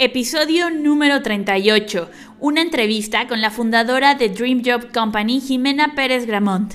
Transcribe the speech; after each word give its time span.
Episodio 0.00 0.70
número 0.70 1.22
38. 1.22 2.08
Una 2.38 2.62
entrevista 2.62 3.26
con 3.26 3.40
la 3.40 3.50
fundadora 3.50 4.14
de 4.14 4.28
Dream 4.28 4.62
Job 4.64 4.92
Company, 4.92 5.40
Jimena 5.40 5.96
Pérez 5.96 6.24
Gramont. 6.24 6.74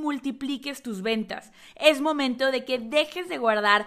multipliques 0.00 0.82
tus 0.82 1.02
ventas. 1.02 1.52
Es 1.76 2.00
momento 2.00 2.50
de 2.50 2.64
que 2.64 2.78
dejes 2.78 3.28
de 3.28 3.38
guardar 3.38 3.86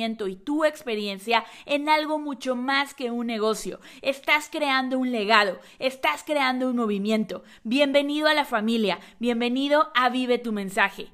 y 0.01 0.35
tu 0.35 0.65
experiencia 0.65 1.45
en 1.67 1.87
algo 1.87 2.17
mucho 2.17 2.55
más 2.55 2.95
que 2.95 3.11
un 3.11 3.27
negocio. 3.27 3.79
Estás 4.01 4.49
creando 4.51 4.97
un 4.97 5.11
legado, 5.11 5.59
estás 5.77 6.23
creando 6.23 6.69
un 6.69 6.77
movimiento. 6.77 7.43
Bienvenido 7.63 8.27
a 8.27 8.33
la 8.33 8.45
familia, 8.45 8.99
bienvenido 9.19 9.91
a 9.93 10.09
Vive 10.09 10.39
tu 10.39 10.51
mensaje. 10.53 11.09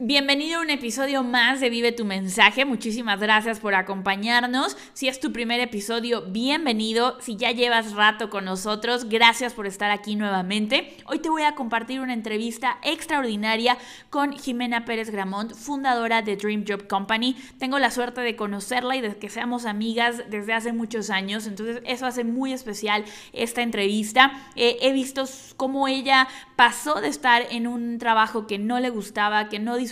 Bienvenido 0.00 0.60
a 0.60 0.62
un 0.62 0.70
episodio 0.70 1.24
más 1.24 1.58
de 1.58 1.70
Vive 1.70 1.90
tu 1.90 2.04
mensaje. 2.04 2.64
Muchísimas 2.64 3.18
gracias 3.18 3.58
por 3.58 3.74
acompañarnos. 3.74 4.76
Si 4.92 5.08
es 5.08 5.18
tu 5.18 5.32
primer 5.32 5.58
episodio, 5.58 6.22
bienvenido. 6.22 7.20
Si 7.20 7.34
ya 7.34 7.50
llevas 7.50 7.94
rato 7.94 8.30
con 8.30 8.44
nosotros, 8.44 9.08
gracias 9.08 9.54
por 9.54 9.66
estar 9.66 9.90
aquí 9.90 10.14
nuevamente. 10.14 10.96
Hoy 11.06 11.18
te 11.18 11.30
voy 11.30 11.42
a 11.42 11.56
compartir 11.56 11.98
una 11.98 12.12
entrevista 12.12 12.78
extraordinaria 12.84 13.76
con 14.08 14.34
Jimena 14.38 14.84
Pérez 14.84 15.10
Gramont, 15.10 15.52
fundadora 15.52 16.22
de 16.22 16.36
Dream 16.36 16.64
Job 16.64 16.86
Company. 16.86 17.34
Tengo 17.58 17.80
la 17.80 17.90
suerte 17.90 18.20
de 18.20 18.36
conocerla 18.36 18.94
y 18.94 19.00
de 19.00 19.16
que 19.16 19.28
seamos 19.28 19.66
amigas 19.66 20.22
desde 20.30 20.52
hace 20.52 20.72
muchos 20.72 21.10
años, 21.10 21.48
entonces 21.48 21.82
eso 21.84 22.06
hace 22.06 22.22
muy 22.22 22.52
especial 22.52 23.04
esta 23.32 23.62
entrevista. 23.62 24.30
Eh, 24.54 24.76
he 24.80 24.92
visto 24.92 25.24
cómo 25.56 25.88
ella 25.88 26.28
pasó 26.54 27.00
de 27.00 27.08
estar 27.08 27.42
en 27.50 27.66
un 27.66 27.98
trabajo 27.98 28.46
que 28.46 28.58
no 28.58 28.78
le 28.78 28.90
gustaba, 28.90 29.48
que 29.48 29.58
no 29.58 29.74
disfrutaba, 29.74 29.87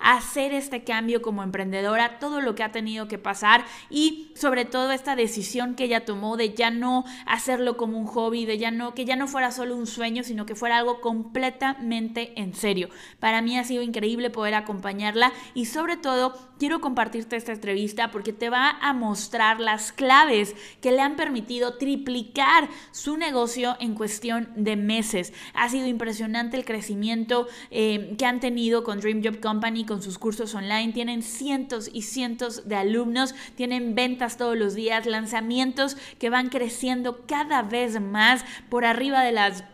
hacer 0.00 0.52
este 0.52 0.84
cambio 0.84 1.22
como 1.22 1.42
emprendedora, 1.42 2.18
todo 2.18 2.40
lo 2.40 2.54
que 2.54 2.62
ha 2.62 2.72
tenido 2.72 3.08
que 3.08 3.18
pasar 3.18 3.64
y 3.90 4.32
sobre 4.34 4.64
todo 4.64 4.92
esta 4.92 5.16
decisión 5.16 5.74
que 5.74 5.84
ella 5.84 6.04
tomó 6.04 6.36
de 6.36 6.54
ya 6.54 6.70
no 6.70 7.04
hacerlo 7.26 7.76
como 7.76 7.98
un 7.98 8.06
hobby, 8.06 8.46
de 8.46 8.58
ya 8.58 8.70
no, 8.70 8.94
que 8.94 9.04
ya 9.04 9.16
no 9.16 9.28
fuera 9.28 9.50
solo 9.50 9.76
un 9.76 9.86
sueño, 9.86 10.22
sino 10.24 10.46
que 10.46 10.54
fuera 10.54 10.78
algo 10.78 11.00
completamente 11.00 12.40
en 12.40 12.54
serio. 12.54 12.88
Para 13.20 13.42
mí 13.42 13.58
ha 13.58 13.64
sido 13.64 13.82
increíble 13.82 14.30
poder 14.30 14.54
acompañarla 14.54 15.32
y 15.54 15.66
sobre 15.66 15.96
todo 15.96 16.36
quiero 16.58 16.80
compartirte 16.80 17.36
esta 17.36 17.52
entrevista 17.52 18.10
porque 18.10 18.32
te 18.32 18.50
va 18.50 18.70
a 18.80 18.92
mostrar 18.92 19.60
las 19.60 19.92
claves 19.92 20.54
que 20.80 20.92
le 20.92 21.00
han 21.00 21.16
permitido 21.16 21.76
triplicar 21.76 22.68
su 22.92 23.16
negocio 23.16 23.76
en 23.80 23.94
cuestión 23.94 24.48
de 24.56 24.76
meses. 24.76 25.32
Ha 25.54 25.68
sido 25.68 25.86
impresionante 25.86 26.56
el 26.56 26.64
crecimiento 26.64 27.46
eh, 27.70 28.14
que 28.18 28.26
han 28.26 28.40
tenido 28.40 28.84
con 28.84 29.00
Dream 29.00 29.22
Job 29.22 29.40
Company 29.40 29.84
con 29.84 30.02
sus 30.02 30.18
cursos 30.18 30.54
online. 30.54 30.92
Tienen 30.92 31.22
cientos 31.22 31.90
y 31.92 32.02
cientos 32.02 32.68
de 32.68 32.76
alumnos, 32.76 33.34
tienen 33.54 33.94
ventas 33.94 34.36
todos 34.36 34.56
los 34.56 34.74
días, 34.74 35.06
lanzamientos 35.06 35.96
que 36.18 36.30
van 36.30 36.48
creciendo 36.48 37.26
cada 37.26 37.62
vez 37.62 38.00
más 38.00 38.44
por 38.68 38.84
arriba 38.84 39.22
de 39.22 39.32
las 39.32 39.64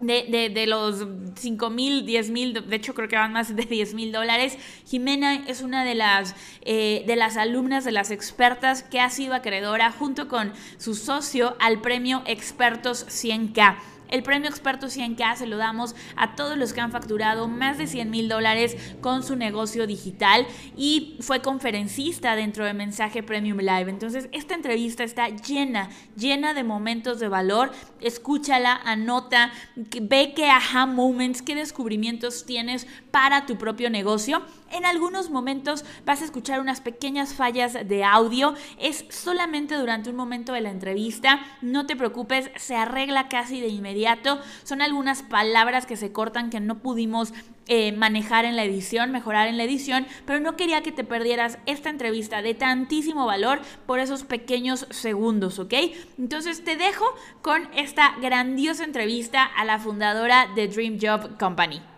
de, 0.00 0.50
de, 0.52 0.66
los 0.66 1.06
5 1.36 1.70
mil, 1.70 2.04
10 2.04 2.30
mil, 2.30 2.52
de 2.52 2.76
hecho 2.76 2.94
creo 2.94 3.08
que 3.08 3.16
van 3.16 3.32
más 3.32 3.54
de 3.54 3.62
10 3.62 3.94
mil 3.94 4.12
dólares. 4.12 4.58
Jimena 4.86 5.44
es 5.46 5.62
una 5.62 5.84
de 5.84 5.94
las, 5.94 6.34
eh, 6.62 7.04
de 7.06 7.16
las 7.16 7.36
alumnas, 7.36 7.84
de 7.84 7.92
las 7.92 8.10
expertas 8.10 8.82
que 8.82 9.00
ha 9.00 9.10
sido 9.10 9.34
acreedora 9.34 9.90
junto 9.92 10.28
con 10.28 10.52
su 10.78 10.94
socio 10.94 11.56
al 11.60 11.80
premio 11.80 12.22
Expertos 12.26 13.06
100K. 13.08 13.76
El 14.08 14.22
premio 14.22 14.48
Experto 14.48 14.86
100K 14.86 15.36
se 15.36 15.46
lo 15.46 15.56
damos 15.56 15.94
a 16.16 16.36
todos 16.36 16.56
los 16.56 16.72
que 16.72 16.80
han 16.80 16.92
facturado 16.92 17.48
más 17.48 17.78
de 17.78 17.86
100 17.86 18.10
mil 18.10 18.28
dólares 18.28 18.76
con 19.00 19.22
su 19.22 19.36
negocio 19.36 19.86
digital 19.86 20.46
y 20.76 21.16
fue 21.20 21.40
conferencista 21.42 22.36
dentro 22.36 22.64
de 22.64 22.74
Mensaje 22.74 23.22
Premium 23.22 23.58
Live. 23.58 23.90
Entonces, 23.90 24.28
esta 24.32 24.54
entrevista 24.54 25.04
está 25.04 25.28
llena, 25.28 25.90
llena 26.16 26.54
de 26.54 26.64
momentos 26.64 27.18
de 27.18 27.28
valor. 27.28 27.72
Escúchala, 28.00 28.80
anota, 28.84 29.52
ve 29.76 30.32
qué 30.34 30.48
aha 30.48 30.86
moments, 30.86 31.42
qué 31.42 31.54
descubrimientos 31.54 32.46
tienes 32.46 32.86
para 33.10 33.46
tu 33.46 33.56
propio 33.58 33.90
negocio. 33.90 34.42
En 34.70 34.84
algunos 34.84 35.30
momentos 35.30 35.84
vas 36.04 36.22
a 36.22 36.24
escuchar 36.24 36.60
unas 36.60 36.80
pequeñas 36.80 37.34
fallas 37.34 37.74
de 37.86 38.04
audio. 38.04 38.54
Es 38.78 39.04
solamente 39.10 39.76
durante 39.76 40.10
un 40.10 40.16
momento 40.16 40.52
de 40.52 40.60
la 40.60 40.70
entrevista. 40.70 41.40
No 41.62 41.86
te 41.86 41.96
preocupes, 41.96 42.50
se 42.56 42.74
arregla 42.74 43.28
casi 43.28 43.60
de 43.60 43.68
inmediato. 43.68 44.40
Son 44.64 44.82
algunas 44.82 45.22
palabras 45.22 45.86
que 45.86 45.96
se 45.96 46.12
cortan 46.12 46.50
que 46.50 46.60
no 46.60 46.78
pudimos 46.78 47.32
eh, 47.68 47.92
manejar 47.92 48.44
en 48.44 48.54
la 48.54 48.64
edición, 48.64 49.10
mejorar 49.10 49.48
en 49.48 49.56
la 49.56 49.64
edición, 49.64 50.06
pero 50.24 50.38
no 50.38 50.56
quería 50.56 50.82
que 50.82 50.92
te 50.92 51.02
perdieras 51.02 51.58
esta 51.66 51.90
entrevista 51.90 52.40
de 52.40 52.54
tantísimo 52.54 53.26
valor 53.26 53.60
por 53.86 53.98
esos 53.98 54.22
pequeños 54.22 54.86
segundos, 54.90 55.58
¿ok? 55.58 55.74
Entonces 56.16 56.62
te 56.62 56.76
dejo 56.76 57.04
con 57.42 57.68
esta 57.74 58.14
grandiosa 58.20 58.84
entrevista 58.84 59.42
a 59.42 59.64
la 59.64 59.80
fundadora 59.80 60.48
de 60.54 60.68
Dream 60.68 60.98
Job 61.00 61.38
Company. 61.38 61.95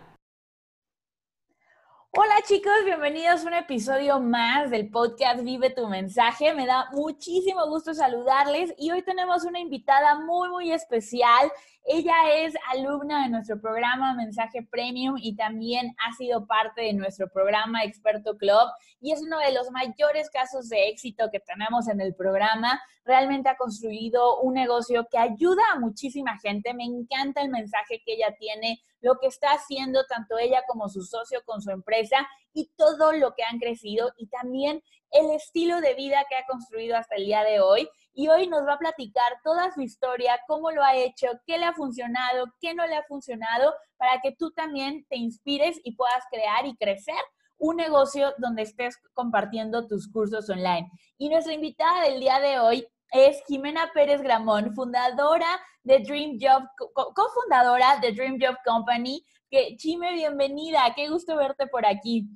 Hola 2.11 2.41
chicos, 2.47 2.73
bienvenidos 2.85 3.45
a 3.45 3.47
un 3.47 3.53
episodio 3.53 4.19
más 4.19 4.71
del 4.71 4.89
podcast 4.89 5.43
Vive 5.43 5.69
tu 5.69 5.87
mensaje. 5.87 6.55
Me 6.55 6.65
da 6.65 6.89
muchísimo 6.91 7.67
gusto 7.67 7.93
saludarles 7.93 8.73
y 8.79 8.89
hoy 8.89 9.03
tenemos 9.03 9.43
una 9.43 9.59
invitada 9.59 10.15
muy, 10.15 10.49
muy 10.49 10.71
especial. 10.71 11.51
Ella 11.85 12.15
es 12.35 12.53
alumna 12.67 13.23
de 13.23 13.29
nuestro 13.29 13.59
programa 13.59 14.13
Mensaje 14.13 14.61
Premium 14.69 15.15
y 15.17 15.35
también 15.35 15.95
ha 16.05 16.13
sido 16.13 16.45
parte 16.45 16.81
de 16.81 16.93
nuestro 16.93 17.29
programa 17.29 17.83
Experto 17.83 18.37
Club 18.37 18.69
y 19.01 19.11
es 19.11 19.21
uno 19.21 19.39
de 19.39 19.53
los 19.53 19.71
mayores 19.71 20.29
casos 20.29 20.69
de 20.69 20.89
éxito 20.89 21.29
que 21.31 21.39
tenemos 21.39 21.87
en 21.87 21.99
el 22.01 22.13
programa. 22.13 22.79
Realmente 23.05 23.49
ha 23.49 23.57
construido 23.57 24.39
un 24.41 24.53
negocio 24.53 25.07
que 25.09 25.17
ayuda 25.17 25.63
a 25.73 25.79
muchísima 25.79 26.37
gente. 26.39 26.73
Me 26.73 26.83
encanta 26.83 27.41
el 27.41 27.49
mensaje 27.49 28.03
que 28.05 28.13
ella 28.13 28.35
tiene, 28.37 28.81
lo 29.01 29.17
que 29.17 29.27
está 29.27 29.51
haciendo 29.53 30.05
tanto 30.05 30.37
ella 30.37 30.61
como 30.67 30.89
su 30.89 31.01
socio 31.01 31.41
con 31.45 31.61
su 31.61 31.71
empresa 31.71 32.27
y 32.53 32.69
todo 32.75 33.13
lo 33.13 33.33
que 33.33 33.43
han 33.43 33.57
crecido 33.57 34.11
y 34.17 34.27
también 34.27 34.83
el 35.11 35.31
estilo 35.31 35.81
de 35.81 35.93
vida 35.95 36.25
que 36.29 36.35
ha 36.35 36.45
construido 36.45 36.95
hasta 36.97 37.15
el 37.15 37.25
día 37.25 37.43
de 37.43 37.61
hoy 37.61 37.89
y 38.13 38.27
hoy 38.27 38.47
nos 38.47 38.65
va 38.65 38.73
a 38.73 38.79
platicar 38.79 39.31
toda 39.43 39.71
su 39.71 39.81
historia, 39.81 40.39
cómo 40.47 40.71
lo 40.71 40.83
ha 40.83 40.95
hecho, 40.95 41.27
qué 41.45 41.57
le 41.57 41.65
ha 41.65 41.73
funcionado, 41.73 42.45
qué 42.59 42.73
no 42.73 42.85
le 42.85 42.95
ha 42.95 43.03
funcionado, 43.03 43.73
para 43.97 44.19
que 44.21 44.33
tú 44.33 44.51
también 44.51 45.05
te 45.09 45.17
inspires 45.17 45.79
y 45.83 45.95
puedas 45.95 46.23
crear 46.29 46.65
y 46.65 46.75
crecer 46.75 47.15
un 47.57 47.75
negocio 47.75 48.33
donde 48.37 48.63
estés 48.63 48.97
compartiendo 49.13 49.87
tus 49.87 50.09
cursos 50.11 50.49
online. 50.49 50.89
Y 51.17 51.29
nuestra 51.29 51.53
invitada 51.53 52.03
del 52.03 52.19
día 52.19 52.39
de 52.39 52.59
hoy 52.59 52.87
es 53.11 53.41
Jimena 53.47 53.91
Pérez 53.93 54.21
Gramón, 54.21 54.73
fundadora 54.73 55.59
de 55.83 55.99
Dream 55.99 56.37
Job, 56.39 56.63
cofundadora 56.93 57.99
de 57.99 58.13
Dream 58.13 58.37
Job 58.39 58.55
Company. 58.65 59.23
Que, 59.49 59.75
Chime, 59.77 60.13
bienvenida, 60.13 60.93
qué 60.95 61.09
gusto 61.09 61.35
verte 61.35 61.67
por 61.67 61.85
aquí. 61.85 62.27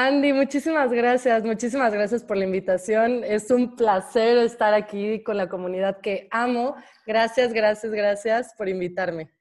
Andy, 0.00 0.32
muchísimas 0.32 0.92
gracias, 0.92 1.42
muchísimas 1.42 1.92
gracias 1.92 2.22
por 2.22 2.36
la 2.36 2.44
invitación. 2.44 3.24
Es 3.24 3.50
un 3.50 3.74
placer 3.74 4.38
estar 4.38 4.72
aquí 4.72 5.24
con 5.24 5.36
la 5.36 5.48
comunidad 5.48 6.00
que 6.00 6.28
amo. 6.30 6.76
Gracias, 7.04 7.52
gracias, 7.52 7.90
gracias 7.90 8.54
por 8.56 8.68
invitarme. 8.68 9.32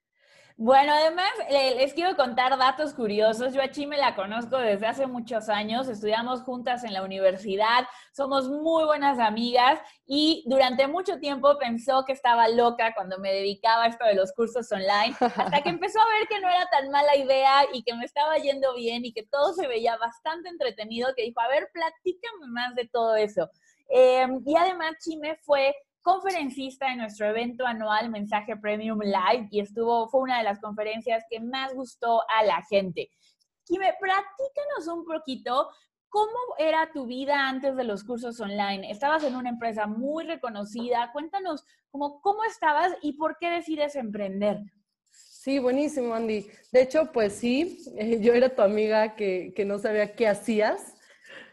Bueno, 0.60 0.92
además, 0.92 1.30
les 1.52 1.94
quiero 1.94 2.16
contar 2.16 2.58
datos 2.58 2.92
curiosos. 2.96 3.54
Yo 3.54 3.62
a 3.62 3.70
Chime 3.70 3.96
la 3.96 4.16
conozco 4.16 4.58
desde 4.58 4.88
hace 4.88 5.06
muchos 5.06 5.50
años, 5.50 5.88
estudiamos 5.88 6.42
juntas 6.42 6.84
en 6.84 6.94
la 6.94 7.04
universidad, 7.04 7.86
somos 8.12 8.50
muy 8.50 8.84
buenas 8.86 9.20
amigas 9.20 9.80
y 10.08 10.44
durante 10.48 10.88
mucho 10.88 11.20
tiempo 11.20 11.60
pensó 11.60 12.06
que 12.06 12.14
estaba 12.14 12.48
loca 12.48 12.96
cuando 12.96 13.20
me 13.20 13.32
dedicaba 13.32 13.84
a 13.84 13.88
esto 13.90 14.04
de 14.06 14.16
los 14.16 14.34
cursos 14.34 14.72
online, 14.72 15.16
hasta 15.20 15.62
que 15.62 15.70
empezó 15.70 16.00
a 16.00 16.06
ver 16.18 16.28
que 16.28 16.40
no 16.40 16.50
era 16.50 16.68
tan 16.72 16.90
mala 16.90 17.16
idea 17.16 17.62
y 17.72 17.84
que 17.84 17.94
me 17.94 18.06
estaba 18.06 18.36
yendo 18.38 18.74
bien 18.74 19.06
y 19.06 19.14
que 19.14 19.28
todo 19.28 19.54
se 19.54 19.68
veía 19.68 19.96
bastante 19.98 20.50
entretenido, 20.50 21.14
que 21.16 21.22
dijo, 21.22 21.40
a 21.40 21.50
ver, 21.50 21.70
platícame 21.72 22.48
más 22.48 22.74
de 22.74 22.88
todo 22.88 23.16
eso. 23.16 23.48
Em, 23.90 24.42
y 24.44 24.56
además 24.58 24.96
Chime 25.04 25.36
fue 25.36 25.76
conferencista 26.08 26.88
en 26.88 27.00
nuestro 27.00 27.26
evento 27.28 27.66
anual 27.66 28.10
Mensaje 28.10 28.56
Premium 28.56 29.02
Live 29.02 29.50
y 29.52 29.60
estuvo, 29.60 30.08
fue 30.08 30.22
una 30.22 30.38
de 30.38 30.46
las 30.46 30.58
conferencias 30.62 31.26
que 31.30 31.42
más 31.42 31.74
gustó 31.74 32.22
a 32.30 32.46
la 32.46 32.64
gente. 32.70 33.10
Chime, 33.66 33.94
platícanos 34.00 34.88
un 34.88 35.04
poquito 35.04 35.68
¿Cómo 36.10 36.32
era 36.58 36.90
tu 36.94 37.06
vida 37.06 37.50
antes 37.50 37.76
de 37.76 37.84
los 37.84 38.06
cursos 38.06 38.40
online? 38.40 38.90
Estabas 38.90 39.26
en 39.26 39.36
una 39.36 39.50
empresa 39.50 39.88
muy 39.88 40.24
reconocida. 40.24 41.12
Cuéntanos 41.12 41.66
cómo, 41.92 42.22
cómo 42.22 42.46
estabas 42.46 42.94
y 43.02 43.18
por 43.18 43.38
qué 43.38 43.50
decides 43.50 43.98
emprender. 43.98 44.62
Sí, 45.12 45.60
buenísimo, 45.60 46.14
Andy. 46.14 46.48
De 46.72 46.82
hecho, 46.82 47.12
pues 47.12 47.34
sí, 47.34 47.84
eh, 47.98 48.22
yo 48.22 48.34
era 48.34 48.56
tu 48.56 48.62
amiga 48.62 49.16
que, 49.16 49.52
que 49.54 49.66
no 49.66 49.80
sabía 49.80 50.16
qué 50.16 50.30
hacías 50.30 50.97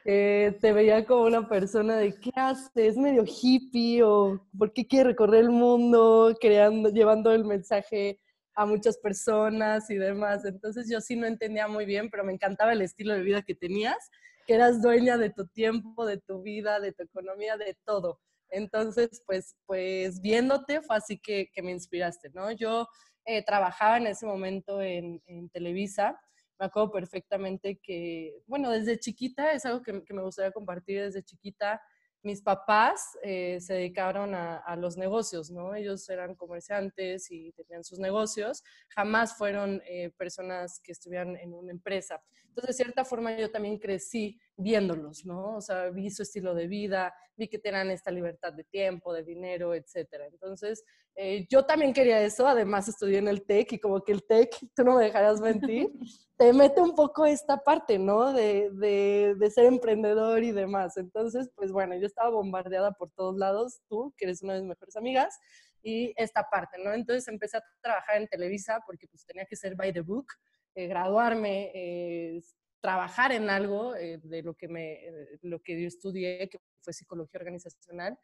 eh, 0.05 0.57
te 0.61 0.73
veía 0.73 1.07
como 1.07 1.25
una 1.25 1.49
persona 1.49 1.97
de 1.97 2.15
qué 2.15 2.31
haces, 2.35 2.97
medio 2.97 3.25
hippie 3.25 4.03
o 4.03 4.47
por 4.57 4.73
qué 4.73 4.87
quiere 4.87 5.11
recorrer 5.11 5.41
el 5.45 5.51
mundo, 5.51 6.37
creando, 6.39 6.91
llevando 6.91 7.33
el 7.33 7.45
mensaje 7.45 8.21
a 8.55 8.67
muchas 8.67 8.99
personas 8.99 9.89
y 9.91 9.97
demás. 9.97 10.45
Entonces 10.45 10.89
yo 10.91 11.01
sí 11.01 11.17
no 11.17 11.27
entendía 11.27 11.69
muy 11.69 11.87
bien, 11.87 12.11
pero 12.11 12.23
me 12.23 12.33
encantaba 12.33 12.73
el 12.73 12.83
estilo 12.83 13.15
de 13.15 13.23
vida 13.23 13.43
que 13.43 13.55
tenías, 13.55 14.11
que 14.47 14.55
eras 14.55 14.83
dueña 14.83 15.17
de 15.17 15.31
tu 15.31 15.47
tiempo, 15.47 16.05
de 16.05 16.19
tu 16.19 16.43
vida, 16.43 16.81
de 16.81 16.93
tu 16.93 17.03
economía, 17.03 17.57
de 17.57 17.77
todo. 17.85 18.21
Entonces, 18.51 19.23
pues, 19.27 19.57
pues 19.67 20.21
viéndote 20.21 20.83
fue 20.83 20.97
así 20.97 21.19
que, 21.19 21.51
que 21.53 21.63
me 21.63 21.71
inspiraste, 21.73 22.31
¿no? 22.35 22.53
Yo 22.53 22.87
eh, 23.25 23.43
trabajaba 23.43 23.97
en 23.97 24.07
ese 24.07 24.27
momento 24.27 24.83
en, 24.83 25.23
en 25.27 25.49
Televisa 25.49 26.21
me 26.59 26.67
acuerdo 26.67 26.93
perfectamente 26.93 27.79
que, 27.83 28.35
bueno, 28.47 28.71
desde 28.71 28.99
chiquita, 28.99 29.53
es 29.53 29.65
algo 29.67 29.83
que, 29.83 29.93
me 29.93 30.23
gustaría 30.23 30.53
compartir 30.53 31.03
desde 31.03 31.23
chiquita, 31.23 31.81
mis 32.23 32.41
papás 32.41 33.19
eh, 33.23 33.59
se 33.61 33.75
dedicaron 33.75 34.35
a, 34.35 34.77
los 34.77 34.97
negocios, 34.97 35.51
¿no? 35.51 35.75
Ellos 35.75 36.09
eran 36.09 36.35
comerciantes 36.35 37.31
y 37.31 37.53
tenían 37.53 37.85
sus 37.85 37.99
negocios, 37.99 38.63
jamás 38.89 39.37
fueron 39.37 39.83
eh, 39.87 40.11
personas 40.17 40.81
que 40.83 40.93
estuvieran 40.93 41.37
en 41.37 41.53
una 41.53 41.71
empresa. 41.71 42.23
Entonces, 42.49 42.77
de 42.77 42.85
cierta 42.85 43.05
forma, 43.05 43.37
yo 43.37 43.51
también 43.51 43.79
crecí 43.79 44.41
viéndolos, 44.57 45.27
¿no? 45.27 45.57
O 45.57 45.61
sea, 45.61 45.91
vi 45.91 46.09
su 46.09 46.23
estilo 46.23 46.55
de 46.55 46.67
vida, 46.67 47.15
vi 47.37 47.49
que 47.49 47.59
tenían 47.59 47.91
esta 47.91 48.11
libertad 48.11 48.55
de 48.55 48.65
tiempo, 48.65 49.13
de 49.13 49.23
dinero, 49.23 49.75
etcétera. 49.75 50.27
Entonces, 50.27 50.83
eh, 51.17 51.47
yo 51.49 51.65
también 51.65 51.93
quería 51.93 52.21
eso, 52.23 52.47
además 52.47 52.89
estudié 52.89 53.19
en 53.19 53.29
el 53.29 53.45
TEC 53.45 53.73
y 53.73 53.79
como 53.79 54.03
que 54.03 54.13
el 54.13 54.25
TEC, 54.25 54.51
tú 54.75 54.85
no 54.85 54.97
me 54.97 55.05
dejarás 55.05 55.41
mentir, 55.41 55.89
te 56.37 56.53
mete 56.53 56.81
un 56.81 56.95
poco 56.95 57.25
esta 57.25 57.59
parte, 57.59 57.99
¿no? 57.99 58.33
De, 58.33 58.71
de, 58.73 59.35
de, 59.39 59.51
ser 59.51 59.67
emprendedor 59.67 60.43
y 60.43 60.53
demás. 60.53 60.97
Entonces, 60.97 61.51
pues 61.55 61.71
bueno, 61.71 61.97
yo 61.97 62.07
estaba 62.07 62.31
bombardeada 62.31 62.93
por 62.93 63.11
todos 63.13 63.37
lados, 63.37 63.81
tú, 63.89 64.13
que 64.17 64.25
eres 64.25 64.43
una 64.43 64.55
de 64.55 64.61
mis 64.61 64.71
mejores 64.71 64.97
amigas, 64.97 65.39
y 65.85 66.13
esta 66.17 66.49
parte, 66.51 66.79
¿no? 66.83 66.93
Entonces 66.93 67.29
empecé 67.29 67.59
a 67.59 67.65
trabajar 67.83 68.17
en 68.17 68.27
Televisa 68.27 68.83
porque 68.87 69.07
pues 69.07 69.25
tenía 69.27 69.45
que 69.45 69.55
ser 69.55 69.77
by 69.77 69.93
the 69.93 70.01
book, 70.01 70.27
eh, 70.75 70.89
graduarme, 70.89 71.71
eh, 71.75 72.43
trabajar 72.81 73.33
en 73.33 73.51
algo 73.51 73.95
eh, 73.95 74.19
de 74.23 74.43
lo 74.43 74.55
que, 74.55 74.67
me, 74.67 75.01
lo 75.43 75.61
que 75.61 75.81
yo 75.81 75.87
estudié, 75.87 76.49
que 76.49 76.59
fue 76.81 76.93
psicología 76.93 77.39
organizacional. 77.39 78.19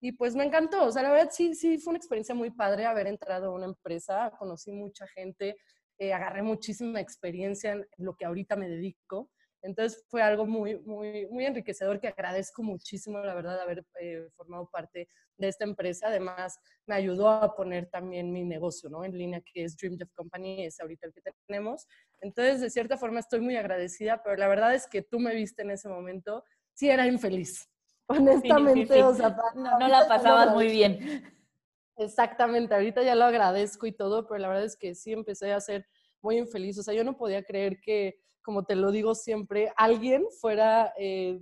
Y 0.00 0.12
pues 0.12 0.34
me 0.34 0.44
encantó, 0.44 0.84
o 0.84 0.92
sea, 0.92 1.02
la 1.02 1.10
verdad 1.10 1.30
sí, 1.32 1.54
sí, 1.54 1.78
fue 1.78 1.92
una 1.92 1.98
experiencia 1.98 2.34
muy 2.34 2.50
padre 2.50 2.84
haber 2.86 3.06
entrado 3.06 3.46
a 3.46 3.54
una 3.54 3.66
empresa, 3.66 4.30
conocí 4.38 4.70
mucha 4.70 5.06
gente, 5.08 5.56
agarré 6.12 6.42
muchísima 6.42 7.00
experiencia 7.00 7.72
en 7.72 7.86
lo 7.98 8.14
que 8.16 8.26
ahorita 8.26 8.56
me 8.56 8.68
dedico. 8.68 9.30
Entonces 9.62 10.04
fue 10.08 10.22
algo 10.22 10.46
muy, 10.46 10.78
muy, 10.80 11.26
muy 11.28 11.44
enriquecedor 11.44 11.98
que 11.98 12.08
agradezco 12.08 12.62
muchísimo, 12.62 13.18
la 13.18 13.34
verdad, 13.34 13.60
haber 13.60 13.84
eh, 14.00 14.28
formado 14.36 14.68
parte 14.70 15.08
de 15.38 15.48
esta 15.48 15.64
empresa. 15.64 16.08
Además, 16.08 16.58
me 16.86 16.94
ayudó 16.94 17.28
a 17.28 17.56
poner 17.56 17.88
también 17.88 18.32
mi 18.32 18.44
negocio 18.44 18.88
¿no? 18.88 19.02
en 19.04 19.16
línea, 19.16 19.40
que 19.40 19.64
es 19.64 19.76
Dream 19.76 19.98
Jeff 19.98 20.10
Company, 20.14 20.66
es 20.66 20.78
ahorita 20.78 21.06
el 21.08 21.12
que 21.12 21.22
tenemos. 21.46 21.86
Entonces, 22.20 22.60
de 22.60 22.70
cierta 22.70 22.96
forma, 22.96 23.18
estoy 23.18 23.40
muy 23.40 23.56
agradecida, 23.56 24.22
pero 24.22 24.36
la 24.36 24.46
verdad 24.46 24.74
es 24.74 24.86
que 24.86 25.02
tú 25.02 25.18
me 25.18 25.34
viste 25.34 25.62
en 25.62 25.72
ese 25.72 25.88
momento, 25.88 26.44
sí 26.72 26.88
era 26.88 27.06
infeliz. 27.06 27.68
Honestamente, 28.08 29.02
o 29.02 29.14
sea, 29.14 29.36
no, 29.54 29.78
no 29.78 29.88
la 29.88 30.06
pasabas 30.06 30.54
muy 30.54 30.68
bien. 30.68 31.32
Exactamente, 31.96 32.74
ahorita 32.74 33.02
ya 33.02 33.14
lo 33.14 33.24
agradezco 33.24 33.86
y 33.86 33.92
todo, 33.92 34.26
pero 34.26 34.38
la 34.38 34.48
verdad 34.48 34.64
es 34.64 34.76
que 34.76 34.94
sí 34.94 35.12
empecé 35.12 35.52
a 35.52 35.60
ser 35.60 35.86
muy 36.20 36.36
infeliz. 36.36 36.78
O 36.78 36.82
sea, 36.82 36.94
yo 36.94 37.04
no 37.04 37.16
podía 37.16 37.42
creer 37.42 37.80
que 37.80 38.20
como 38.46 38.64
te 38.64 38.76
lo 38.76 38.92
digo 38.92 39.16
siempre, 39.16 39.72
alguien 39.76 40.24
fuera, 40.40 40.94
eh, 40.96 41.40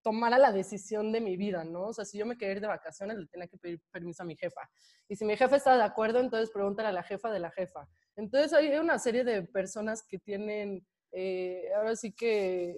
tomara 0.00 0.38
la 0.38 0.52
decisión 0.52 1.10
de 1.10 1.20
mi 1.20 1.36
vida, 1.36 1.64
¿no? 1.64 1.88
O 1.88 1.92
sea, 1.92 2.04
si 2.04 2.18
yo 2.18 2.24
me 2.24 2.38
quería 2.38 2.54
ir 2.54 2.60
de 2.60 2.68
vacaciones, 2.68 3.18
le 3.18 3.26
tenía 3.26 3.48
que 3.48 3.58
pedir 3.58 3.80
permiso 3.90 4.22
a 4.22 4.26
mi 4.26 4.36
jefa. 4.36 4.60
Y 5.08 5.16
si 5.16 5.24
mi 5.24 5.36
jefa 5.36 5.56
está 5.56 5.76
de 5.76 5.82
acuerdo, 5.82 6.20
entonces 6.20 6.52
pregúntale 6.52 6.88
a 6.88 6.92
la 6.92 7.02
jefa 7.02 7.32
de 7.32 7.40
la 7.40 7.50
jefa. 7.50 7.88
Entonces 8.14 8.52
hay 8.52 8.68
una 8.78 9.00
serie 9.00 9.24
de 9.24 9.42
personas 9.42 10.04
que 10.06 10.20
tienen, 10.20 10.86
eh, 11.10 11.64
ahora 11.76 11.96
sí 11.96 12.12
que 12.12 12.76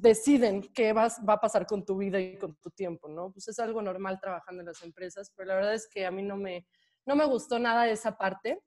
deciden 0.00 0.62
qué 0.72 0.92
vas, 0.92 1.20
va 1.28 1.34
a 1.34 1.40
pasar 1.40 1.66
con 1.66 1.84
tu 1.84 1.96
vida 1.96 2.18
y 2.20 2.38
con 2.38 2.56
tu 2.56 2.70
tiempo, 2.70 3.08
¿no? 3.08 3.32
Pues 3.32 3.48
es 3.48 3.58
algo 3.58 3.82
normal 3.82 4.18
trabajando 4.20 4.60
en 4.62 4.66
las 4.66 4.82
empresas, 4.82 5.32
pero 5.36 5.48
la 5.48 5.54
verdad 5.56 5.74
es 5.74 5.88
que 5.88 6.06
a 6.06 6.10
mí 6.10 6.22
no 6.22 6.36
me, 6.36 6.66
no 7.06 7.16
me 7.16 7.26
gustó 7.26 7.58
nada 7.58 7.88
esa 7.88 8.16
parte. 8.16 8.60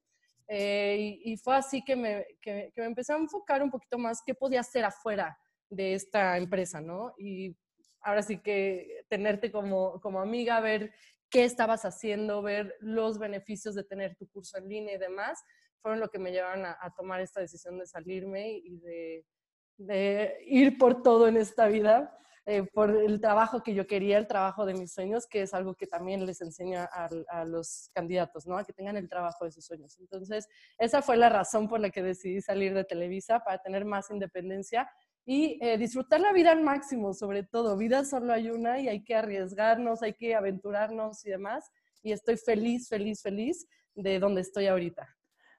Eh, 0.46 1.18
y, 1.24 1.36
fue 1.38 1.56
así 1.56 1.82
que 1.82 1.96
me, 1.96 2.26
que, 2.40 2.70
me 2.76 2.84
empecé 2.84 3.14
a 3.14 3.16
enfocar 3.16 3.62
un 3.62 3.70
poquito 3.70 3.96
más 3.96 4.22
qué 4.24 4.34
podía 4.34 4.60
hacer 4.60 4.84
afuera 4.84 5.38
de 5.70 5.94
esta 5.94 6.36
empresa, 6.36 6.80
¿no? 6.82 7.14
Y 7.16 7.56
ahora 8.02 8.22
sí 8.22 8.38
que 8.38 9.04
tenerte 9.08 9.50
como, 9.50 10.00
como 10.00 10.20
amiga, 10.20 10.60
ver 10.60 10.92
qué 11.30 11.44
estabas 11.44 11.84
haciendo, 11.84 12.42
ver 12.42 12.76
los 12.80 13.18
beneficios 13.18 13.74
de 13.74 13.84
tener 13.84 14.16
tu 14.16 14.28
curso 14.28 14.58
en 14.58 14.68
línea 14.68 14.94
y 14.94 14.98
demás, 14.98 15.42
fueron 15.80 16.00
lo 16.00 16.08
que 16.08 16.18
me 16.18 16.30
llevaron 16.30 16.64
a, 16.64 16.94
tomar 16.96 17.20
esta 17.20 17.40
decisión 17.40 17.78
de 17.78 17.86
salirme 17.86 18.52
y 18.52 18.78
de, 18.78 19.26
de, 19.76 20.38
ir 20.46 20.78
por 20.78 21.02
todo 21.02 21.28
en 21.28 21.36
esta 21.36 21.66
vida. 21.66 22.10
Eh, 22.46 22.62
por 22.74 22.90
el 22.90 23.22
trabajo 23.22 23.62
que 23.62 23.72
yo 23.72 23.86
quería, 23.86 24.18
el 24.18 24.26
trabajo 24.26 24.66
de 24.66 24.74
mis 24.74 24.92
sueños, 24.92 25.26
que 25.26 25.40
es 25.40 25.54
algo 25.54 25.74
que 25.74 25.86
también 25.86 26.26
les 26.26 26.42
enseño 26.42 26.80
a, 26.80 27.08
a, 27.30 27.44
los 27.46 27.88
candidatos, 27.94 28.46
¿no? 28.46 28.58
A 28.58 28.64
que 28.64 28.74
tengan 28.74 28.98
el 28.98 29.08
trabajo 29.08 29.46
de 29.46 29.50
sus 29.50 29.64
sueños. 29.64 29.96
Entonces, 29.98 30.46
esa 30.76 31.00
fue 31.00 31.16
la 31.16 31.30
razón 31.30 31.68
por 31.68 31.80
la 31.80 31.88
que 31.88 32.02
decidí 32.02 32.42
salir 32.42 32.74
de 32.74 32.84
Televisa, 32.84 33.40
para 33.40 33.62
tener 33.62 33.86
más 33.86 34.10
independencia 34.10 34.90
y 35.26 35.58
eh, 35.62 35.78
disfrutar 35.78 36.20
la 36.20 36.32
vida 36.32 36.52
al 36.52 36.62
máximo, 36.62 37.14
sobre 37.14 37.44
todo. 37.44 37.76
Vida 37.76 38.04
solo 38.04 38.32
hay 38.32 38.50
una 38.50 38.78
y 38.78 38.88
hay 38.88 39.02
que 39.02 39.14
arriesgarnos, 39.14 40.02
hay 40.02 40.12
que 40.12 40.34
aventurarnos 40.34 41.24
y 41.24 41.30
demás. 41.30 41.70
Y 42.02 42.12
estoy 42.12 42.36
feliz, 42.36 42.88
feliz, 42.88 43.22
feliz 43.22 43.66
de 43.94 44.18
donde 44.18 44.42
estoy 44.42 44.66
ahorita. 44.66 45.08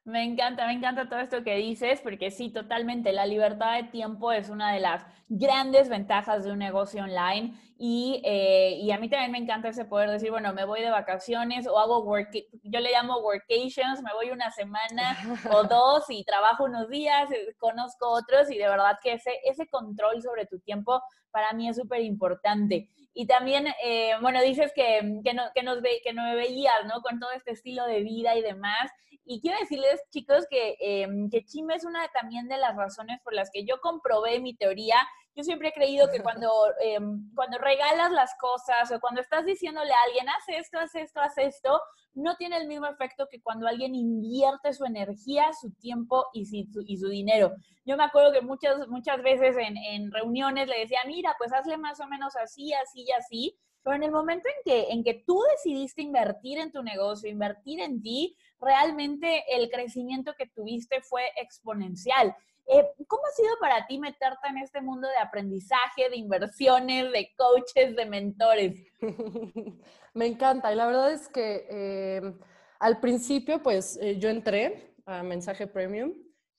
Me 0.05 0.23
encanta, 0.23 0.67
me 0.67 0.73
encanta 0.73 1.09
todo 1.09 1.19
esto 1.19 1.43
que 1.43 1.55
dices, 1.55 1.99
porque 1.99 2.29
sí, 2.29 2.51
totalmente, 2.51 3.11
la 3.11 3.25
libertad 3.25 3.73
de 3.75 3.89
tiempo 3.89 4.31
es 4.31 4.49
una 4.49 4.71
de 4.71 4.79
las 4.79 5.03
grandes 5.29 5.89
ventajas 5.89 6.43
de 6.43 6.51
un 6.51 6.59
negocio 6.59 7.03
online 7.03 7.59
y, 7.79 8.21
eh, 8.23 8.77
y, 8.79 8.91
a 8.91 8.99
mí 8.99 9.09
también 9.09 9.31
me 9.31 9.39
encanta 9.39 9.69
ese 9.69 9.83
poder 9.83 10.11
decir, 10.11 10.29
bueno, 10.29 10.53
me 10.53 10.63
voy 10.63 10.81
de 10.81 10.91
vacaciones 10.91 11.65
o 11.65 11.79
hago 11.79 12.03
work, 12.03 12.29
yo 12.61 12.79
le 12.81 12.91
llamo 12.91 13.17
workations, 13.17 14.03
me 14.03 14.13
voy 14.13 14.29
una 14.29 14.51
semana 14.51 15.17
o 15.51 15.63
dos 15.63 16.03
y 16.09 16.23
trabajo 16.23 16.65
unos 16.65 16.87
días, 16.87 17.31
eh, 17.31 17.55
conozco 17.57 18.07
otros 18.07 18.51
y 18.51 18.59
de 18.59 18.67
verdad 18.67 18.99
que 19.01 19.13
ese, 19.13 19.31
ese 19.43 19.67
control 19.67 20.21
sobre 20.21 20.45
tu 20.45 20.59
tiempo 20.59 21.01
para 21.31 21.51
mí 21.53 21.67
es 21.67 21.77
súper 21.77 22.01
importante. 22.01 22.89
Y 23.17 23.27
también, 23.27 23.67
eh, 23.81 24.11
bueno, 24.21 24.41
dices 24.41 24.73
que, 24.75 25.21
que, 25.23 25.33
no, 25.33 25.43
que, 25.55 25.63
nos 25.63 25.81
ve, 25.81 26.01
que 26.03 26.11
no 26.11 26.23
me 26.23 26.35
veías, 26.35 26.85
¿no? 26.85 27.01
Con 27.01 27.17
todo 27.17 27.31
este 27.31 27.51
estilo 27.51 27.85
de 27.85 28.03
vida 28.03 28.35
y 28.35 28.41
demás. 28.41 28.91
Y 29.23 29.39
quiero 29.39 29.57
decirles, 29.57 30.03
chicos, 30.11 30.45
que, 30.49 30.75
eh, 30.81 31.07
que 31.31 31.45
Chime 31.45 31.75
es 31.75 31.85
una 31.85 32.05
también 32.09 32.49
de 32.49 32.57
las 32.57 32.75
razones 32.75 33.21
por 33.23 33.33
las 33.33 33.49
que 33.51 33.63
yo 33.63 33.79
comprobé 33.79 34.41
mi 34.41 34.53
teoría. 34.53 34.97
Yo 35.35 35.43
siempre 35.43 35.69
he 35.69 35.73
creído 35.73 36.09
que 36.09 36.21
cuando, 36.21 36.49
eh, 36.81 36.97
cuando 37.35 37.57
regalas 37.57 38.11
las 38.11 38.33
cosas 38.39 38.91
o 38.91 38.99
cuando 38.99 39.21
estás 39.21 39.45
diciéndole 39.45 39.91
a 39.91 39.97
alguien, 40.07 40.29
haz 40.29 40.43
esto, 40.47 40.79
haz 40.79 40.95
esto, 40.95 41.19
haz 41.19 41.37
esto, 41.37 41.81
no 42.13 42.37
tiene 42.37 42.57
el 42.57 42.67
mismo 42.67 42.87
efecto 42.87 43.27
que 43.29 43.41
cuando 43.41 43.67
alguien 43.67 43.95
invierte 43.95 44.73
su 44.73 44.85
energía, 44.85 45.51
su 45.59 45.71
tiempo 45.73 46.25
y 46.33 46.45
su, 46.45 46.81
y 46.87 46.97
su 46.97 47.09
dinero. 47.09 47.51
Yo 47.83 47.97
me 47.97 48.03
acuerdo 48.05 48.31
que 48.31 48.41
muchas, 48.41 48.87
muchas 48.87 49.21
veces 49.21 49.57
en, 49.57 49.75
en 49.77 50.11
reuniones 50.11 50.67
le 50.69 50.79
decía, 50.79 50.99
mira, 51.05 51.35
pues 51.37 51.51
hazle 51.51 51.77
más 51.77 51.99
o 51.99 52.07
menos 52.07 52.35
así, 52.37 52.73
así 52.73 53.03
y 53.05 53.11
así 53.11 53.59
pero 53.85 53.97
en 53.97 54.03
el 54.03 54.11
momento 54.11 54.49
en 54.49 54.63
que, 54.65 54.91
en 54.91 55.03
que 55.03 55.23
tú 55.27 55.39
decidiste 55.51 56.01
invertir 56.01 56.57
en 56.57 56.71
tu 56.71 56.81
negocio, 56.81 57.29
invertir 57.29 57.79
en 57.79 58.01
ti, 58.01 58.35
realmente 58.59 59.43
el 59.47 59.69
crecimiento 59.69 60.33
que 60.35 60.47
tuviste 60.47 61.01
fue 61.01 61.21
exponencial. 61.39 62.35
Eh, 62.67 62.83
¿Cómo 63.07 63.21
ha 63.27 63.31
sido 63.31 63.55
para 63.59 63.85
ti 63.85 63.99
meterte 63.99 64.47
en 64.47 64.57
este 64.57 64.81
mundo 64.81 65.07
de 65.07 65.17
aprendizaje, 65.17 66.09
de 66.09 66.17
inversiones, 66.17 67.11
de 67.11 67.31
coaches, 67.37 67.95
de 67.95 68.05
mentores? 68.05 68.79
Me 70.13 70.25
encanta 70.25 70.71
y 70.71 70.75
la 70.75 70.87
verdad 70.87 71.11
es 71.11 71.27
que 71.27 71.67
eh, 71.69 72.33
al 72.79 72.99
principio 72.99 73.61
pues 73.61 73.97
eh, 74.01 74.17
yo 74.17 74.29
entré 74.29 74.95
a 75.05 75.21
Mensaje 75.21 75.67
Premium, 75.67 76.13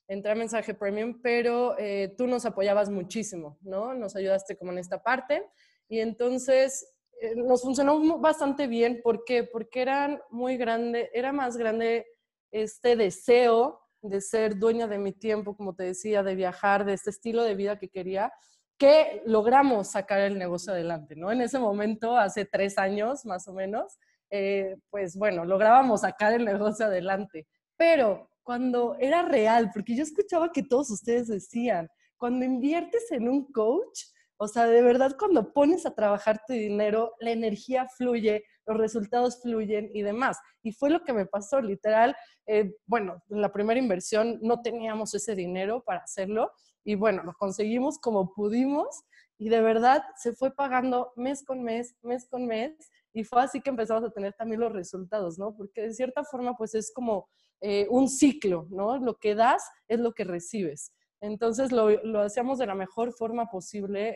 entré 0.06 0.30
a 0.30 0.36
Mensaje 0.36 0.74
Premium, 0.74 1.20
pero 1.20 1.74
tú 2.16 2.28
nos 2.28 2.46
apoyabas 2.46 2.88
muchísimo, 2.88 3.58
¿no? 3.62 3.92
Nos 3.92 4.14
ayudaste 4.14 4.56
como 4.56 4.70
en 4.70 4.78
esta 4.78 5.02
parte 5.02 5.50
y 5.88 5.98
entonces 5.98 6.94
nos 7.34 7.62
funcionó 7.62 8.18
bastante 8.20 8.68
bien. 8.68 9.00
¿Por 9.02 9.24
qué? 9.24 9.42
Porque 9.42 9.82
eran 9.82 10.22
muy 10.30 10.56
grande, 10.56 11.10
era 11.12 11.32
más 11.32 11.56
grande 11.56 12.06
este 12.52 12.94
deseo 12.94 13.85
de 14.02 14.20
ser 14.20 14.58
dueña 14.58 14.86
de 14.86 14.98
mi 14.98 15.12
tiempo, 15.12 15.56
como 15.56 15.74
te 15.74 15.84
decía, 15.84 16.22
de 16.22 16.34
viajar, 16.34 16.84
de 16.84 16.94
este 16.94 17.10
estilo 17.10 17.42
de 17.42 17.54
vida 17.54 17.78
que 17.78 17.88
quería, 17.88 18.32
que 18.78 19.22
logramos 19.24 19.90
sacar 19.90 20.20
el 20.20 20.38
negocio 20.38 20.72
adelante, 20.72 21.16
¿no? 21.16 21.32
En 21.32 21.40
ese 21.40 21.58
momento, 21.58 22.16
hace 22.16 22.44
tres 22.44 22.78
años 22.78 23.24
más 23.24 23.48
o 23.48 23.54
menos, 23.54 23.98
eh, 24.30 24.76
pues 24.90 25.16
bueno, 25.16 25.44
lográbamos 25.44 26.02
sacar 26.02 26.32
el 26.32 26.44
negocio 26.44 26.86
adelante. 26.86 27.46
Pero 27.76 28.30
cuando 28.42 28.96
era 29.00 29.22
real, 29.22 29.70
porque 29.72 29.96
yo 29.96 30.02
escuchaba 30.02 30.52
que 30.52 30.62
todos 30.62 30.90
ustedes 30.90 31.28
decían, 31.28 31.88
cuando 32.16 32.44
inviertes 32.44 33.10
en 33.12 33.28
un 33.28 33.50
coach, 33.50 34.02
o 34.38 34.48
sea, 34.48 34.66
de 34.66 34.82
verdad, 34.82 35.16
cuando 35.18 35.52
pones 35.52 35.86
a 35.86 35.94
trabajar 35.94 36.42
tu 36.46 36.52
dinero, 36.52 37.14
la 37.20 37.30
energía 37.30 37.88
fluye, 37.88 38.44
los 38.66 38.76
resultados 38.76 39.40
fluyen 39.40 39.90
y 39.94 40.02
demás. 40.02 40.38
Y 40.62 40.72
fue 40.72 40.90
lo 40.90 41.04
que 41.04 41.12
me 41.12 41.26
pasó, 41.26 41.60
literal. 41.60 42.16
Eh, 42.46 42.74
bueno, 42.86 43.22
en 43.30 43.40
la 43.40 43.52
primera 43.52 43.78
inversión 43.78 44.38
no 44.42 44.62
teníamos 44.62 45.14
ese 45.14 45.34
dinero 45.34 45.82
para 45.84 46.00
hacerlo 46.00 46.52
y 46.84 46.94
bueno, 46.94 47.24
lo 47.24 47.34
conseguimos 47.34 47.98
como 47.98 48.32
pudimos 48.32 49.02
y 49.38 49.48
de 49.48 49.60
verdad 49.60 50.02
se 50.16 50.32
fue 50.32 50.54
pagando 50.54 51.12
mes 51.16 51.44
con 51.44 51.62
mes, 51.62 51.96
mes 52.02 52.28
con 52.28 52.46
mes 52.46 52.72
y 53.12 53.24
fue 53.24 53.42
así 53.42 53.60
que 53.60 53.70
empezamos 53.70 54.04
a 54.04 54.10
tener 54.10 54.34
también 54.34 54.60
los 54.60 54.72
resultados, 54.72 55.38
¿no? 55.38 55.56
Porque 55.56 55.82
de 55.82 55.92
cierta 55.92 56.22
forma 56.22 56.56
pues 56.56 56.74
es 56.74 56.92
como 56.92 57.28
eh, 57.60 57.86
un 57.90 58.08
ciclo, 58.08 58.66
¿no? 58.70 58.98
Lo 58.98 59.16
que 59.16 59.34
das 59.34 59.64
es 59.88 59.98
lo 59.98 60.12
que 60.12 60.24
recibes. 60.24 60.92
Entonces 61.20 61.72
lo, 61.72 61.90
lo 62.04 62.20
hacíamos 62.20 62.58
de 62.58 62.66
la 62.66 62.74
mejor 62.74 63.12
forma 63.12 63.46
posible. 63.46 64.14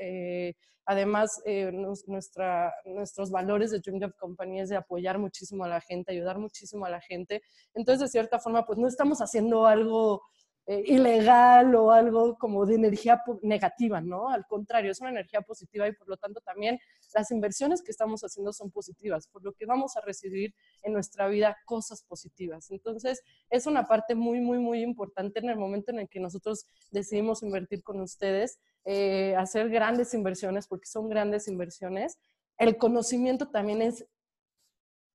Eh, 0.48 0.56
además, 0.84 1.40
eh, 1.44 1.70
nuestra, 2.06 2.72
nuestros 2.84 3.30
valores 3.30 3.70
de 3.70 3.80
Dream 3.80 4.12
Company 4.18 4.60
es 4.60 4.68
de 4.68 4.76
apoyar 4.76 5.18
muchísimo 5.18 5.64
a 5.64 5.68
la 5.68 5.80
gente, 5.80 6.12
ayudar 6.12 6.38
muchísimo 6.38 6.84
a 6.84 6.90
la 6.90 7.00
gente. 7.00 7.42
Entonces, 7.74 8.00
de 8.00 8.08
cierta 8.08 8.38
forma, 8.38 8.64
pues 8.66 8.78
no 8.78 8.88
estamos 8.88 9.18
haciendo 9.18 9.66
algo 9.66 10.22
eh, 10.66 10.82
ilegal 10.86 11.74
o 11.74 11.90
algo 11.90 12.36
como 12.38 12.64
de 12.64 12.76
energía 12.76 13.22
negativa, 13.42 14.00
¿no? 14.00 14.28
Al 14.28 14.46
contrario, 14.46 14.92
es 14.92 15.00
una 15.00 15.10
energía 15.10 15.40
positiva 15.40 15.88
y 15.88 15.92
por 15.92 16.08
lo 16.08 16.16
tanto 16.16 16.40
también 16.40 16.78
las 17.14 17.30
inversiones 17.30 17.82
que 17.82 17.90
estamos 17.90 18.22
haciendo 18.22 18.52
son 18.52 18.70
positivas, 18.70 19.26
por 19.26 19.42
lo 19.42 19.52
que 19.52 19.66
vamos 19.66 19.96
a 19.96 20.00
recibir 20.00 20.54
en 20.82 20.92
nuestra 20.92 21.26
vida 21.28 21.56
cosas 21.64 22.04
positivas. 22.04 22.70
Entonces, 22.70 23.22
es 23.48 23.66
una 23.66 23.88
parte 23.88 24.14
muy, 24.14 24.40
muy, 24.40 24.58
muy 24.58 24.82
importante 24.82 25.40
en 25.40 25.48
el 25.48 25.56
momento 25.56 25.90
en 25.90 26.00
el 26.00 26.08
que 26.08 26.20
nosotros 26.20 26.66
decidimos 26.90 27.42
invertir 27.42 27.82
con 27.82 28.00
ustedes, 28.00 28.60
eh, 28.84 29.34
hacer 29.36 29.70
grandes 29.70 30.14
inversiones, 30.14 30.68
porque 30.68 30.86
son 30.86 31.08
grandes 31.08 31.48
inversiones. 31.48 32.18
El 32.58 32.76
conocimiento 32.76 33.48
también 33.48 33.82
es 33.82 34.06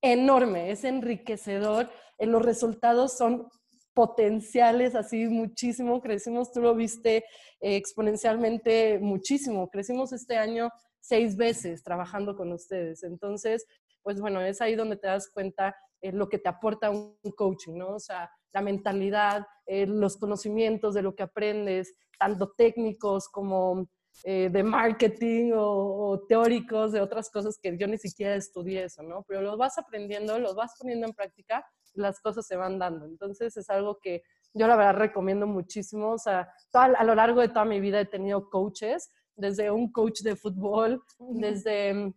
enorme, 0.01 0.71
es 0.71 0.83
enriquecedor, 0.83 1.89
los 2.19 2.41
resultados 2.43 3.13
son 3.13 3.47
potenciales 3.95 4.93
así 4.93 5.25
muchísimo, 5.27 6.01
crecimos, 6.01 6.51
tú 6.51 6.61
lo 6.61 6.75
viste 6.75 7.17
eh, 7.61 7.77
exponencialmente 7.77 8.99
muchísimo, 8.99 9.69
crecimos 9.69 10.11
este 10.11 10.37
año 10.37 10.69
seis 10.99 11.37
veces 11.37 11.81
trabajando 11.81 12.35
con 12.35 12.51
ustedes. 12.51 13.03
Entonces, 13.03 13.65
pues 14.03 14.19
bueno, 14.19 14.41
es 14.41 14.61
ahí 14.61 14.75
donde 14.75 14.97
te 14.97 15.07
das 15.07 15.29
cuenta 15.29 15.75
eh, 16.01 16.11
lo 16.11 16.27
que 16.27 16.37
te 16.37 16.49
aporta 16.49 16.89
un 16.89 17.17
coaching, 17.37 17.77
¿no? 17.77 17.95
O 17.95 17.99
sea, 17.99 18.29
la 18.53 18.61
mentalidad, 18.61 19.47
eh, 19.65 19.85
los 19.87 20.17
conocimientos 20.17 20.93
de 20.93 21.01
lo 21.01 21.15
que 21.15 21.23
aprendes, 21.23 21.95
tanto 22.19 22.51
técnicos 22.51 23.29
como 23.29 23.87
de 24.23 24.63
marketing 24.63 25.51
o, 25.51 26.07
o, 26.07 26.25
teóricos 26.25 26.93
de 26.93 27.01
otras 27.01 27.29
cosas 27.29 27.59
que 27.61 27.77
yo 27.77 27.85
ni 27.85 27.97
siquiera 27.97 28.33
estudié 28.35 28.85
eso, 28.85 29.03
¿no? 29.03 29.25
Pero 29.27 29.41
los 29.41 29.57
vas 29.57 29.77
aprendiendo, 29.77 30.39
los 30.39 30.55
vas 30.55 30.73
poniendo 30.79 31.05
en 31.05 31.13
práctica 31.13 31.65
las 31.95 32.19
cosas 32.21 32.45
se 32.45 32.55
van 32.55 32.79
dando. 32.79 33.05
Entonces 33.05 33.55
es 33.57 33.69
algo 33.69 33.99
que 34.01 34.23
yo 34.53 34.67
la 34.67 34.75
verdad 34.75 34.95
recomiendo 34.95 35.47
muchísimo. 35.47 36.11
O 36.11 36.17
sea, 36.17 36.49
a 36.73 37.03
lo 37.03 37.15
largo 37.15 37.41
de 37.41 37.49
toda 37.49 37.65
mi 37.65 37.79
vida 37.79 37.99
he 37.99 38.05
tenido 38.05 38.49
coaches, 38.49 39.11
desde 39.35 39.69
un 39.69 39.91
coach 39.91 40.21
de 40.21 40.35
fútbol, 40.35 41.03
desde 41.19 41.93
mm, 41.93 42.13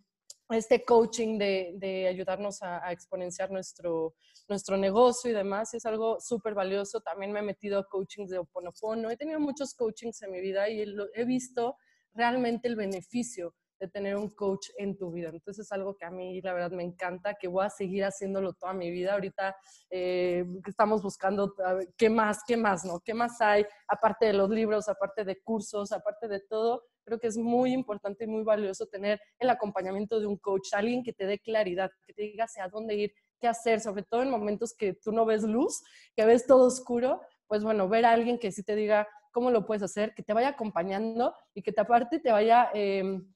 este 0.51 0.85
coaching 0.85 1.39
de, 1.39 1.73
de 1.77 2.07
ayudarnos 2.07 2.63
a, 2.63 2.93
exponenciar 2.93 3.51
nuestro, 3.51 4.15
nuestro 4.49 4.77
negocio 4.77 5.31
y 5.31 5.35
demás. 5.35 5.75
Es 5.75 5.85
algo 5.85 6.21
súper 6.21 6.55
valioso. 6.55 7.01
También 7.01 7.33
me 7.33 7.41
he 7.41 7.43
metido 7.43 7.79
a 7.79 7.89
coachings 7.89 8.31
de 8.31 8.39
Oponopono. 8.39 9.11
He 9.11 9.17
tenido 9.17 9.41
muchos 9.41 9.75
coachings 9.75 10.23
en 10.23 10.31
mi 10.31 10.41
vida 10.41 10.69
y 10.69 10.85
he 11.15 11.25
visto 11.25 11.77
realmente 12.15 12.69
el 12.69 12.77
beneficio 12.77 13.55
de 13.79 13.89
tener 13.89 14.17
un 14.17 14.29
coach 14.31 14.69
en 14.77 14.97
tu 14.97 15.13
vida. 15.13 15.29
Entonces 15.29 15.67
es 15.67 15.73
algo 15.73 15.97
que 15.97 16.05
a 16.05 16.11
mí 16.11 16.41
la 16.41 16.53
verdad 16.53 16.73
me 16.73 16.83
encanta, 16.83 17.35
que 17.35 17.49
voy 17.49 17.65
a 17.65 17.71
seguir 17.71 18.05
haciéndolo 18.05 18.53
toda 18.53 18.73
mi 18.73 18.91
vida. 18.91 19.15
Ahorita 19.15 19.57
eh, 19.91 20.45
estamos 20.67 21.03
buscando 21.03 21.55
qué 21.97 22.11
más, 22.11 22.41
qué 22.47 22.57
más, 22.57 22.85
¿no? 22.85 23.01
¿Qué 23.01 23.15
más 23.15 23.41
hay? 23.41 23.65
Aparte 23.87 24.27
de 24.27 24.33
los 24.33 24.51
libros, 24.51 24.89
aparte 24.89 25.25
de 25.25 25.41
cursos, 25.41 25.93
aparte 25.93 26.29
de 26.29 26.41
todo, 26.41 26.85
creo 27.05 27.19
que 27.19 27.29
es 27.29 27.39
muy 27.39 27.73
importante 27.73 28.25
y 28.25 28.27
muy 28.27 28.43
valioso 28.43 28.87
tener 28.87 29.21
el 29.39 29.51
acompañamiento 29.51 30.21
de 30.21 30.27
un 30.27 30.37
coach, 30.37 30.75
alguien 30.75 31.03
que 31.03 31.13
te 31.13 31.27
dé 31.27 31.39
claridad, 31.39 31.91
que 32.07 32.13
te 32.13 32.23
diga 32.23 32.45
hacia 32.45 32.69
dónde 32.69 32.95
ir, 32.95 33.13
qué 33.41 33.49
hacer, 33.49 33.81
sobre 33.81 34.03
todo 34.03 34.23
en 34.23 34.31
momentos 34.31 34.75
que 34.75 34.95
tú 34.95 35.13
no 35.13 35.25
ves 35.25 35.43
luz, 35.43 35.83
que 36.15 36.25
ves 36.25 36.47
todo 36.47 36.67
oscuro, 36.67 37.21
pues 37.47 37.63
bueno, 37.63 37.89
ver 37.89 38.05
a 38.05 38.13
alguien 38.13 38.39
que 38.39 38.53
sí 38.53 38.63
te 38.63 38.75
diga 38.75 39.09
cómo 39.33 39.51
lo 39.51 39.65
puedes 39.65 39.83
hacer, 39.83 40.15
que 40.15 40.23
te 40.23 40.33
vaya 40.33 40.49
acompañando 40.49 41.35
y 41.55 41.63
que 41.63 41.73
te 41.73 41.81
aparte 41.81 42.19
te 42.19 42.31
vaya... 42.31 42.71
Em, 42.75 43.27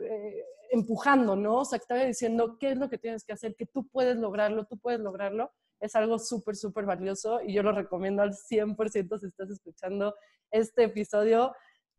eh, 0.00 0.44
empujando, 0.70 1.36
¿no? 1.36 1.60
O 1.60 1.64
sea, 1.64 1.78
que 1.78 1.86
te 1.86 2.06
diciendo 2.06 2.56
qué 2.58 2.72
es 2.72 2.78
lo 2.78 2.88
que 2.88 2.98
tienes 2.98 3.24
que 3.24 3.32
hacer, 3.32 3.54
que 3.54 3.66
tú 3.66 3.86
puedes 3.88 4.16
lograrlo, 4.16 4.64
tú 4.64 4.78
puedes 4.78 5.00
lograrlo. 5.00 5.52
Es 5.80 5.94
algo 5.96 6.18
súper, 6.18 6.56
súper 6.56 6.84
valioso 6.86 7.40
y 7.42 7.54
yo 7.54 7.62
lo 7.62 7.72
recomiendo 7.72 8.22
al 8.22 8.32
100% 8.32 9.18
si 9.18 9.26
estás 9.26 9.50
escuchando 9.50 10.14
este 10.50 10.84
episodio. 10.84 11.52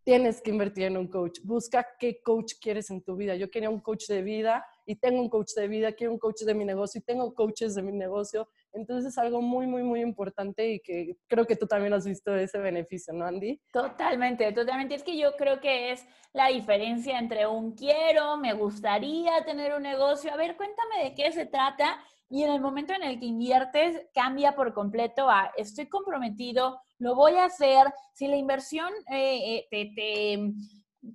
Tienes 0.04 0.42
que 0.42 0.52
invertir 0.52 0.86
en 0.86 0.98
un 0.98 1.08
coach. 1.08 1.40
Busca 1.44 1.86
qué 2.00 2.22
coach 2.22 2.54
quieres 2.62 2.90
en 2.90 3.02
tu 3.04 3.16
vida. 3.16 3.36
Yo 3.36 3.50
quería 3.50 3.70
un 3.70 3.80
coach 3.80 4.08
de 4.08 4.22
vida 4.22 4.66
y 4.86 4.96
tengo 4.96 5.22
un 5.22 5.30
coach 5.30 5.54
de 5.54 5.68
vida, 5.68 5.94
quiero 5.94 6.14
un 6.14 6.20
coach 6.20 6.42
de 6.42 6.54
mi 6.54 6.66
negocio 6.66 7.00
y 7.00 7.04
tengo 7.04 7.34
coaches 7.34 7.76
de 7.76 7.84
mi 7.84 7.92
negocio. 7.92 8.50
Entonces 8.74 9.12
es 9.12 9.18
algo 9.18 9.42
muy, 9.42 9.68
muy, 9.68 9.84
muy 9.84 10.02
importante 10.02 10.74
y 10.74 10.80
que 10.80 11.16
creo 11.28 11.46
que 11.46 11.56
tú 11.56 11.68
también 11.68 11.94
has 11.94 12.06
visto 12.06 12.36
ese 12.36 12.58
beneficio, 12.58 13.14
¿no, 13.14 13.26
Andy? 13.26 13.62
Totalmente, 13.72 14.52
totalmente. 14.52 14.96
Es 14.96 15.04
que 15.04 15.18
yo 15.18 15.36
creo 15.38 15.60
que 15.62 15.92
es 15.92 16.06
la 16.34 16.48
diferencia 16.48 17.20
entre 17.20 17.46
un 17.46 17.76
quiero, 17.76 18.38
me 18.38 18.54
gustaría 18.54 19.44
tener 19.46 19.74
un 19.76 19.84
negocio. 19.84 20.34
A 20.34 20.38
ver, 20.38 20.58
cuéntame 20.58 21.04
de 21.04 21.16
qué 21.16 21.32
se 21.32 21.46
trata. 21.46 22.00
Y 22.30 22.44
en 22.44 22.52
el 22.52 22.62
momento 22.62 22.94
en 22.94 23.04
el 23.04 23.20
que 23.20 23.28
inviertes, 23.28 24.08
cambia 24.14 24.56
por 24.56 24.74
completo 24.74 25.30
a 25.30 25.52
estoy 25.56 25.88
comprometido, 25.88 26.82
lo 26.98 27.14
voy 27.14 27.34
a 27.34 27.46
hacer. 27.46 27.86
Si 28.14 28.28
la 28.28 28.38
inversión 28.38 28.92
eh, 29.12 29.68
eh, 29.72 29.92
te, 29.96 30.54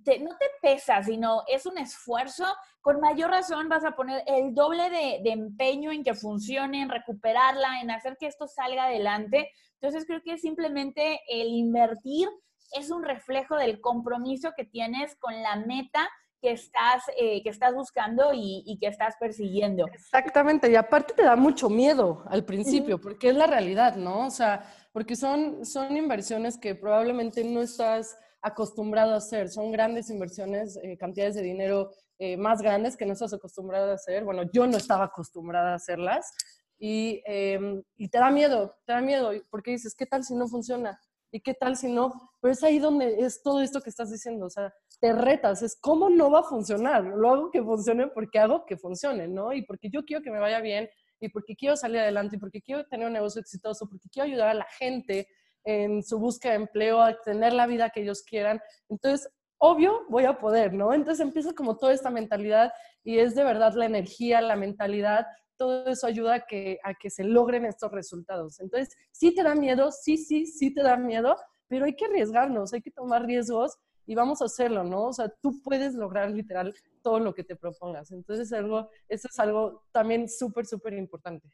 te 0.05 0.19
no 0.19 0.31
te 0.37 0.47
pesa, 0.61 1.03
sino 1.03 1.43
es 1.47 1.67
un 1.67 1.79
esfuerzo, 1.79 2.45
con 2.81 3.01
mayor 3.01 3.31
razón 3.31 3.69
vas 3.69 3.85
a 3.85 3.93
poner 3.93 4.23
el 4.27 4.55
doble 4.55 4.91
de, 4.91 5.31
empeño 5.31 5.93
en 5.93 6.05
que 6.05 6.15
funcione, 6.15 6.83
en 6.83 6.91
recuperarla, 6.91 7.81
en 7.81 7.91
hacer 7.91 8.17
que 8.19 8.27
esto 8.27 8.47
salga 8.47 8.85
adelante. 8.85 9.51
Entonces 9.81 10.07
creo 10.07 10.21
que 10.23 10.39
simplemente 10.39 11.21
el 11.29 11.49
invertir 11.49 12.29
es 12.73 12.91
un 12.91 13.03
reflejo 13.03 13.57
del 13.57 13.81
compromiso 13.81 14.53
que 14.57 14.65
tienes 14.65 15.17
con 15.17 15.43
la 15.43 15.57
meta 15.57 16.09
que 16.41 16.53
estás, 16.53 17.03
eh, 17.17 17.43
que 17.43 17.49
estás 17.49 17.75
buscando 17.75 18.31
y, 18.33 18.79
que 18.81 18.87
estás 18.87 19.17
persiguiendo. 19.19 19.87
Exactamente, 19.87 20.71
y 20.71 20.77
aparte 20.77 21.15
te 21.15 21.25
da 21.25 21.35
mucho 21.35 21.69
miedo 21.69 22.23
al 22.29 22.45
principio, 22.45 23.01
porque 23.01 23.31
es 23.31 23.35
la 23.35 23.49
realidad, 23.49 23.97
¿no? 23.97 24.27
O 24.27 24.31
sea, 24.31 24.63
porque 24.93 25.17
son, 25.17 25.65
son 25.65 25.97
inversiones 25.97 26.57
que 26.57 26.77
probablemente 26.77 27.43
no 27.43 27.61
estás 27.61 28.17
acostumbrado 28.43 29.15
a 29.15 29.19
hacer. 29.19 29.49
Son 29.49 29.73
grandes 29.73 30.11
inversiones, 30.11 30.79
eh, 30.83 30.97
cantidades 30.97 31.35
de 31.35 31.43
dinero 31.43 31.91
eh, 32.19 32.37
más 32.37 32.61
grandes 32.61 32.97
que 32.97 33.07
no 33.07 33.13
estás 33.13 33.33
acostumbrado 33.33 33.91
a 33.91 33.95
hacer. 33.95 34.25
Bueno, 34.25 34.43
yo 34.53 34.67
no 34.67 34.77
estaba 34.77 35.05
acostumbrada 35.05 35.73
a 35.73 35.77
hacerlas. 35.77 36.33
Y, 36.79 37.23
em, 37.27 37.83
y, 37.97 38.09
te 38.09 38.19
da 38.19 38.31
miedo, 38.31 38.77
te 38.87 38.93
da 38.93 39.01
miedo, 39.01 39.33
porque 39.51 39.73
dices, 39.73 39.95
¿qué 39.97 40.07
tal 40.07 40.23
si 40.23 40.35
no 40.35 40.47
funciona? 40.47 41.01
¿Y 41.31 41.41
qué 41.41 41.55
tal 41.55 41.77
si 41.77 41.89
no? 41.89 42.33
Pero 42.41 42.53
es 42.53 42.63
ahí 42.63 42.79
donde 42.79 43.21
es 43.21 43.43
todo 43.43 43.61
esto 43.61 43.81
que 43.81 43.91
estás 43.91 44.11
diciendo, 44.11 44.47
o 44.47 44.51
sea, 44.51 44.73
te 45.01 45.13
retas, 45.13 45.63
es 45.63 45.77
cómo 45.81 46.09
no 46.09 46.31
va 46.31 46.41
a 46.41 46.45
funcionar. 46.45 47.05
Lo 47.05 47.31
hago 47.31 47.51
que 47.51 47.63
funcione 47.63 48.07
porque 48.09 48.39
hago 48.39 48.65
que 48.65 48.77
funcione, 48.77 49.27
¿no? 49.29 49.53
Y 49.53 49.63
porque 49.63 49.91
yo 49.91 50.05
quiero 50.05 50.23
que 50.23 50.31
me 50.31 50.39
vaya 50.39 50.61
bien, 50.61 50.89
y 51.21 51.29
porque 51.29 51.57
quiero 51.57 51.77
salir 51.77 51.99
adelante, 51.99 52.37
y 52.37 52.39
porque 52.39 52.63
quiero 52.63 52.87
tener 52.87 53.07
un 53.07 53.13
negocio 53.13 53.41
exitoso, 53.41 53.89
porque 53.89 54.09
quiero 54.09 54.27
ayudar 54.27 54.49
a 54.49 54.55
la 54.55 54.67
gente 54.79 55.29
en 55.69 56.03
su 56.03 56.19
búsqueda 56.19 56.53
de 56.53 56.61
empleo, 56.61 57.03
a 57.03 57.21
tener 57.21 57.53
la 57.53 57.67
vida 57.67 57.91
que 57.91 58.01
ellos 58.01 58.23
quieran. 58.23 58.59
Entonces, 58.89 59.31
obvio, 59.59 60.07
voy 60.09 60.25
a 60.25 60.39
poder, 60.39 60.73
¿no? 60.73 60.95
Entonces 60.95 61.21
empieza 61.21 61.53
como 61.53 61.77
toda 61.77 61.93
esta 61.93 62.09
mentalidad 62.09 62.73
y 63.05 63.19
es 63.19 63.35
de 63.35 63.45
verdad 63.45 63.75
la 63.75 63.85
energía, 63.85 64.41
la 64.41 64.57
mentalidad, 64.57 65.27
todo 65.59 65.87
eso 65.87 66.07
ayuda 66.07 66.37
a 66.37 66.47
que, 66.47 66.79
a 66.83 66.95
que 66.95 67.11
se 67.11 67.23
logren 67.23 67.67
estos 67.67 67.93
resultados. 67.93 68.61
Entonces, 68.61 68.97
sí 69.13 69.35
te 69.35 69.43
da 69.43 69.55
miedo, 69.55 69.91
sí, 69.93 70.17
sí, 70.17 70.47
sí 70.47 70.73
te 70.73 70.83
da 70.83 70.97
miedo, 70.97 71.37
pero 71.67 71.85
hay 71.85 71.95
que 71.95 72.07
arriesgarnos, 72.07 72.73
hay 72.73 72.81
que 72.81 72.91
tomar 72.91 73.27
riesgos 73.27 73.77
y 74.07 74.15
vamos 74.15 74.41
a 74.41 74.47
hacerlo, 74.47 74.85
¿no? 74.85 75.09
O 75.09 75.13
sea, 75.13 75.29
tú 75.29 75.61
puedes 75.63 75.93
lograr 75.95 76.31
literal 76.31 76.75
todo 77.03 77.21
lo 77.21 77.35
que 77.35 77.45
te 77.45 77.57
propongas. 77.57 78.11
Entonces, 78.11 78.51
algo, 78.55 78.89
eso 79.07 79.29
es 79.31 79.39
algo 79.39 79.85
también 79.93 80.31
súper, 80.31 80.65
súper 80.65 80.95
importante. 80.95 81.47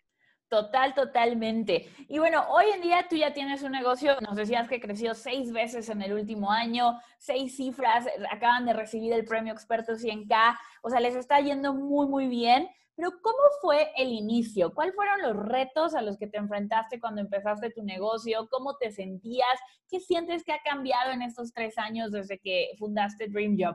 Total, 0.54 0.94
totalmente. 0.94 1.88
Y 2.08 2.20
bueno, 2.20 2.44
hoy 2.48 2.66
en 2.72 2.80
día 2.80 3.08
tú 3.10 3.16
ya 3.16 3.32
tienes 3.32 3.64
un 3.64 3.72
negocio, 3.72 4.20
nos 4.20 4.36
decías 4.36 4.68
que 4.68 4.78
creció 4.78 5.12
seis 5.12 5.50
veces 5.50 5.88
en 5.88 6.00
el 6.00 6.12
último 6.12 6.52
año, 6.52 6.96
seis 7.18 7.56
cifras, 7.56 8.06
acaban 8.30 8.64
de 8.64 8.72
recibir 8.72 9.12
el 9.12 9.24
premio 9.24 9.52
Experto 9.52 9.94
100K, 9.94 10.56
o 10.82 10.90
sea, 10.90 11.00
les 11.00 11.16
está 11.16 11.40
yendo 11.40 11.74
muy, 11.74 12.06
muy 12.06 12.28
bien. 12.28 12.68
Pero 12.94 13.10
¿cómo 13.20 13.42
fue 13.60 13.90
el 13.96 14.12
inicio? 14.12 14.72
¿Cuáles 14.72 14.94
fueron 14.94 15.22
los 15.22 15.34
retos 15.44 15.96
a 15.96 16.02
los 16.02 16.16
que 16.16 16.28
te 16.28 16.38
enfrentaste 16.38 17.00
cuando 17.00 17.20
empezaste 17.20 17.70
tu 17.70 17.82
negocio? 17.82 18.46
¿Cómo 18.48 18.76
te 18.76 18.92
sentías? 18.92 19.58
¿Qué 19.90 19.98
sientes 19.98 20.44
que 20.44 20.52
ha 20.52 20.62
cambiado 20.62 21.10
en 21.10 21.22
estos 21.22 21.52
tres 21.52 21.76
años 21.78 22.12
desde 22.12 22.38
que 22.38 22.76
fundaste 22.78 23.26
Dream 23.26 23.56
Job? 23.58 23.74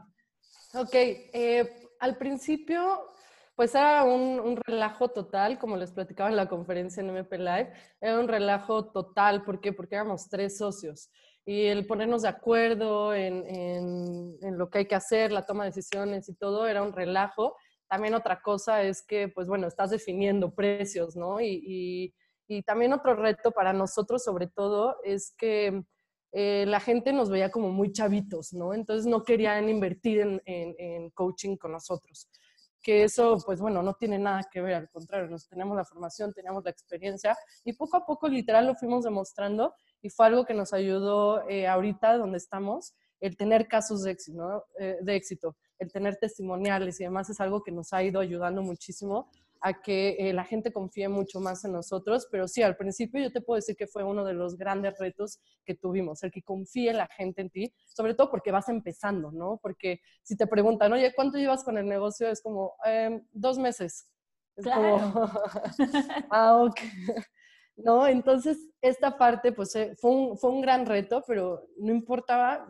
Ok, 0.76 0.94
eh, 0.94 1.90
al 2.00 2.16
principio 2.18 3.12
pues 3.60 3.76
era 3.76 4.06
un, 4.06 4.56
relajo 4.56 5.10
total, 5.10 5.60
como 5.60 5.76
les 5.76 5.92
platicaba 5.92 6.30
en 6.30 6.38
la 6.38 6.48
conferencia 6.48 7.02
en 7.02 7.10
MP 7.10 7.38
Live, 7.38 7.74
era 8.00 8.18
un 8.18 8.30
relajo 8.30 8.90
total, 8.90 9.44
¿por 9.44 9.60
qué? 9.60 9.74
Porque 9.74 9.96
éramos 9.96 10.30
tres 10.30 10.58
socios 10.58 11.10
y 11.46 11.66
el 11.66 11.86
ponernos 11.86 12.22
de 12.22 12.30
acuerdo 12.30 13.14
en, 13.14 13.46
en, 13.46 14.58
lo 14.58 14.70
que 14.70 14.78
hay 14.78 14.86
que 14.88 14.96
hacer, 14.96 15.34
la 15.34 15.46
toma 15.46 15.66
de 15.66 15.72
decisiones 15.72 16.30
y 16.30 16.36
todo, 16.36 16.70
era 16.70 16.82
un 16.82 16.94
relajo. 16.94 17.58
También 17.90 18.14
otra 18.14 18.42
cosa 18.42 18.82
es 18.82 19.06
que, 19.06 19.28
pues 19.28 19.50
bueno, 19.50 19.68
estás 19.68 19.90
definiendo 19.90 20.56
precios, 20.56 21.18
¿no? 21.18 21.42
Y, 21.42 22.14
y, 22.48 22.64
también 22.64 22.94
otro 22.94 23.14
reto 23.14 23.52
para 23.52 23.74
nosotros, 23.74 24.24
sobre 24.24 24.48
todo, 24.48 24.96
es 25.04 25.36
que 25.38 25.84
eh, 26.32 26.64
la 26.66 26.80
gente 26.80 27.12
nos 27.12 27.30
veía 27.30 27.52
como 27.52 27.72
muy 27.72 27.92
chavitos, 27.92 28.54
¿no? 28.54 28.74
Entonces 28.74 29.06
no 29.06 29.22
querían 29.26 29.68
invertir 29.68 30.22
en, 30.22 30.42
en 30.46 31.10
coaching 31.10 31.58
con 31.58 31.74
nosotros 31.74 32.30
que 32.82 33.04
eso, 33.04 33.38
pues 33.46 33.60
bueno, 33.60 33.84
no 33.84 33.94
tiene 33.94 34.18
nada 34.18 34.42
que 34.52 34.62
ver, 34.62 34.76
al 34.76 34.90
contrario, 34.90 35.30
nos 35.30 35.48
tenemos 35.48 35.76
la 35.76 35.86
formación, 35.86 36.34
teníamos 36.34 36.64
la 36.64 36.72
experiencia 36.72 37.38
y 37.64 37.74
poco 37.74 37.98
a 37.98 38.06
poco 38.06 38.28
literal 38.28 38.68
lo 38.68 38.76
fuimos 38.76 39.04
demostrando 39.04 39.74
y 40.02 40.10
fue 40.10 40.28
algo 40.28 40.46
que 40.46 40.54
nos 40.54 40.74
ayudó 40.74 41.48
eh, 41.50 41.68
ahorita 41.68 42.18
donde 42.18 42.38
estamos, 42.38 42.94
el 43.20 43.36
tener 43.36 43.68
casos 43.68 44.04
de 44.04 44.12
éxito, 44.12 44.66
eh, 44.80 44.98
de 45.02 45.16
éxito, 45.16 45.58
el 45.78 45.92
tener 45.92 46.18
testimoniales 46.18 47.00
y 47.00 47.04
demás 47.04 47.30
es 47.30 47.40
algo 47.42 47.62
que 47.64 47.72
nos 47.72 47.92
ha 47.92 48.02
ido 48.04 48.20
ayudando 48.22 48.62
muchísimo 48.62 49.30
a 49.62 49.82
que 49.82 50.16
eh, 50.20 50.34
la 50.34 50.46
gente 50.46 50.72
confíe 50.72 51.10
mucho 51.10 51.40
más 51.40 51.66
en 51.66 51.74
nosotros, 51.74 52.28
pero 52.32 52.48
sí, 52.48 52.62
al 52.62 52.78
principio 52.78 53.22
yo 53.22 53.32
te 53.32 53.42
puedo 53.42 53.56
decir 53.58 53.76
que 53.76 53.88
fue 53.88 54.04
uno 54.04 54.24
de 54.24 54.34
los 54.34 54.58
grandes 54.58 54.98
retos 55.00 55.40
que 55.66 55.76
tuvimos, 55.76 56.24
el 56.24 56.32
que 56.32 56.42
confíe 56.42 56.94
la 56.94 57.08
gente 57.08 57.42
en 57.42 57.50
ti, 57.50 57.74
sobre 57.88 58.14
todo 58.14 58.32
porque 58.32 58.52
vas 58.52 58.70
empezando, 58.70 59.32
¿no? 59.32 59.60
Porque 59.62 60.00
si 60.24 60.38
te 60.38 60.48
preguntan, 60.48 60.94
oye, 60.94 61.14
¿cuánto 61.14 61.38
llevas 61.38 61.64
con 61.64 61.78
el 61.78 61.88
negocio? 61.88 62.30
Es 62.30 62.42
como, 62.42 62.76
em, 62.86 63.22
dos 63.32 63.58
meses. 63.58 64.08
Es 64.56 64.64
claro. 64.64 65.12
como, 65.14 65.32
ah, 66.32 66.58
ok. 66.64 66.80
¿No? 67.84 68.08
Entonces, 68.08 68.58
esta 68.82 69.18
parte, 69.18 69.52
pues, 69.52 69.76
eh, 69.76 69.96
fue 70.00 70.12
un, 70.12 70.38
fue 70.38 70.52
un 70.52 70.62
gran 70.62 70.86
reto, 70.86 71.24
pero 71.26 71.68
no 71.78 71.92
importaba, 71.92 72.68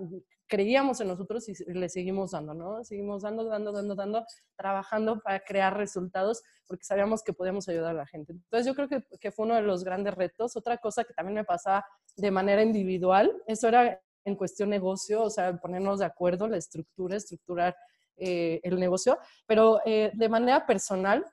creíamos 0.48 1.00
en 1.02 1.08
nosotros 1.08 1.48
y 1.50 1.54
le 1.72 1.90
seguimos 1.90 2.32
dando, 2.32 2.54
¿no? 2.54 2.84
Seguimos 2.84 3.22
dando, 3.24 3.46
dando, 3.46 3.72
dando, 3.72 3.96
dando, 3.96 4.26
trabajando 4.56 5.20
para 5.20 5.40
crear 5.40 5.78
resultados 5.78 6.42
porque 6.68 6.84
sabíamos 6.84 7.24
que 7.24 7.34
podíamos 7.34 7.68
ayudar 7.70 7.92
a 7.92 8.00
la 8.00 8.08
gente. 8.08 8.34
Entonces 8.34 8.66
yo 8.66 8.76
creo 8.76 8.88
que, 8.88 9.04
que 9.20 9.32
fue 9.32 9.46
uno 9.46 9.56
de 9.56 9.62
los 9.62 9.84
grandes 9.84 10.14
retos. 10.14 10.56
Otra 10.56 10.78
cosa 10.78 11.04
que 11.04 11.14
también 11.14 11.36
me 11.36 11.44
pasaba 11.44 11.86
de 12.18 12.32
manera 12.32 12.62
individual, 12.62 13.32
eso 13.48 13.68
era 13.68 14.00
en 14.26 14.36
cuestión 14.36 14.70
negocio, 14.70 15.24
o 15.24 15.30
sea, 15.30 15.58
ponernos 15.58 16.00
de 16.00 16.06
acuerdo, 16.06 16.48
la 16.48 16.58
estructura, 16.58 17.16
estructurar 17.16 17.76
eh, 18.18 18.60
el 18.64 18.80
negocio, 18.80 19.18
pero 19.46 19.80
eh, 19.86 20.12
de 20.14 20.30
manera 20.30 20.66
personal, 20.66 21.26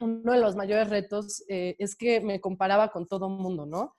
uno 0.00 0.32
de 0.32 0.40
los 0.40 0.56
mayores 0.56 0.88
retos 0.88 1.44
eh, 1.48 1.76
es 1.78 1.96
que 1.96 2.20
me 2.20 2.40
comparaba 2.40 2.88
con 2.88 3.06
todo 3.06 3.26
el 3.26 3.34
mundo, 3.34 3.66
¿no? 3.66 3.94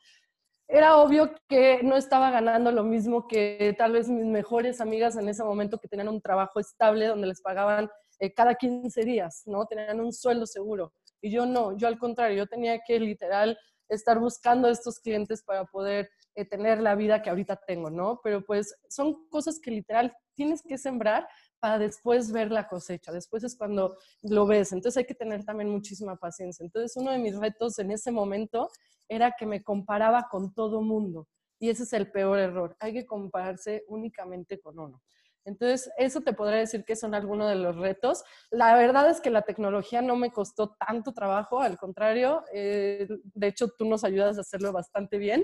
era 0.70 0.98
obvio 0.98 1.34
que 1.48 1.82
no 1.82 1.98
estaba 1.98 2.30
ganando 2.30 2.72
lo 2.72 2.84
mismo 2.84 3.28
que 3.28 3.74
tal 3.76 3.94
vez 3.94 4.08
mis 4.08 4.26
mejores 4.26 4.80
amigas 4.80 5.18
en 5.18 5.28
ese 5.28 5.44
momento 5.44 5.80
que 5.80 5.88
tenían 5.88 6.10
un 6.10 6.22
trabajo 6.22 6.60
estable 6.60 7.08
donde 7.08 7.26
les 7.26 7.42
pagaban 7.42 7.90
eh, 8.20 8.32
cada 8.32 8.54
15 8.54 9.04
días, 9.04 9.42
¿no? 9.48 9.66
Tenían 9.66 10.00
un 10.00 10.14
sueldo 10.14 10.46
seguro. 10.46 10.94
Y 11.22 11.32
yo 11.32 11.48
no, 11.48 11.76
yo 11.76 11.88
al 11.88 11.98
contrario, 11.98 12.38
yo 12.38 12.48
tenía 12.48 12.80
que 12.86 13.00
literal 13.00 13.58
estar 13.90 14.20
buscando 14.20 14.70
estos 14.70 15.00
clientes 15.00 15.42
para 15.42 15.66
poder 15.66 16.12
eh, 16.36 16.46
tener 16.46 16.80
la 16.82 16.94
vida 16.94 17.24
que 17.24 17.32
ahorita 17.32 17.60
tengo, 17.66 17.90
¿no? 17.90 18.22
Pero 18.24 18.46
pues 18.46 18.76
son 18.90 19.28
cosas 19.30 19.60
que 19.60 19.72
literal 19.72 20.14
tienes 20.36 20.62
que 20.62 20.78
sembrar 20.78 21.28
para 21.60 21.80
después 21.80 22.32
ver 22.32 22.52
la 22.52 22.67
cosecha. 22.67 23.12
Después 23.12 23.43
es 23.43 23.56
cuando 23.56 23.98
lo 24.24 24.45
ves. 24.45 24.72
Entonces 24.72 24.98
hay 24.98 25.06
que 25.06 25.15
tener 25.15 25.43
también 25.43 25.69
muchísima 25.69 26.15
paciencia. 26.15 26.63
Entonces 26.63 26.95
uno 26.98 27.12
de 27.12 27.19
mis 27.19 27.38
retos 27.38 27.80
en 27.80 27.91
ese 27.91 28.12
momento 28.12 28.69
era 29.08 29.36
que 29.38 29.45
me 29.45 29.63
comparaba 29.63 30.28
con 30.30 30.54
todo 30.54 30.82
mundo. 30.82 31.28
Y 31.60 31.69
ese 31.69 31.84
es 31.84 31.93
el 31.93 32.12
peor 32.12 32.39
error. 32.39 32.76
Hay 32.80 32.93
que 32.93 33.06
compararse 33.06 33.84
únicamente 33.88 34.60
con 34.60 34.80
uno. 34.80 35.02
Entonces, 35.45 35.89
eso 35.98 36.22
te 36.22 36.34
podría 36.34 36.60
decir 36.60 36.84
que 36.86 36.95
son 36.95 37.15
algunos 37.15 37.50
de 37.50 37.56
los 37.56 37.76
retos. 37.76 38.24
La 38.52 38.76
verdad 38.76 39.10
es 39.10 39.19
que 39.19 39.30
la 39.30 39.41
tecnología 39.41 40.02
no 40.02 40.15
me 40.15 40.32
costó 40.32 40.76
tanto 40.76 41.13
trabajo, 41.13 41.60
al 41.60 41.78
contrario, 41.78 42.43
eh, 42.54 43.08
de 43.24 43.48
hecho 43.48 43.69
tú 43.69 43.86
nos 43.86 44.04
ayudas 44.04 44.38
a 44.38 44.41
hacerlo 44.41 44.72
bastante 44.72 45.17
bien, 45.17 45.41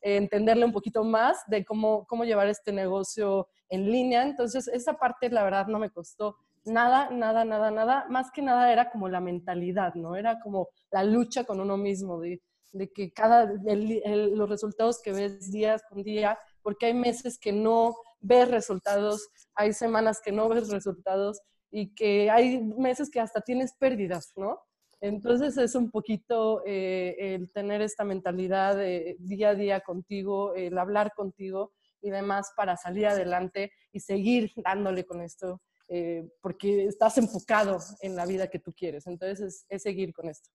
eh, 0.00 0.16
entenderle 0.16 0.64
un 0.64 0.72
poquito 0.72 1.02
más 1.02 1.38
de 1.48 1.64
cómo, 1.64 2.06
cómo 2.06 2.24
llevar 2.24 2.46
este 2.48 2.72
negocio 2.72 3.48
en 3.68 3.90
línea. 3.90 4.22
Entonces, 4.22 4.68
esa 4.68 4.94
parte, 4.94 5.30
la 5.30 5.44
verdad, 5.44 5.66
no 5.66 5.78
me 5.78 5.90
costó 5.90 6.36
nada, 6.64 7.10
nada, 7.10 7.44
nada, 7.44 7.70
nada. 7.70 8.06
Más 8.08 8.30
que 8.30 8.42
nada 8.42 8.72
era 8.72 8.90
como 8.90 9.08
la 9.08 9.20
mentalidad, 9.20 9.94
¿no? 9.94 10.16
Era 10.16 10.40
como 10.40 10.68
la 10.90 11.04
lucha 11.04 11.44
con 11.44 11.60
uno 11.60 11.76
mismo, 11.76 12.20
de 12.20 12.40
que 12.92 13.12
cada, 13.12 13.50
los 13.64 14.48
resultados 14.48 15.00
que 15.02 15.12
ves 15.12 15.50
día 15.50 15.78
con 15.88 16.02
día, 16.02 16.38
porque 16.62 16.86
hay 16.86 16.94
meses 16.94 17.38
que 17.38 17.52
no 17.52 17.96
ves 18.20 18.50
resultados, 18.50 19.28
hay 19.54 19.72
semanas 19.72 20.20
que 20.22 20.32
no 20.32 20.48
ves 20.48 20.68
resultados 20.68 21.40
y 21.70 21.94
que 21.94 22.30
hay 22.30 22.62
meses 22.62 23.10
que 23.10 23.20
hasta 23.20 23.40
tienes 23.40 23.74
pérdidas, 23.78 24.32
¿no? 24.36 24.60
Entonces 25.00 25.56
es 25.56 25.74
un 25.76 25.90
poquito 25.90 26.62
eh, 26.66 27.14
el 27.18 27.52
tener 27.52 27.82
esta 27.82 28.04
mentalidad 28.04 28.76
de 28.76 29.16
día 29.20 29.50
a 29.50 29.54
día 29.54 29.80
contigo, 29.80 30.54
el 30.54 30.76
hablar 30.76 31.12
contigo 31.14 31.72
y 32.00 32.10
demás 32.10 32.52
para 32.56 32.76
salir 32.76 33.06
adelante 33.06 33.72
y 33.92 34.00
seguir 34.00 34.52
dándole 34.56 35.04
con 35.04 35.20
esto, 35.22 35.60
eh, 35.88 36.28
porque 36.40 36.86
estás 36.86 37.18
enfocado 37.18 37.78
en 38.00 38.16
la 38.16 38.26
vida 38.26 38.48
que 38.48 38.58
tú 38.58 38.72
quieres. 38.72 39.06
Entonces 39.06 39.66
es 39.68 39.82
seguir 39.82 40.12
con 40.12 40.28
esto. 40.28 40.50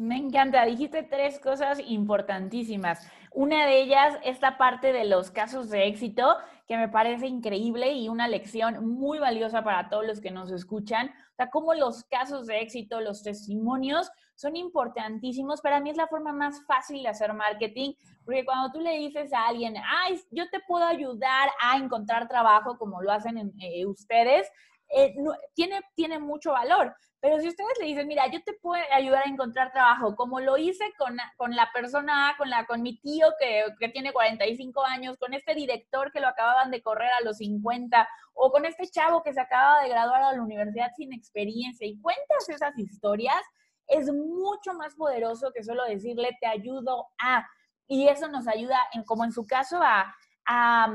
Me 0.00 0.16
encanta, 0.16 0.64
dijiste 0.64 1.02
tres 1.02 1.40
cosas 1.40 1.80
importantísimas. 1.84 3.04
Una 3.32 3.66
de 3.66 3.80
ellas, 3.80 4.16
esta 4.22 4.56
parte 4.56 4.92
de 4.92 5.04
los 5.04 5.32
casos 5.32 5.70
de 5.70 5.88
éxito, 5.88 6.36
que 6.68 6.76
me 6.76 6.88
parece 6.88 7.26
increíble 7.26 7.92
y 7.94 8.08
una 8.08 8.28
lección 8.28 8.86
muy 8.86 9.18
valiosa 9.18 9.64
para 9.64 9.88
todos 9.88 10.06
los 10.06 10.20
que 10.20 10.30
nos 10.30 10.52
escuchan. 10.52 11.08
O 11.08 11.34
sea, 11.34 11.50
cómo 11.50 11.74
los 11.74 12.04
casos 12.04 12.46
de 12.46 12.60
éxito, 12.60 13.00
los 13.00 13.24
testimonios 13.24 14.08
son 14.38 14.56
importantísimos. 14.56 15.60
Para 15.60 15.80
mí 15.80 15.90
es 15.90 15.96
la 15.96 16.06
forma 16.06 16.32
más 16.32 16.64
fácil 16.64 17.02
de 17.02 17.08
hacer 17.08 17.32
marketing, 17.34 17.94
porque 18.24 18.44
cuando 18.44 18.70
tú 18.70 18.80
le 18.80 18.96
dices 18.98 19.32
a 19.32 19.48
alguien, 19.48 19.74
ay, 19.84 20.20
yo 20.30 20.48
te 20.48 20.60
puedo 20.60 20.84
ayudar 20.84 21.50
a 21.60 21.76
encontrar 21.76 22.28
trabajo 22.28 22.78
como 22.78 23.02
lo 23.02 23.10
hacen 23.10 23.52
eh, 23.60 23.84
ustedes, 23.84 24.48
eh, 24.90 25.14
tiene, 25.54 25.80
tiene 25.94 26.18
mucho 26.20 26.52
valor. 26.52 26.94
Pero 27.20 27.40
si 27.40 27.48
ustedes 27.48 27.72
le 27.80 27.86
dicen, 27.86 28.06
mira, 28.06 28.30
yo 28.30 28.40
te 28.44 28.52
puedo 28.52 28.80
ayudar 28.92 29.24
a 29.26 29.28
encontrar 29.28 29.72
trabajo, 29.72 30.14
como 30.14 30.38
lo 30.38 30.56
hice 30.56 30.84
con, 30.96 31.16
con 31.36 31.56
la 31.56 31.68
persona, 31.74 32.36
con, 32.38 32.48
la, 32.48 32.64
con 32.64 32.80
mi 32.80 33.00
tío 33.00 33.26
que, 33.40 33.64
que, 33.80 33.88
tiene 33.88 34.12
45 34.12 34.84
años, 34.84 35.16
con 35.18 35.34
este 35.34 35.56
director 35.56 36.12
que 36.12 36.20
lo 36.20 36.28
acababan 36.28 36.70
de 36.70 36.80
correr 36.80 37.10
a 37.10 37.24
los 37.24 37.38
50, 37.38 38.08
o 38.34 38.52
con 38.52 38.64
este 38.66 38.86
chavo 38.86 39.24
que 39.24 39.32
se 39.32 39.40
acaba 39.40 39.82
de 39.82 39.88
graduar 39.88 40.22
a 40.22 40.32
la 40.32 40.42
universidad 40.42 40.92
sin 40.96 41.12
experiencia, 41.12 41.88
y 41.88 42.00
cuentas 42.00 42.48
esas 42.48 42.78
historias, 42.78 43.42
es 43.88 44.12
mucho 44.12 44.74
más 44.74 44.94
poderoso 44.94 45.50
que 45.52 45.64
solo 45.64 45.84
decirle, 45.84 46.36
te 46.40 46.46
ayudo 46.46 47.06
a. 47.20 47.46
Y 47.86 48.08
eso 48.08 48.28
nos 48.28 48.46
ayuda, 48.46 48.78
en, 48.92 49.02
como 49.04 49.24
en 49.24 49.32
su 49.32 49.46
caso, 49.46 49.80
a 49.82 50.14
a, 50.48 50.90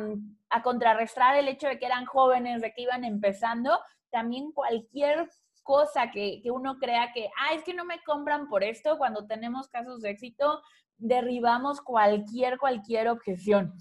a 0.50 0.64
contrarrestar 0.64 1.38
el 1.38 1.48
hecho 1.48 1.68
de 1.68 1.78
que 1.78 1.86
eran 1.86 2.06
jóvenes, 2.06 2.62
de 2.62 2.74
que 2.74 2.82
iban 2.82 3.06
empezando, 3.06 3.80
también 4.10 4.52
cualquier 4.52 5.30
cosa 5.62 6.12
que, 6.12 6.42
que, 6.42 6.52
uno 6.52 6.78
crea 6.80 7.14
que, 7.14 7.30
ah, 7.40 7.54
es 7.54 7.64
que 7.64 7.74
no 7.74 7.86
me 7.86 8.04
compran 8.04 8.50
por 8.50 8.64
esto, 8.64 8.98
cuando 8.98 9.28
tenemos 9.28 9.70
casos 9.70 10.02
de 10.02 10.10
éxito, 10.10 10.62
derribamos 10.98 11.82
cualquier, 11.82 12.58
cualquier 12.58 13.10
objeción. 13.10 13.74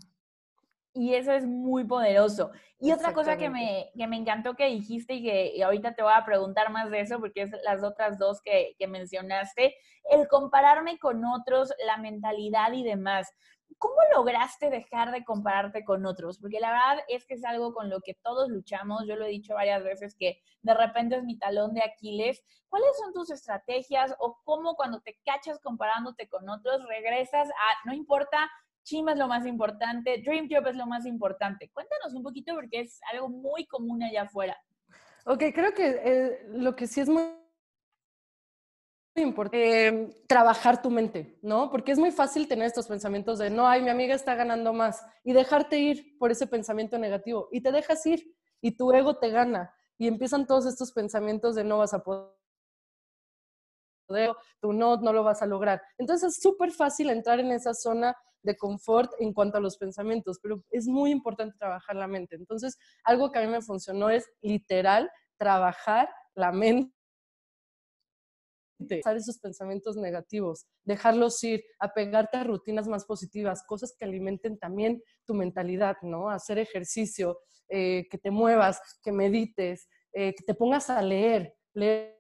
Y 0.95 1.15
eso 1.15 1.33
es 1.33 1.47
muy 1.47 1.85
poderoso. 1.85 2.51
Y 2.79 2.93
otra 2.93 3.15
cosa 3.15 3.39
que 3.39 3.49
me, 3.49 3.91
que 3.97 4.07
me 4.07 4.17
encantó 4.17 4.55
que 4.55 4.67
dijiste 4.67 5.15
y 5.15 5.23
que 5.23 5.63
ahorita 5.63 5.95
te 5.95 6.03
voy 6.03 6.13
a 6.15 6.25
preguntar 6.25 6.71
más 6.71 6.91
de 6.91 7.01
eso, 7.01 7.19
porque 7.19 7.43
es 7.43 7.51
las 7.65 7.83
otras 7.83 8.19
dos 8.19 8.43
que, 8.43 8.75
que 8.79 8.87
mencionaste, 8.89 9.75
el 10.11 10.29
compararme 10.29 10.99
con 10.99 11.25
otros, 11.25 11.73
la 11.87 11.97
mentalidad 11.97 12.73
y 12.73 12.83
demás. 12.83 13.33
¿Cómo 13.79 13.95
lograste 14.15 14.69
dejar 14.69 15.13
de 15.13 15.25
compararte 15.25 15.85
con 15.85 16.05
otros? 16.05 16.39
Porque 16.39 16.61
la 16.61 16.71
verdad 16.71 17.05
es 17.09 17.25
que 17.27 17.35
es 17.35 17.45
algo 17.45 17.73
con 17.73 17.89
lo 17.89 18.01
que 18.01 18.15
todos 18.15 18.49
luchamos. 18.49 19.07
Yo 19.07 19.17
lo 19.17 19.25
he 19.25 19.31
dicho 19.31 19.55
varias 19.55 19.83
veces 19.83 20.15
que 20.15 20.41
de 20.61 20.75
repente 20.75 21.17
es 21.17 21.25
mi 21.25 21.39
talón 21.39 21.73
de 21.75 21.83
Aquiles. 21.83 22.43
¿Cuáles 22.69 22.97
son 22.99 23.13
tus 23.13 23.31
estrategias 23.31 24.15
o 24.19 24.41
cómo 24.45 24.75
cuando 24.75 25.01
te 25.01 25.19
cachas 25.25 25.59
comparándote 25.61 26.29
con 26.29 26.49
otros 26.49 26.87
regresas 26.87 27.49
a, 27.49 27.87
no 27.87 27.95
importa, 27.95 28.51
Chima 28.85 29.13
es 29.13 29.19
lo 29.19 29.29
más 29.29 29.47
importante, 29.47 30.23
Dream 30.25 30.49
Job 30.51 30.67
es 30.67 30.77
lo 30.77 30.87
más 30.87 31.07
importante? 31.07 31.71
Cuéntanos 31.73 32.15
un 32.15 32.23
poquito 32.23 32.55
porque 32.55 32.81
es 32.81 33.01
algo 33.13 33.29
muy 33.29 33.67
común 33.67 34.03
allá 34.03 34.23
afuera. 34.23 34.57
Ok, 35.25 35.45
creo 35.55 35.73
que 35.73 36.01
eh, 36.05 36.47
lo 36.49 36.75
que 36.75 36.87
sí 36.87 37.01
es 37.01 37.09
muy 37.09 37.23
importante 39.15 39.89
eh, 39.89 40.25
trabajar 40.27 40.81
tu 40.81 40.91
mente, 40.91 41.39
¿no? 41.43 41.71
Porque 41.71 41.93
es 41.93 41.99
muy 41.99 42.11
fácil 42.11 42.49
tener 42.49 42.67
estos 42.67 42.89
pensamientos 42.89 43.39
de, 43.39 43.51
no, 43.51 43.69
ay, 43.69 43.83
mi 43.83 43.91
amiga 43.91 44.15
está 44.15 44.35
ganando 44.35 44.73
más, 44.73 45.05
y 45.23 45.33
dejarte 45.33 45.79
ir 45.79 46.17
por 46.19 46.31
ese 46.31 46.47
pensamiento 46.47 46.99
negativo, 46.99 47.49
y 47.53 47.61
te 47.61 47.73
dejas 47.73 48.05
ir, 48.07 48.35
y 48.61 48.77
tu 48.77 48.93
ego 48.93 49.19
te 49.19 49.31
gana, 49.31 49.75
y 49.99 50.09
empiezan 50.09 50.47
todos 50.47 50.67
estos 50.67 50.93
pensamientos 50.93 51.55
de 51.55 51.65
no 51.65 51.79
vas 51.79 51.95
a 51.95 52.03
poder, 52.03 52.33
tú 54.61 54.73
no, 54.73 54.97
no 54.97 55.13
lo 55.13 55.23
vas 55.23 55.43
a 55.43 55.47
lograr. 55.47 55.83
Entonces 55.99 56.31
es 56.31 56.43
súper 56.43 56.73
fácil 56.73 57.11
entrar 57.11 57.39
en 57.39 57.53
esa 57.53 57.75
zona 57.75 58.17
de 58.43 58.57
confort 58.57 59.13
en 59.21 59.33
cuanto 59.33 59.59
a 59.59 59.61
los 59.61 59.77
pensamientos, 59.77 60.39
pero 60.43 60.63
es 60.71 60.87
muy 60.87 61.11
importante 61.11 61.57
trabajar 61.59 61.97
la 61.97 62.07
mente. 62.07 62.37
Entonces, 62.37 62.77
algo 63.05 63.31
que 63.31 63.39
a 63.39 63.43
mí 63.43 63.49
me 63.49 63.63
funcionó 63.63 64.11
es 64.11 64.29
literal 64.41 65.11
trabajar 65.39 66.09
la 66.35 66.53
mente 66.53 66.93
Usar 68.91 69.17
esos 69.17 69.39
pensamientos 69.39 69.97
negativos, 69.97 70.67
dejarlos 70.85 71.43
ir, 71.45 71.65
apegarte 71.79 72.39
a 72.39 72.45
rutinas 72.45 72.89
más 72.89 73.05
positivas, 73.05 73.65
cosas 73.67 73.95
que 73.97 74.05
alimenten 74.05 74.59
también 74.59 75.03
tu 75.25 75.35
mentalidad, 75.35 75.97
¿no? 76.03 76.31
Hacer 76.31 76.59
ejercicio, 76.59 77.39
eh, 77.69 78.07
que 78.11 78.19
te 78.19 78.31
muevas, 78.31 78.81
que 79.03 79.13
medites, 79.13 79.89
eh, 80.13 80.35
que 80.35 80.45
te 80.45 80.55
pongas 80.55 80.91
a 80.91 81.01
leer, 81.03 81.55
leer 81.75 82.19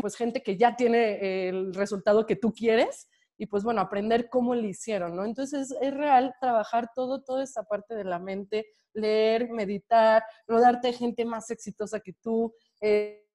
pues 0.00 0.16
gente 0.16 0.42
que 0.42 0.56
ya 0.58 0.76
tiene 0.76 1.48
el 1.48 1.72
resultado 1.72 2.26
que 2.26 2.36
tú 2.36 2.52
quieres 2.52 3.08
y 3.40 3.46
pues 3.46 3.64
bueno, 3.64 3.80
aprender 3.80 4.28
cómo 4.28 4.54
lo 4.54 4.66
hicieron, 4.66 5.16
¿no? 5.16 5.24
Entonces 5.24 5.74
es 5.80 5.94
real 5.94 6.34
trabajar 6.42 6.90
todo, 6.94 7.22
toda 7.22 7.42
esta 7.42 7.62
parte 7.62 7.94
de 7.94 8.04
la 8.04 8.18
mente, 8.18 8.66
leer, 8.92 9.48
meditar, 9.48 10.22
rodarte 10.46 10.92
gente 10.92 11.24
más 11.24 11.50
exitosa 11.50 12.00
que 12.00 12.12
tú, 12.12 12.54
eh, 12.82 13.26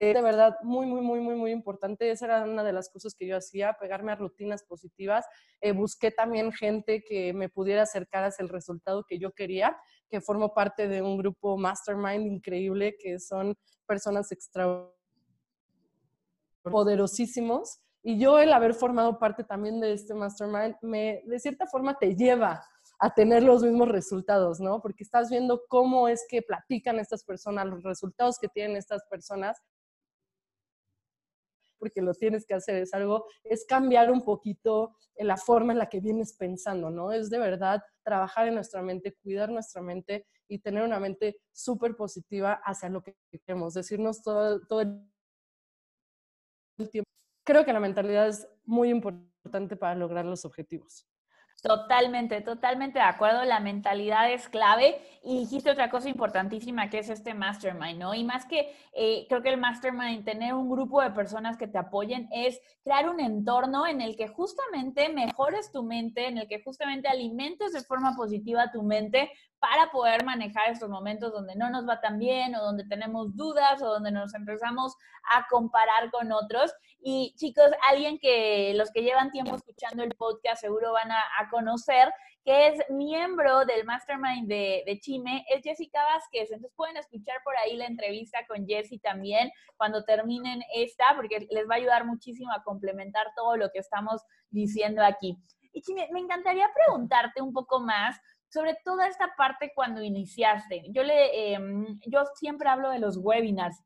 de 0.00 0.20
verdad 0.20 0.56
muy, 0.64 0.84
muy, 0.86 1.00
muy, 1.00 1.20
muy, 1.20 1.36
muy 1.36 1.52
importante. 1.52 2.10
Esa 2.10 2.24
era 2.24 2.42
una 2.42 2.64
de 2.64 2.72
las 2.72 2.90
cosas 2.90 3.14
que 3.14 3.28
yo 3.28 3.36
hacía, 3.36 3.76
pegarme 3.78 4.10
a 4.10 4.16
rutinas 4.16 4.64
positivas. 4.64 5.26
Eh, 5.60 5.70
busqué 5.70 6.10
también 6.10 6.50
gente 6.50 7.04
que 7.04 7.32
me 7.32 7.50
pudiera 7.50 7.82
acercar 7.82 8.24
hacia 8.24 8.42
el 8.42 8.48
resultado 8.48 9.04
que 9.08 9.20
yo 9.20 9.30
quería, 9.30 9.76
que 10.08 10.20
formo 10.20 10.54
parte 10.54 10.88
de 10.88 11.02
un 11.02 11.18
grupo 11.18 11.56
mastermind 11.56 12.26
increíble, 12.26 12.96
que 12.98 13.20
son 13.20 13.56
personas 13.86 14.32
extra 14.32 14.90
poderosísimos. 16.64 17.80
Y 18.02 18.18
yo 18.18 18.38
el 18.38 18.52
haber 18.52 18.74
formado 18.74 19.18
parte 19.18 19.44
también 19.44 19.80
de 19.80 19.92
este 19.92 20.14
mastermind, 20.14 20.76
me, 20.80 21.22
de 21.26 21.38
cierta 21.38 21.66
forma 21.66 21.98
te 21.98 22.16
lleva 22.16 22.64
a 22.98 23.14
tener 23.14 23.42
los 23.42 23.62
mismos 23.62 23.88
resultados, 23.88 24.60
¿no? 24.60 24.80
Porque 24.80 25.04
estás 25.04 25.30
viendo 25.30 25.62
cómo 25.68 26.08
es 26.08 26.26
que 26.28 26.42
platican 26.42 26.98
estas 26.98 27.24
personas, 27.24 27.66
los 27.66 27.82
resultados 27.82 28.38
que 28.38 28.48
tienen 28.48 28.76
estas 28.76 29.02
personas 29.08 29.58
porque 31.80 32.02
lo 32.02 32.14
tienes 32.14 32.46
que 32.46 32.54
hacer, 32.54 32.76
es 32.76 32.94
algo, 32.94 33.24
es 33.42 33.64
cambiar 33.66 34.12
un 34.12 34.22
poquito 34.22 34.94
la 35.16 35.36
forma 35.36 35.72
en 35.72 35.78
la 35.78 35.88
que 35.88 36.00
vienes 36.00 36.34
pensando, 36.34 36.90
¿no? 36.90 37.10
Es 37.10 37.30
de 37.30 37.38
verdad 37.38 37.82
trabajar 38.04 38.46
en 38.46 38.54
nuestra 38.54 38.82
mente, 38.82 39.16
cuidar 39.22 39.48
nuestra 39.50 39.82
mente 39.82 40.26
y 40.46 40.60
tener 40.60 40.84
una 40.84 41.00
mente 41.00 41.40
súper 41.52 41.96
positiva 41.96 42.60
hacia 42.64 42.90
lo 42.90 43.02
que 43.02 43.16
queremos, 43.30 43.74
decirnos 43.74 44.22
todo, 44.22 44.60
todo 44.66 44.82
el 44.82 45.00
tiempo. 46.90 47.09
Creo 47.50 47.64
que 47.64 47.72
la 47.72 47.80
mentalidad 47.80 48.28
es 48.28 48.46
muy 48.64 48.90
importante 48.90 49.74
para 49.74 49.96
lograr 49.96 50.24
los 50.24 50.44
objetivos. 50.44 51.08
Totalmente, 51.60 52.40
totalmente 52.42 53.00
de 53.00 53.04
acuerdo. 53.04 53.44
La 53.44 53.58
mentalidad 53.58 54.30
es 54.32 54.48
clave. 54.48 55.02
Y 55.24 55.40
dijiste 55.40 55.68
otra 55.68 55.90
cosa 55.90 56.08
importantísima 56.08 56.88
que 56.88 57.00
es 57.00 57.10
este 57.10 57.34
mastermind, 57.34 57.98
¿no? 57.98 58.14
Y 58.14 58.22
más 58.22 58.46
que 58.46 58.72
eh, 58.92 59.26
creo 59.28 59.42
que 59.42 59.48
el 59.48 59.58
mastermind, 59.58 60.24
tener 60.24 60.54
un 60.54 60.70
grupo 60.70 61.02
de 61.02 61.10
personas 61.10 61.56
que 61.56 61.66
te 61.66 61.76
apoyen, 61.76 62.28
es 62.30 62.60
crear 62.84 63.10
un 63.10 63.18
entorno 63.18 63.84
en 63.84 64.00
el 64.00 64.14
que 64.14 64.28
justamente 64.28 65.08
mejores 65.08 65.72
tu 65.72 65.82
mente, 65.82 66.28
en 66.28 66.38
el 66.38 66.46
que 66.46 66.62
justamente 66.62 67.08
alimentes 67.08 67.72
de 67.72 67.82
forma 67.82 68.14
positiva 68.14 68.70
tu 68.70 68.84
mente 68.84 69.28
para 69.60 69.90
poder 69.90 70.24
manejar 70.24 70.70
estos 70.70 70.88
momentos 70.88 71.32
donde 71.32 71.54
no 71.54 71.68
nos 71.68 71.86
va 71.86 72.00
tan 72.00 72.18
bien 72.18 72.54
o 72.54 72.62
donde 72.62 72.84
tenemos 72.86 73.36
dudas 73.36 73.80
o 73.82 73.86
donde 73.86 74.10
nos 74.10 74.34
empezamos 74.34 74.96
a 75.30 75.46
comparar 75.48 76.10
con 76.10 76.32
otros. 76.32 76.72
Y 76.98 77.34
chicos, 77.36 77.70
alguien 77.88 78.18
que 78.18 78.72
los 78.74 78.90
que 78.90 79.02
llevan 79.02 79.30
tiempo 79.30 79.54
escuchando 79.54 80.02
el 80.02 80.14
podcast 80.14 80.62
seguro 80.62 80.92
van 80.92 81.10
a, 81.12 81.20
conocer, 81.50 82.10
que 82.42 82.68
es 82.68 82.90
miembro 82.90 83.66
del 83.66 83.84
Mastermind 83.84 84.48
de, 84.48 84.82
de, 84.86 84.98
Chime, 84.98 85.44
es 85.54 85.62
Jessica 85.62 86.02
Vázquez. 86.04 86.50
Entonces 86.50 86.72
pueden 86.74 86.96
escuchar 86.96 87.36
por 87.44 87.54
ahí 87.58 87.76
la 87.76 87.86
entrevista 87.86 88.38
con 88.48 88.66
Jessie 88.66 88.98
también 88.98 89.50
cuando 89.76 90.04
terminen 90.04 90.62
esta, 90.74 91.04
porque 91.16 91.46
les 91.50 91.68
va 91.68 91.74
a 91.74 91.78
ayudar 91.78 92.06
muchísimo 92.06 92.50
a 92.52 92.62
complementar 92.62 93.26
todo 93.36 93.56
lo 93.56 93.70
que 93.70 93.80
estamos 93.80 94.22
diciendo 94.48 95.04
aquí. 95.04 95.36
Y 95.72 95.82
Chime, 95.82 96.08
me 96.12 96.20
encantaría 96.20 96.68
preguntarte 96.74 97.42
un 97.42 97.52
poco 97.52 97.80
más 97.80 98.18
sobre 98.50 98.76
toda 98.84 99.06
esta 99.06 99.34
parte 99.36 99.72
cuando 99.74 100.02
iniciaste. 100.02 100.84
Yo, 100.90 101.02
le, 101.02 101.54
em, 101.54 101.98
yo 102.06 102.24
siempre 102.34 102.68
hablo 102.68 102.90
de 102.90 102.98
los 102.98 103.16
webinars. 103.16 103.82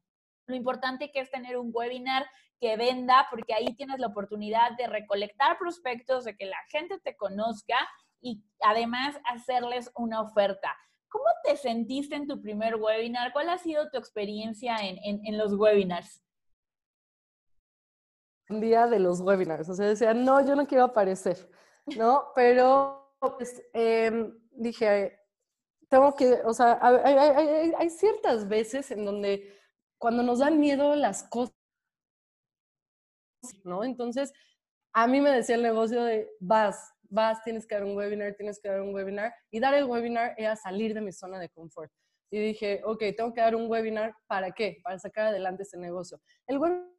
Lo 0.47 0.55
importante 0.55 1.11
que 1.13 1.21
es 1.21 1.31
tener 1.31 1.57
un 1.57 1.71
webinar 1.73 2.27
que 2.61 2.77
venda, 2.77 3.27
porque 3.31 3.55
ahí 3.55 3.75
tienes 3.77 3.99
la 3.99 4.09
oportunidad 4.09 4.77
de 4.79 4.87
recolectar 4.87 5.59
prospectos, 5.59 6.25
de 6.25 6.37
que 6.37 6.47
la 6.47 6.59
gente 6.71 6.99
te 7.01 7.17
conozca 7.17 7.77
y 8.21 8.43
además 8.61 9.19
hacerles 9.25 9.91
una 9.97 10.23
oferta. 10.23 10.75
¿Cómo 11.09 11.27
te 11.45 11.57
sentiste 11.57 12.17
en 12.17 12.27
tu 12.27 12.41
primer 12.41 12.77
webinar? 12.77 13.33
¿Cuál 13.33 13.51
ha 13.51 13.59
sido 13.59 13.91
tu 13.91 13.99
experiencia 13.99 14.77
en, 14.79 14.99
en, 15.03 15.39
los 15.39 15.55
webinars? 15.55 16.23
Un 18.49 18.61
día 18.61 18.87
de 18.87 18.99
los 18.99 19.21
webinars, 19.21 19.69
o 19.69 19.75
sea, 19.75 19.87
decía, 19.87 20.13
no, 20.13 20.45
yo 20.45 20.57
no 20.57 20.67
quiero 20.67 20.85
aparecer, 20.85 21.49
¿no? 21.97 22.25
Pero 22.35 23.04
pues, 23.33 23.63
em, 23.73 24.39
dije, 24.53 25.19
tengo 25.89 26.15
que, 26.15 26.41
o 26.45 26.53
sea, 26.53 26.79
hay, 26.83 27.91
ciertas 27.91 28.49
veces 28.49 28.91
en 28.91 29.05
donde 29.05 29.53
cuando 29.99 30.23
nos 30.23 30.41
dan 30.41 30.59
miedo 30.59 30.97
las 30.97 31.25
cosas, 31.25 31.55
¿no? 33.65 33.85
Entonces, 33.85 34.33
a 34.93 35.07
mí 35.07 35.21
me 35.21 35.31
decía 35.31 35.57
el 35.57 35.63
negocio 35.63 36.03
de, 36.05 36.31
vas, 36.41 36.93
vas, 37.03 37.43
tienes 37.45 37.67
que 37.67 37.75
dar 37.75 37.85
un 37.85 37.97
webinar, 37.97 38.35
tienes 38.35 38.61
que 38.61 38.69
dar 38.69 38.81
un 38.81 38.95
webinar, 38.95 39.33
y 39.51 39.61
dar 39.61 39.75
el 39.75 39.85
webinar 39.85 40.35
era 40.37 40.57
salir 40.57 40.95
de 40.95 41.01
mi 41.01 41.13
zona 41.13 41.39
de 41.39 41.49
confort. 41.49 41.93
Y 42.31 42.39
dije, 42.39 42.81
ok, 42.85 43.03
tengo 43.17 43.33
que 43.33 43.41
dar 43.41 43.55
un 43.55 43.71
webinar, 43.71 44.15
¿para 44.27 44.53
qué? 44.53 44.81
Para 44.83 44.99
sacar 44.99 45.27
adelante 45.27 45.63
ese 45.63 45.79
negocio. 45.79 46.21
El 46.47 46.59
webinar 46.59 46.95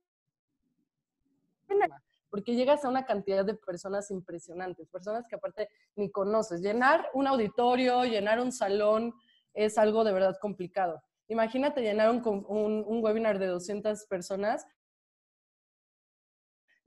porque 2.35 2.53
llegas 2.53 2.83
a 2.83 2.89
una 2.89 3.05
cantidad 3.05 3.45
de 3.45 3.53
personas 3.53 4.11
impresionantes, 4.11 4.89
personas 4.89 5.25
que 5.25 5.37
aparte 5.37 5.69
ni 5.95 6.11
conoces. 6.11 6.59
Llenar 6.59 7.07
un 7.13 7.27
auditorio, 7.27 8.03
llenar 8.03 8.41
un 8.41 8.51
salón 8.51 9.13
es 9.53 9.77
algo 9.77 10.03
de 10.03 10.11
verdad 10.11 10.35
complicado. 10.41 11.01
Imagínate 11.29 11.81
llenar 11.81 12.09
un, 12.11 12.99
webinar 13.01 13.39
de 13.39 13.47
200 13.47 14.05
personas 14.07 14.67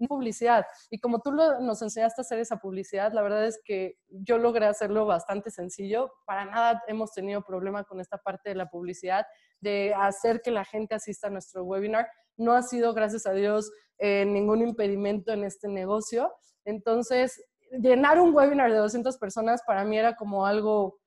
publicidad. 0.07 0.67
Y 0.91 1.01
como 1.01 1.21
tú 1.21 1.33
nos 1.33 1.81
enseñaste 1.81 2.21
a 2.21 2.25
hacer 2.25 2.41
esa 2.41 2.59
publicidad, 2.59 3.15
la 3.15 3.23
verdad 3.23 3.47
es 3.47 3.59
que 3.65 3.97
yo 4.11 4.37
logré 4.37 4.67
hacerlo 4.67 5.07
bastante 5.07 5.51
sencillo. 5.51 6.13
Para 6.27 6.45
nada 6.45 6.83
hemos 6.89 7.13
tenido 7.13 7.41
problema 7.41 7.85
con 7.85 8.01
esta 8.01 8.19
parte 8.19 8.51
de 8.51 8.55
la 8.55 8.69
publicidad, 8.69 9.27
de 9.61 9.95
hacer 9.95 10.43
que 10.43 10.51
la 10.51 10.67
gente 10.67 10.95
asista 10.95 11.29
a 11.29 11.31
nuestro 11.31 11.65
webinar. 11.65 12.07
No 12.39 12.53
ha 12.53 12.63
sido, 12.63 12.95
gracias 12.95 13.27
a 13.27 13.33
Dios, 13.33 13.71
eh, 13.99 14.25
ningún 14.25 14.63
impedimento 14.63 15.33
en 15.33 15.45
este 15.45 15.69
negocio. 15.69 16.33
Entonces, 16.65 17.45
llenar 17.71 18.21
un 18.21 18.35
webinar 18.35 18.73
de 18.73 18.79
200 18.79 19.19
personas 19.19 19.63
para 19.67 19.85
mí 19.85 19.99
era 19.99 20.17
como 20.17 20.47
algo, 20.47 20.99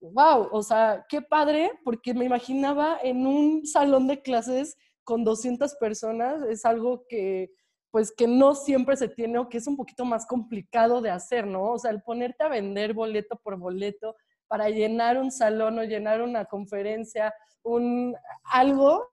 wow, 0.00 0.48
o 0.52 0.62
sea, 0.62 1.04
qué 1.08 1.22
padre, 1.22 1.72
porque 1.84 2.14
me 2.14 2.24
imaginaba 2.24 2.98
en 3.02 3.26
un 3.26 3.66
salón 3.66 4.06
de 4.06 4.22
clases 4.22 4.76
con 5.02 5.24
200 5.24 5.74
personas, 5.76 6.42
es 6.44 6.64
algo 6.64 7.04
que 7.08 7.50
pues 7.94 8.10
que 8.10 8.26
no 8.26 8.56
siempre 8.56 8.96
se 8.96 9.06
tiene 9.06 9.38
o 9.38 9.48
que 9.48 9.58
es 9.58 9.68
un 9.68 9.76
poquito 9.76 10.04
más 10.04 10.26
complicado 10.26 11.00
de 11.00 11.10
hacer, 11.10 11.46
¿no? 11.46 11.70
O 11.70 11.78
sea, 11.78 11.92
el 11.92 12.02
ponerte 12.02 12.42
a 12.42 12.48
vender 12.48 12.92
boleto 12.92 13.36
por 13.36 13.56
boleto 13.56 14.16
para 14.48 14.68
llenar 14.68 15.16
un 15.16 15.30
salón 15.30 15.78
o 15.78 15.84
llenar 15.84 16.20
una 16.20 16.44
conferencia, 16.44 17.32
un 17.62 18.16
algo, 18.42 19.12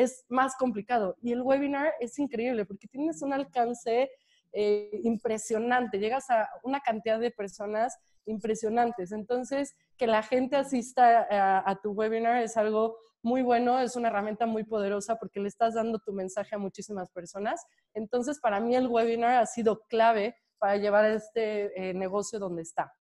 es 0.00 0.24
más 0.28 0.56
complicado. 0.56 1.16
Y 1.20 1.32
el 1.32 1.42
webinar 1.42 1.92
es 2.00 2.18
increíble 2.18 2.64
porque 2.64 2.88
tienes 2.88 3.20
un 3.20 3.32
alcance 3.32 4.10
eh, 4.52 5.00
impresionante, 5.04 5.98
llegas 5.98 6.30
a 6.30 6.48
una 6.62 6.80
cantidad 6.80 7.20
de 7.20 7.30
personas 7.30 7.98
impresionantes. 8.24 9.12
Entonces, 9.12 9.76
que 9.98 10.06
la 10.06 10.22
gente 10.22 10.56
asista 10.56 11.26
a, 11.30 11.70
a, 11.70 11.80
tu 11.80 11.92
webinar 11.92 12.42
es 12.42 12.56
algo 12.56 12.96
muy 13.22 13.42
bueno, 13.42 13.78
es 13.78 13.94
una 13.94 14.08
herramienta 14.08 14.46
muy 14.46 14.64
poderosa 14.64 15.16
porque 15.16 15.40
le 15.40 15.48
estás 15.48 15.74
dando 15.74 15.98
tu 15.98 16.14
mensaje 16.14 16.54
a 16.54 16.58
muchísimas 16.58 17.10
personas. 17.10 17.66
Entonces, 17.92 18.40
para 18.40 18.58
mí 18.58 18.74
el 18.74 18.86
webinar 18.86 19.42
ha 19.42 19.46
sido 19.46 19.82
clave 19.82 20.34
para 20.58 20.78
llevar 20.78 21.04
este 21.04 21.90
eh, 21.90 21.92
negocio 21.92 22.38
donde 22.38 22.62
está. 22.62 22.94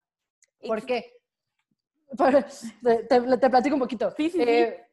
¿Por 0.68 0.86
qué? 0.86 1.14
te, 2.84 3.04
te, 3.06 3.50
platico 3.50 3.76
un 3.76 3.82
poquito. 3.82 4.12
Sí, 4.18 4.30
sí, 4.30 4.42
eh, 4.42 4.89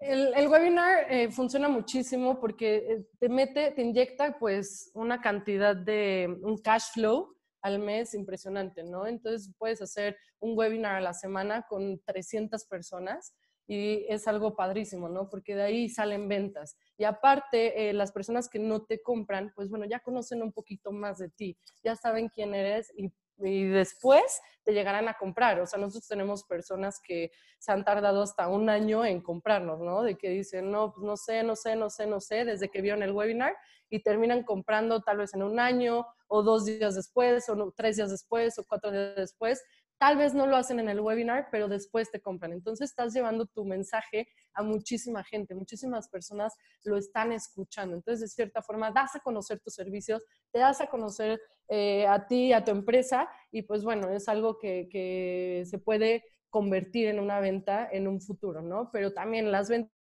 el, 0.00 0.48
webinar 0.48 1.12
eh, 1.12 1.30
funciona 1.30 1.68
muchísimo 1.68 2.38
porque 2.40 2.76
eh, 2.76 3.06
te 3.18 3.28
mete, 3.28 3.72
te 3.72 3.82
inyecta 3.82 4.38
pues 4.38 4.90
una 4.94 5.20
cantidad 5.20 5.74
de, 5.74 6.38
un 6.42 6.58
cash 6.58 6.92
flow 6.92 7.36
al 7.62 7.80
mes 7.80 8.14
impresionante, 8.14 8.84
¿no? 8.84 9.06
Entonces 9.06 9.52
puedes 9.58 9.82
hacer 9.82 10.16
un 10.38 10.56
webinar 10.56 10.96
a 10.96 11.00
la 11.00 11.14
semana 11.14 11.66
con 11.68 12.00
300 12.04 12.64
personas 12.66 13.34
y 13.66 14.06
es 14.08 14.26
algo 14.28 14.54
padrísimo, 14.54 15.08
¿no? 15.08 15.28
Porque 15.28 15.54
de 15.54 15.62
ahí 15.62 15.88
salen 15.88 16.28
ventas. 16.28 16.76
Y 16.96 17.04
aparte, 17.04 17.90
eh, 17.90 17.92
las 17.92 18.12
personas 18.12 18.48
que 18.48 18.58
no 18.58 18.84
te 18.84 19.02
compran, 19.02 19.52
pues 19.54 19.68
bueno, 19.68 19.84
ya 19.84 20.00
conocen 20.00 20.42
un 20.42 20.52
poquito 20.52 20.92
más 20.92 21.18
de 21.18 21.28
ti, 21.28 21.58
ya 21.82 21.96
saben 21.96 22.28
quién 22.28 22.54
eres 22.54 22.92
y 22.96 23.12
y 23.38 23.64
después 23.66 24.40
te 24.64 24.72
llegarán 24.72 25.08
a 25.08 25.14
comprar. 25.14 25.60
O 25.60 25.66
sea, 25.66 25.78
nosotros 25.78 26.08
tenemos 26.08 26.44
personas 26.44 27.00
que 27.02 27.30
se 27.58 27.72
han 27.72 27.84
tardado 27.84 28.22
hasta 28.22 28.48
un 28.48 28.68
año 28.68 29.04
en 29.04 29.20
comprarnos, 29.22 29.80
¿no? 29.80 30.02
De 30.02 30.16
que 30.16 30.28
dicen, 30.28 30.70
no, 30.70 30.92
pues 30.92 31.04
no 31.04 31.16
sé, 31.16 31.42
no 31.42 31.56
sé, 31.56 31.76
no 31.76 31.88
sé, 31.90 32.06
no 32.06 32.20
sé, 32.20 32.44
desde 32.44 32.68
que 32.68 32.82
vieron 32.82 33.02
el 33.02 33.12
webinar 33.12 33.56
y 33.88 34.02
terminan 34.02 34.42
comprando 34.42 35.00
tal 35.00 35.18
vez 35.18 35.32
en 35.34 35.42
un 35.42 35.58
año 35.58 36.06
o 36.26 36.42
dos 36.42 36.66
días 36.66 36.94
después 36.94 37.48
o 37.48 37.72
tres 37.74 37.96
días 37.96 38.10
después 38.10 38.58
o 38.58 38.64
cuatro 38.66 38.90
días 38.90 39.16
después 39.16 39.64
Tal 39.98 40.16
vez 40.16 40.32
no 40.32 40.46
lo 40.46 40.56
hacen 40.56 40.78
en 40.78 40.88
el 40.88 41.00
webinar, 41.00 41.48
pero 41.50 41.68
después 41.68 42.10
te 42.10 42.20
compran. 42.20 42.52
Entonces 42.52 42.90
estás 42.90 43.12
llevando 43.12 43.46
tu 43.46 43.64
mensaje 43.64 44.28
a 44.54 44.62
muchísima 44.62 45.24
gente, 45.24 45.54
muchísimas 45.54 46.08
personas 46.08 46.54
lo 46.84 46.96
están 46.96 47.32
escuchando. 47.32 47.96
Entonces, 47.96 48.20
de 48.20 48.28
cierta 48.28 48.62
forma, 48.62 48.92
das 48.92 49.16
a 49.16 49.20
conocer 49.20 49.60
tus 49.60 49.74
servicios, 49.74 50.24
te 50.52 50.60
das 50.60 50.80
a 50.80 50.86
conocer 50.86 51.40
eh, 51.68 52.06
a 52.06 52.26
ti, 52.26 52.52
a 52.52 52.64
tu 52.64 52.70
empresa, 52.70 53.28
y 53.50 53.62
pues 53.62 53.82
bueno, 53.84 54.08
es 54.10 54.28
algo 54.28 54.58
que, 54.58 54.88
que 54.90 55.64
se 55.66 55.78
puede 55.78 56.24
convertir 56.48 57.08
en 57.08 57.20
una 57.20 57.40
venta 57.40 57.88
en 57.90 58.08
un 58.08 58.20
futuro, 58.20 58.62
¿no? 58.62 58.90
Pero 58.92 59.12
también 59.12 59.52
las 59.52 59.68
ventas 59.68 59.97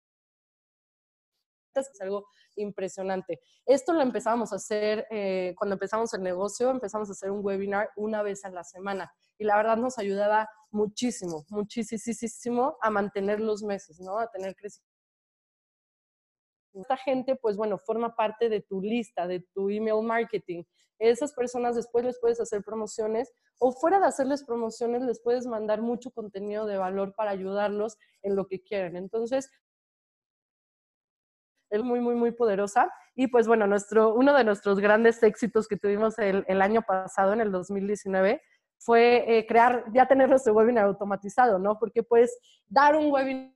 es 1.81 2.01
algo 2.01 2.27
impresionante. 2.55 3.39
Esto 3.65 3.93
lo 3.93 4.01
empezamos 4.01 4.53
a 4.53 4.57
hacer 4.57 5.07
eh, 5.09 5.53
cuando 5.57 5.73
empezamos 5.73 6.13
el 6.13 6.23
negocio, 6.23 6.69
empezamos 6.69 7.09
a 7.09 7.13
hacer 7.13 7.31
un 7.31 7.43
webinar 7.43 7.89
una 7.95 8.21
vez 8.23 8.45
a 8.45 8.49
la 8.49 8.63
semana 8.63 9.11
y 9.37 9.43
la 9.45 9.57
verdad 9.57 9.77
nos 9.77 9.97
ayudaba 9.97 10.49
muchísimo, 10.71 11.45
muchísimo 11.49 12.77
a 12.81 12.89
mantener 12.89 13.39
los 13.39 13.63
meses, 13.63 13.99
¿no? 13.99 14.19
A 14.19 14.29
tener 14.29 14.55
crecimiento. 14.55 14.93
Esta 16.73 16.97
gente, 16.97 17.35
pues 17.35 17.55
bueno, 17.55 17.77
forma 17.77 18.15
parte 18.15 18.49
de 18.49 18.61
tu 18.61 18.81
lista, 18.81 19.27
de 19.27 19.41
tu 19.53 19.69
email 19.69 20.01
marketing. 20.03 20.63
Esas 20.97 21.33
personas 21.33 21.75
después 21.75 22.03
les 22.03 22.19
puedes 22.19 22.39
hacer 22.39 22.63
promociones 22.63 23.31
o 23.59 23.71
fuera 23.71 23.99
de 23.99 24.07
hacerles 24.07 24.43
promociones 24.43 25.03
les 25.03 25.21
puedes 25.21 25.45
mandar 25.45 25.81
mucho 25.81 26.11
contenido 26.11 26.65
de 26.65 26.77
valor 26.77 27.13
para 27.15 27.31
ayudarlos 27.31 27.97
en 28.21 28.35
lo 28.35 28.47
que 28.47 28.61
quieren. 28.61 28.95
Entonces, 28.95 29.49
es 31.73 31.83
muy, 31.83 31.99
muy, 31.99 32.15
muy 32.15 32.31
poderosa. 32.31 32.91
Y 33.15 33.27
pues 33.27 33.47
bueno, 33.47 33.65
nuestro, 33.65 34.13
uno 34.13 34.35
de 34.35 34.43
nuestros 34.43 34.79
grandes 34.79 35.21
éxitos 35.23 35.67
que 35.67 35.75
tuvimos 35.75 36.19
el, 36.19 36.45
el 36.47 36.61
año 36.61 36.83
pasado, 36.83 37.33
en 37.33 37.41
el 37.41 37.51
2019, 37.51 38.41
fue 38.77 39.37
eh, 39.37 39.47
crear, 39.47 39.83
ya 39.91 40.07
tener 40.07 40.29
nuestro 40.29 40.53
webinar 40.53 40.85
automatizado, 40.85 41.57
¿no? 41.57 41.79
Porque 41.79 42.03
puedes 42.03 42.37
dar 42.67 42.95
un 42.95 43.11
webinar 43.11 43.53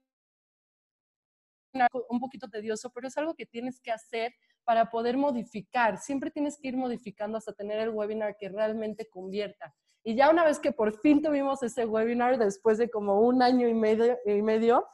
un 2.10 2.20
poquito 2.20 2.50
tedioso, 2.50 2.90
pero 2.90 3.08
es 3.08 3.18
algo 3.18 3.36
que 3.36 3.46
tienes 3.46 3.80
que 3.80 3.92
hacer 3.92 4.34
para 4.64 4.90
poder 4.90 5.16
modificar. 5.16 6.00
Siempre 6.00 6.32
tienes 6.32 6.58
que 6.60 6.70
ir 6.70 6.78
modificando 6.78 7.38
hasta 7.38 7.54
tener 7.54 7.80
el 7.80 7.90
webinar 7.90 8.36
que 8.36 8.50
realmente 8.50 9.08
convierta. 9.10 9.76
Y 10.04 10.16
ya 10.16 10.32
una 10.32 10.44
vez 10.44 10.58
que 10.60 10.72
por 10.72 11.00
fin 11.02 11.22
tuvimos 11.22 11.62
ese 11.62 11.86
webinar, 11.86 12.40
después 12.40 12.80
de 12.80 12.90
como 12.90 13.22
un 13.22 13.44
año 13.44 13.68
y 13.68 13.76
medio, 13.76 14.18
y 14.26 14.42
medio 14.42 14.88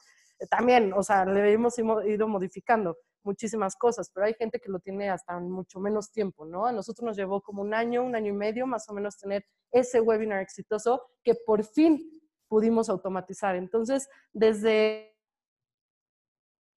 también, 0.49 0.91
o 0.93 1.03
sea, 1.03 1.23
le 1.25 1.53
hemos 1.53 1.77
ido 1.79 2.27
modificando 2.27 2.97
muchísimas 3.23 3.75
cosas, 3.75 4.09
pero 4.13 4.25
hay 4.25 4.33
gente 4.33 4.59
que 4.59 4.69
lo 4.69 4.79
tiene 4.79 5.09
hasta 5.09 5.39
mucho 5.39 5.79
menos 5.79 6.11
tiempo, 6.11 6.45
¿no? 6.45 6.65
A 6.65 6.71
nosotros 6.71 7.05
nos 7.05 7.17
llevó 7.17 7.41
como 7.41 7.61
un 7.61 7.73
año, 7.73 8.03
un 8.03 8.15
año 8.15 8.29
y 8.29 8.35
medio 8.35 8.67
más 8.67 8.89
o 8.89 8.93
menos 8.93 9.17
tener 9.17 9.45
ese 9.71 10.01
webinar 10.01 10.41
exitoso 10.41 11.01
que 11.23 11.35
por 11.35 11.63
fin 11.63 12.21
pudimos 12.47 12.89
automatizar. 12.89 13.55
Entonces, 13.55 14.07
desde 14.31 15.13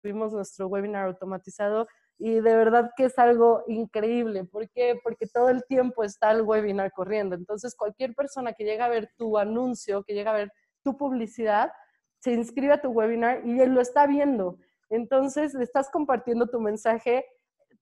tuvimos 0.02 0.32
nuestro 0.32 0.68
webinar 0.68 1.06
automatizado 1.06 1.87
y 2.18 2.35
de 2.35 2.56
verdad 2.56 2.90
que 2.96 3.04
es 3.04 3.18
algo 3.18 3.64
increíble. 3.66 4.44
¿Por 4.44 4.70
qué? 4.70 4.98
Porque 5.02 5.26
todo 5.26 5.50
el 5.50 5.64
tiempo 5.64 6.04
está 6.04 6.30
el 6.30 6.42
webinar 6.42 6.92
corriendo. 6.92 7.35
Entonces, 7.35 7.74
cualquier 7.74 8.14
persona 8.14 8.52
que 8.52 8.64
llega 8.64 8.87
a 8.87 8.88
ver 8.88 9.11
tu 9.16 9.37
anuncio, 9.37 10.02
que 10.04 10.14
llega 10.14 10.30
a 10.30 10.37
ver 10.37 10.52
tu 10.82 10.96
publicidad, 10.96 11.72
se 12.20 12.32
inscribe 12.32 12.72
a 12.72 12.80
tu 12.80 12.90
webinar 12.90 13.46
y 13.46 13.61
él 13.61 13.74
lo 13.74 13.80
está 13.80 14.06
viendo. 14.06 14.59
Entonces, 14.90 15.55
le 15.55 15.64
estás 15.64 15.90
compartiendo 15.90 16.46
tu 16.46 16.61
mensaje 16.61 17.25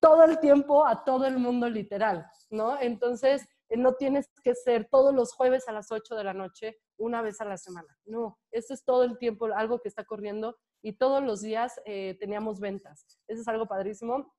todo 0.01 0.25
el 0.25 0.39
tiempo 0.39 0.87
a 0.87 1.05
todo 1.05 1.27
el 1.27 1.39
mundo 1.39 1.69
literal, 1.69 2.27
¿no? 2.51 2.79
Entonces, 2.81 3.47
eh, 3.69 3.77
no 3.77 3.95
tienes 3.95 4.29
que 4.43 4.55
ser 4.55 4.89
todos 4.91 5.15
los 5.15 5.33
jueves 5.33 5.69
a 5.69 5.73
las 5.73 5.91
8 5.91 6.15
de 6.15 6.25
la 6.25 6.35
noche, 6.35 6.79
una 6.99 7.23
vez 7.23 7.41
a 7.41 7.45
la 7.45 7.57
semana. 7.57 7.97
No, 8.05 8.39
esto 8.51 8.75
es 8.75 8.85
todo 8.85 9.05
el 9.05 9.19
tiempo 9.19 9.47
algo 9.55 9.81
que 9.81 9.89
está 9.89 10.05
corriendo 10.05 10.57
y 10.83 10.95
todos 10.95 11.23
los 11.23 11.41
días 11.41 11.81
eh, 11.87 12.17
teníamos 12.21 12.61
ventas. 12.61 13.07
Eso 13.27 13.41
es 13.41 13.49
algo 13.49 13.67
padrísimo. 13.67 14.35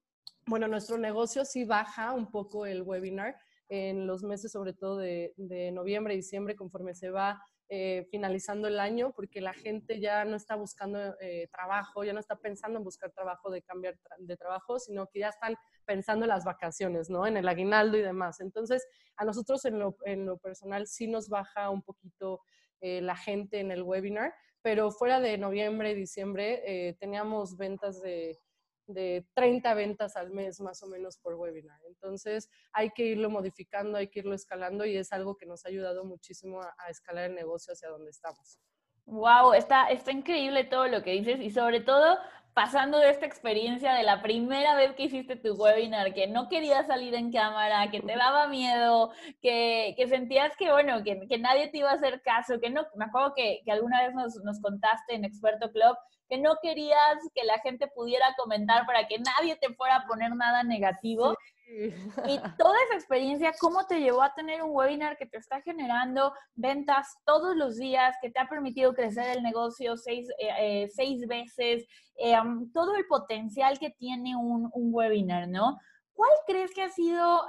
Bueno, 0.45 0.67
nuestro 0.67 0.97
negocio 0.97 1.43
sí 1.45 1.65
baja 1.65 2.13
un 2.13 2.29
poco 2.29 2.65
el 2.65 2.83
webinar 2.83 3.35
en 3.67 4.05
los 4.05 4.23
meses, 4.23 4.51
sobre 4.51 4.73
todo 4.73 4.97
de, 4.97 5.33
de 5.37 5.71
noviembre 5.71 6.13
y 6.13 6.17
diciembre, 6.17 6.55
conforme 6.55 6.93
se 6.93 7.09
va 7.09 7.43
eh, 7.67 8.05
finalizando 8.11 8.67
el 8.67 8.79
año, 8.79 9.11
porque 9.15 9.41
la 9.41 9.53
gente 9.53 9.99
ya 9.99 10.23
no 10.23 10.35
está 10.35 10.55
buscando 10.55 10.99
eh, 11.19 11.47
trabajo, 11.51 12.03
ya 12.03 12.13
no 12.13 12.19
está 12.19 12.35
pensando 12.35 12.77
en 12.77 12.83
buscar 12.83 13.11
trabajo, 13.11 13.49
de 13.49 13.63
cambiar 13.63 13.97
de 14.19 14.37
trabajo, 14.37 14.77
sino 14.77 15.07
que 15.07 15.19
ya 15.19 15.29
están 15.29 15.55
pensando 15.83 16.25
en 16.25 16.29
las 16.29 16.45
vacaciones, 16.45 17.09
¿no? 17.09 17.25
En 17.25 17.37
el 17.37 17.47
aguinaldo 17.47 17.97
y 17.97 18.01
demás. 18.01 18.39
Entonces, 18.39 18.87
a 19.15 19.25
nosotros 19.25 19.65
en 19.65 19.79
lo, 19.79 19.97
en 20.05 20.27
lo 20.27 20.37
personal 20.37 20.85
sí 20.85 21.07
nos 21.07 21.27
baja 21.27 21.71
un 21.71 21.81
poquito 21.81 22.41
eh, 22.81 23.01
la 23.01 23.15
gente 23.15 23.59
en 23.59 23.71
el 23.71 23.81
webinar, 23.81 24.35
pero 24.61 24.91
fuera 24.91 25.19
de 25.19 25.37
noviembre 25.39 25.91
y 25.91 25.95
diciembre 25.95 26.95
teníamos 26.99 27.57
ventas 27.57 28.01
de 28.01 28.39
de 28.87 29.25
30 29.33 29.73
ventas 29.73 30.15
al 30.15 30.31
mes 30.31 30.59
más 30.59 30.81
o 30.83 30.87
menos 30.87 31.17
por 31.17 31.35
webinar. 31.35 31.79
Entonces 31.87 32.49
hay 32.71 32.91
que 32.91 33.05
irlo 33.05 33.29
modificando, 33.29 33.97
hay 33.97 34.07
que 34.07 34.19
irlo 34.19 34.35
escalando 34.35 34.85
y 34.85 34.95
es 34.97 35.11
algo 35.11 35.37
que 35.37 35.45
nos 35.45 35.65
ha 35.65 35.69
ayudado 35.69 36.05
muchísimo 36.05 36.61
a, 36.61 36.89
escalar 36.89 37.25
el 37.25 37.35
negocio 37.35 37.73
hacia 37.73 37.89
donde 37.89 38.11
estamos. 38.11 38.59
Wow, 39.05 39.53
está, 39.53 39.89
está 39.89 40.11
increíble 40.11 40.63
todo 40.63 40.87
lo 40.87 41.03
que 41.03 41.11
dices 41.11 41.39
y 41.39 41.51
sobre 41.51 41.79
todo 41.79 42.17
pasando 42.55 42.99
de 42.99 43.09
esta 43.09 43.25
experiencia 43.25 43.93
de 43.93 44.03
la 44.03 44.21
primera 44.21 44.75
vez 44.75 44.93
que 44.93 45.03
hiciste 45.03 45.35
tu 45.35 45.55
webinar, 45.55 46.13
que 46.13 46.25
no 46.25 46.47
querías 46.47 46.87
salir 46.87 47.13
en 47.13 47.29
cámara, 47.29 47.91
que 47.91 47.99
te 47.99 48.15
daba 48.15 48.47
miedo, 48.47 49.11
que, 49.41 49.93
que 49.97 50.07
sentías 50.07 50.55
que, 50.55 50.71
bueno, 50.71 51.03
que, 51.03 51.27
que, 51.27 51.37
nadie 51.37 51.67
te 51.67 51.79
iba 51.79 51.91
a 51.91 51.95
hacer 51.95 52.21
caso, 52.21 52.61
que 52.61 52.69
no, 52.69 52.87
me 52.95 53.05
acuerdo 53.05 53.33
que, 53.35 53.61
que 53.65 53.71
alguna 53.73 54.01
vez 54.03 54.15
nos, 54.15 54.37
nos 54.37 54.61
contaste 54.61 55.15
en 55.15 55.25
Experto 55.25 55.69
Club 55.69 55.97
que 56.29 56.37
no 56.37 56.55
querías 56.61 57.17
que 57.33 57.43
la 57.43 57.59
gente 57.59 57.87
pudiera 57.87 58.33
comentar 58.37 58.85
para 58.85 59.07
que 59.07 59.19
nadie 59.19 59.55
te 59.57 59.73
fuera 59.73 59.97
a 59.97 60.07
poner 60.07 60.35
nada 60.35 60.63
negativo. 60.63 61.35
Y 61.67 62.37
toda 62.57 62.75
esa 62.85 62.95
experiencia, 62.95 63.51
¿cómo 63.59 63.85
te 63.85 63.99
llevó 63.99 64.21
a 64.21 64.33
tener 64.33 64.63
un 64.63 64.71
webinar 64.71 65.17
que 65.17 65.25
te 65.25 65.37
está 65.37 65.61
generando 65.61 66.33
ventas 66.55 67.07
todos 67.25 67.55
los 67.55 67.77
días, 67.77 68.15
que 68.21 68.29
te 68.29 68.39
ha 68.39 68.47
permitido 68.47 68.93
crecer 68.93 69.37
el 69.37 69.43
negocio 69.43 69.97
seis, 69.97 70.27
eh, 70.39 70.49
eh, 70.59 70.89
seis 70.93 71.27
veces, 71.27 71.85
eh, 72.17 72.35
todo 72.73 72.95
el 72.95 73.05
potencial 73.07 73.77
que 73.79 73.89
tiene 73.91 74.35
un, 74.35 74.69
un, 74.73 74.93
webinar, 74.93 75.47
¿no? 75.47 75.77
¿Cuál 76.13 76.31
crees 76.47 76.73
que 76.73 76.83
ha 76.83 76.89
sido 76.89 77.45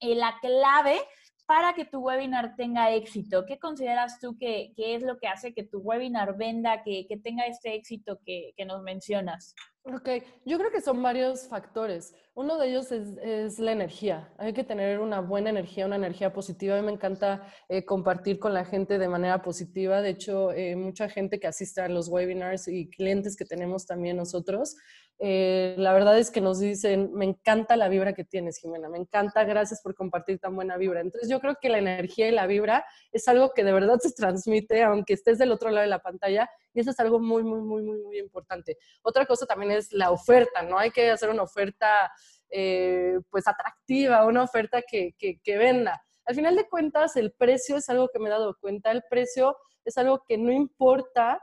eh, 0.00 0.14
la 0.14 0.38
clave 0.40 1.00
para 1.46 1.74
que 1.74 1.84
tu 1.84 2.00
webinar 2.00 2.56
tenga 2.56 2.90
éxito? 2.90 3.46
¿Qué 3.46 3.58
consideras 3.58 4.18
tú 4.20 4.36
que, 4.36 4.72
es 4.76 5.02
lo 5.02 5.18
que 5.18 5.28
hace 5.28 5.54
que 5.54 5.62
tu 5.62 5.78
webinar 5.78 6.36
venda, 6.36 6.82
que, 6.82 7.06
tenga 7.22 7.46
este 7.46 7.74
éxito 7.74 8.20
que, 8.24 8.52
nos 8.66 8.82
mencionas? 8.82 9.54
Ok, 9.84 10.08
yo 10.44 10.58
creo 10.58 10.72
que 10.72 10.80
son 10.80 11.00
varios 11.00 11.46
factores. 11.46 12.12
Uno 12.34 12.58
de 12.58 12.68
ellos 12.68 12.90
es, 12.90 13.58
la 13.60 13.70
energía. 13.70 14.32
Hay 14.36 14.52
que 14.52 14.64
tener 14.64 14.98
una 14.98 15.20
buena 15.20 15.50
energía, 15.50 15.86
una 15.86 15.94
energía 15.94 16.32
positiva. 16.32 16.76
A 16.76 16.80
mí 16.80 16.86
me 16.86 16.92
encanta 16.92 17.46
eh, 17.68 17.84
compartir 17.84 18.40
con 18.40 18.52
la 18.52 18.64
gente 18.64 18.98
de 18.98 19.08
manera 19.08 19.40
positiva. 19.42 20.02
De 20.02 20.10
hecho, 20.10 20.50
eh, 20.50 20.74
mucha 20.74 21.08
gente 21.08 21.38
que 21.38 21.46
asiste 21.46 21.80
a 21.80 21.88
los 21.88 22.08
webinars 22.08 22.66
y 22.66 22.90
clientes 22.90 23.36
que 23.36 23.44
tenemos 23.44 23.86
también 23.86 24.16
nosotros, 24.16 24.74
eh, 25.18 25.74
la 25.78 25.94
verdad 25.94 26.18
es 26.18 26.30
que 26.30 26.42
nos 26.42 26.60
dicen, 26.60 27.10
me 27.14 27.24
encanta 27.24 27.76
la 27.76 27.88
vibra 27.88 28.12
que 28.12 28.24
tienes, 28.24 28.58
Jimena, 28.58 28.88
me 28.88 28.98
encanta, 28.98 29.44
gracias 29.44 29.80
por 29.82 29.94
compartir 29.94 30.38
tan 30.38 30.54
buena 30.54 30.76
vibra. 30.76 31.00
Entonces 31.00 31.30
yo 31.30 31.40
creo 31.40 31.56
que 31.60 31.70
la 31.70 31.78
energía 31.78 32.28
y 32.28 32.32
la 32.32 32.46
vibra 32.46 32.84
es 33.12 33.26
algo 33.28 33.52
que 33.54 33.64
de 33.64 33.72
verdad 33.72 33.98
se 33.98 34.12
transmite, 34.12 34.82
aunque 34.82 35.14
estés 35.14 35.38
del 35.38 35.52
otro 35.52 35.70
lado 35.70 35.82
de 35.82 35.88
la 35.88 36.00
pantalla, 36.00 36.50
y 36.74 36.80
eso 36.80 36.90
es 36.90 37.00
algo 37.00 37.18
muy, 37.18 37.42
muy, 37.42 37.62
muy, 37.62 37.82
muy, 37.82 37.98
muy 38.02 38.18
importante. 38.18 38.76
Otra 39.02 39.24
cosa 39.24 39.46
también 39.46 39.72
es 39.72 39.90
la 39.92 40.10
oferta, 40.10 40.62
¿no? 40.62 40.78
Hay 40.78 40.90
que 40.90 41.10
hacer 41.10 41.30
una 41.30 41.44
oferta, 41.44 42.10
eh, 42.50 43.18
pues, 43.30 43.48
atractiva, 43.48 44.26
una 44.26 44.42
oferta 44.42 44.82
que, 44.82 45.14
que, 45.18 45.40
que 45.42 45.56
venda. 45.56 46.02
Al 46.26 46.34
final 46.34 46.56
de 46.56 46.68
cuentas, 46.68 47.16
el 47.16 47.32
precio 47.32 47.76
es 47.76 47.88
algo 47.88 48.08
que 48.12 48.18
me 48.18 48.26
he 48.26 48.32
dado 48.32 48.56
cuenta, 48.60 48.90
el 48.90 49.02
precio 49.08 49.56
es 49.84 49.96
algo 49.96 50.24
que 50.26 50.36
no 50.36 50.52
importa, 50.52 51.40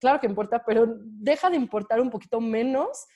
claro 0.00 0.20
que 0.20 0.26
importa, 0.26 0.62
pero 0.64 0.86
deja 1.00 1.50
de 1.50 1.56
importar 1.56 2.00
un 2.00 2.10
poquito 2.10 2.40
menos 2.40 3.06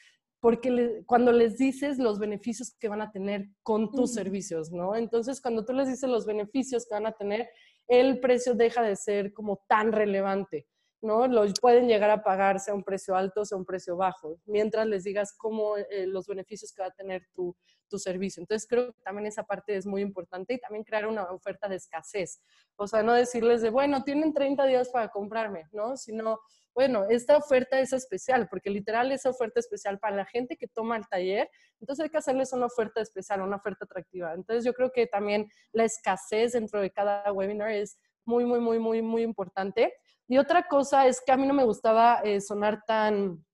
porque 0.40 1.02
cuando 1.06 1.32
les 1.32 1.58
dices 1.58 1.98
los 1.98 2.18
beneficios 2.18 2.74
que 2.78 2.88
van 2.88 3.02
a 3.02 3.12
tener 3.12 3.48
con 3.62 3.90
tus 3.92 4.14
servicios, 4.14 4.72
¿no? 4.72 4.96
Entonces, 4.96 5.40
cuando 5.40 5.64
tú 5.64 5.74
les 5.74 5.88
dices 5.88 6.08
los 6.08 6.24
beneficios 6.24 6.86
que 6.86 6.94
van 6.94 7.06
a 7.06 7.12
tener, 7.12 7.48
el 7.88 8.20
precio 8.20 8.54
deja 8.54 8.82
de 8.82 8.96
ser 8.96 9.32
como 9.34 9.62
tan 9.68 9.92
relevante, 9.92 10.66
¿no? 11.02 11.26
Los 11.26 11.54
pueden 11.60 11.88
llegar 11.88 12.10
a 12.10 12.22
pagar 12.22 12.60
sea 12.60 12.74
un 12.74 12.84
precio 12.84 13.16
alto, 13.16 13.44
sea 13.44 13.56
un 13.56 13.64
precio 13.64 13.96
bajo, 13.96 14.38
mientras 14.44 14.86
les 14.86 15.04
digas 15.04 15.34
cómo 15.36 15.76
eh, 15.76 16.06
los 16.06 16.26
beneficios 16.26 16.72
que 16.72 16.82
va 16.82 16.88
a 16.88 16.92
tener 16.92 17.26
tu, 17.32 17.56
tu 17.88 17.98
servicio. 17.98 18.40
Entonces, 18.40 18.66
creo 18.68 18.92
que 18.92 19.02
también 19.02 19.26
esa 19.26 19.42
parte 19.42 19.76
es 19.76 19.86
muy 19.86 20.02
importante 20.02 20.54
y 20.54 20.58
también 20.58 20.84
crear 20.84 21.06
una 21.06 21.24
oferta 21.24 21.68
de 21.68 21.76
escasez. 21.76 22.40
O 22.76 22.86
sea, 22.86 23.02
no 23.02 23.12
decirles 23.12 23.62
de, 23.62 23.70
bueno, 23.70 24.02
tienen 24.04 24.32
30 24.32 24.64
días 24.66 24.88
para 24.88 25.08
comprarme, 25.08 25.68
¿no? 25.72 25.96
Sino, 25.96 26.40
bueno, 26.74 27.06
esta 27.10 27.36
oferta 27.36 27.80
es 27.80 27.92
especial, 27.92 28.48
porque 28.48 28.70
literal 28.70 29.10
es 29.12 29.26
oferta 29.26 29.60
especial 29.60 29.98
para 29.98 30.16
la 30.16 30.24
gente 30.24 30.56
que 30.56 30.68
toma 30.68 30.96
el 30.96 31.06
taller, 31.08 31.50
entonces 31.80 32.04
hay 32.04 32.10
que 32.10 32.18
hacerles 32.18 32.52
una 32.52 32.66
oferta 32.66 33.00
especial, 33.00 33.42
una 33.42 33.56
oferta 33.56 33.84
atractiva. 33.84 34.32
Entonces 34.34 34.64
yo 34.64 34.72
creo 34.72 34.90
que 34.92 35.06
también 35.06 35.50
la 35.72 35.84
escasez 35.84 36.52
dentro 36.52 36.80
de 36.80 36.90
cada 36.90 37.32
webinar 37.32 37.70
es 37.70 37.98
muy, 38.24 38.44
muy, 38.44 38.60
muy, 38.60 38.78
muy, 38.78 39.02
muy 39.02 39.22
importante. 39.22 39.94
Y 40.30 40.38
otra 40.38 40.66
cosa 40.68 41.06
es 41.06 41.20
que 41.20 41.32
a 41.32 41.36
mí 41.36 41.46
no 41.46 41.52
me 41.52 41.64
gustaba 41.64 42.20
eh, 42.22 42.40
sonar 42.40 42.84
tan, 42.86 43.44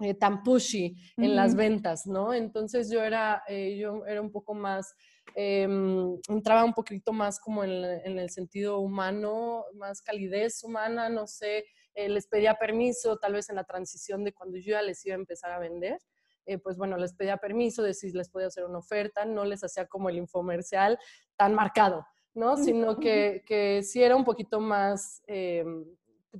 eh, 0.00 0.14
tan 0.14 0.42
pushy 0.42 0.94
en 1.16 1.34
las 1.34 1.54
ventas, 1.54 2.06
¿no? 2.06 2.34
Entonces 2.34 2.90
yo 2.90 3.02
era, 3.02 3.42
eh, 3.48 3.78
yo 3.78 4.04
era 4.06 4.20
un 4.20 4.30
poco 4.30 4.52
más, 4.52 4.94
em, 5.34 6.16
entraba 6.28 6.62
un 6.64 6.74
poquito 6.74 7.12
más 7.14 7.40
como 7.40 7.64
en, 7.64 7.72
en, 7.72 8.18
el 8.18 8.28
sentido 8.28 8.80
humano, 8.80 9.64
más 9.74 10.02
calidez 10.02 10.62
humana, 10.62 11.08
no 11.08 11.26
sé, 11.26 11.64
eh, 11.96 12.10
les 12.10 12.26
pedía 12.26 12.54
permiso, 12.56 13.16
tal 13.16 13.32
vez 13.32 13.48
en 13.48 13.56
la 13.56 13.64
transición 13.64 14.22
de 14.22 14.34
cuando 14.34 14.58
yo 14.58 14.72
ya 14.72 14.82
les 14.82 15.04
iba 15.06 15.14
a 15.14 15.18
empezar 15.18 15.50
a 15.50 15.58
vender. 15.58 15.98
Eh, 16.44 16.58
pues 16.58 16.76
bueno, 16.76 16.98
les 16.98 17.14
pedía 17.14 17.38
permiso 17.38 17.82
de 17.82 17.94
si 17.94 18.12
les 18.12 18.28
podía 18.28 18.48
hacer 18.48 18.64
una 18.66 18.78
oferta, 18.78 19.24
no 19.24 19.46
les 19.46 19.64
hacía 19.64 19.86
como 19.86 20.10
el 20.10 20.18
infomercial 20.18 20.98
tan 21.36 21.54
marcado, 21.54 22.06
¿no? 22.34 22.58
Sino 22.58 23.00
que, 23.00 23.42
que 23.46 23.82
sí 23.82 24.02
era 24.02 24.14
un 24.14 24.24
poquito 24.24 24.60
más, 24.60 25.22
eh, 25.26 25.64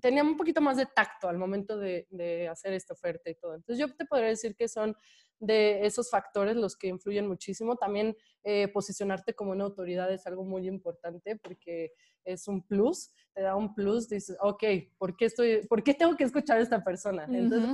tenía 0.00 0.22
un 0.22 0.37
poquito 0.37 0.61
más 0.61 0.76
de 0.76 0.87
tacto 0.87 1.28
al 1.28 1.38
momento 1.38 1.78
de, 1.78 2.06
de, 2.11 2.48
hacer 2.48 2.72
esta 2.72 2.94
oferta 2.94 3.30
y 3.30 3.35
todo. 3.35 3.54
Entonces 3.54 3.78
yo 3.78 3.94
te 3.94 4.04
podría 4.04 4.28
decir 4.28 4.54
que 4.56 4.68
son 4.68 4.96
de 5.38 5.85
esos 5.85 6.11
factores 6.11 6.56
los 6.56 6.76
que 6.76 6.88
influyen 6.88 7.26
muchísimo. 7.28 7.76
También 7.76 8.16
posicionarte 8.72 9.35
como 9.35 9.50
una 9.50 9.64
autoridad 9.64 10.12
es 10.12 10.26
algo 10.26 10.44
muy 10.44 10.68
importante 10.68 11.37
porque 11.37 11.92
es 12.24 12.48
un 12.48 12.62
plus, 12.66 13.11
te 13.35 13.42
da 13.42 13.56
un 13.56 13.74
plus, 13.74 14.09
dices, 14.09 14.37
ok, 14.40 14.64
¿por 14.98 15.16
qué, 15.16 15.26
estoy, 15.26 15.66
¿por 15.66 15.82
qué 15.82 15.94
tengo 15.94 16.16
que 16.16 16.24
escuchar 16.24 16.59
a 16.59 16.62
esta 16.62 16.82
persona? 16.82 17.26
Entonces, 17.30 17.70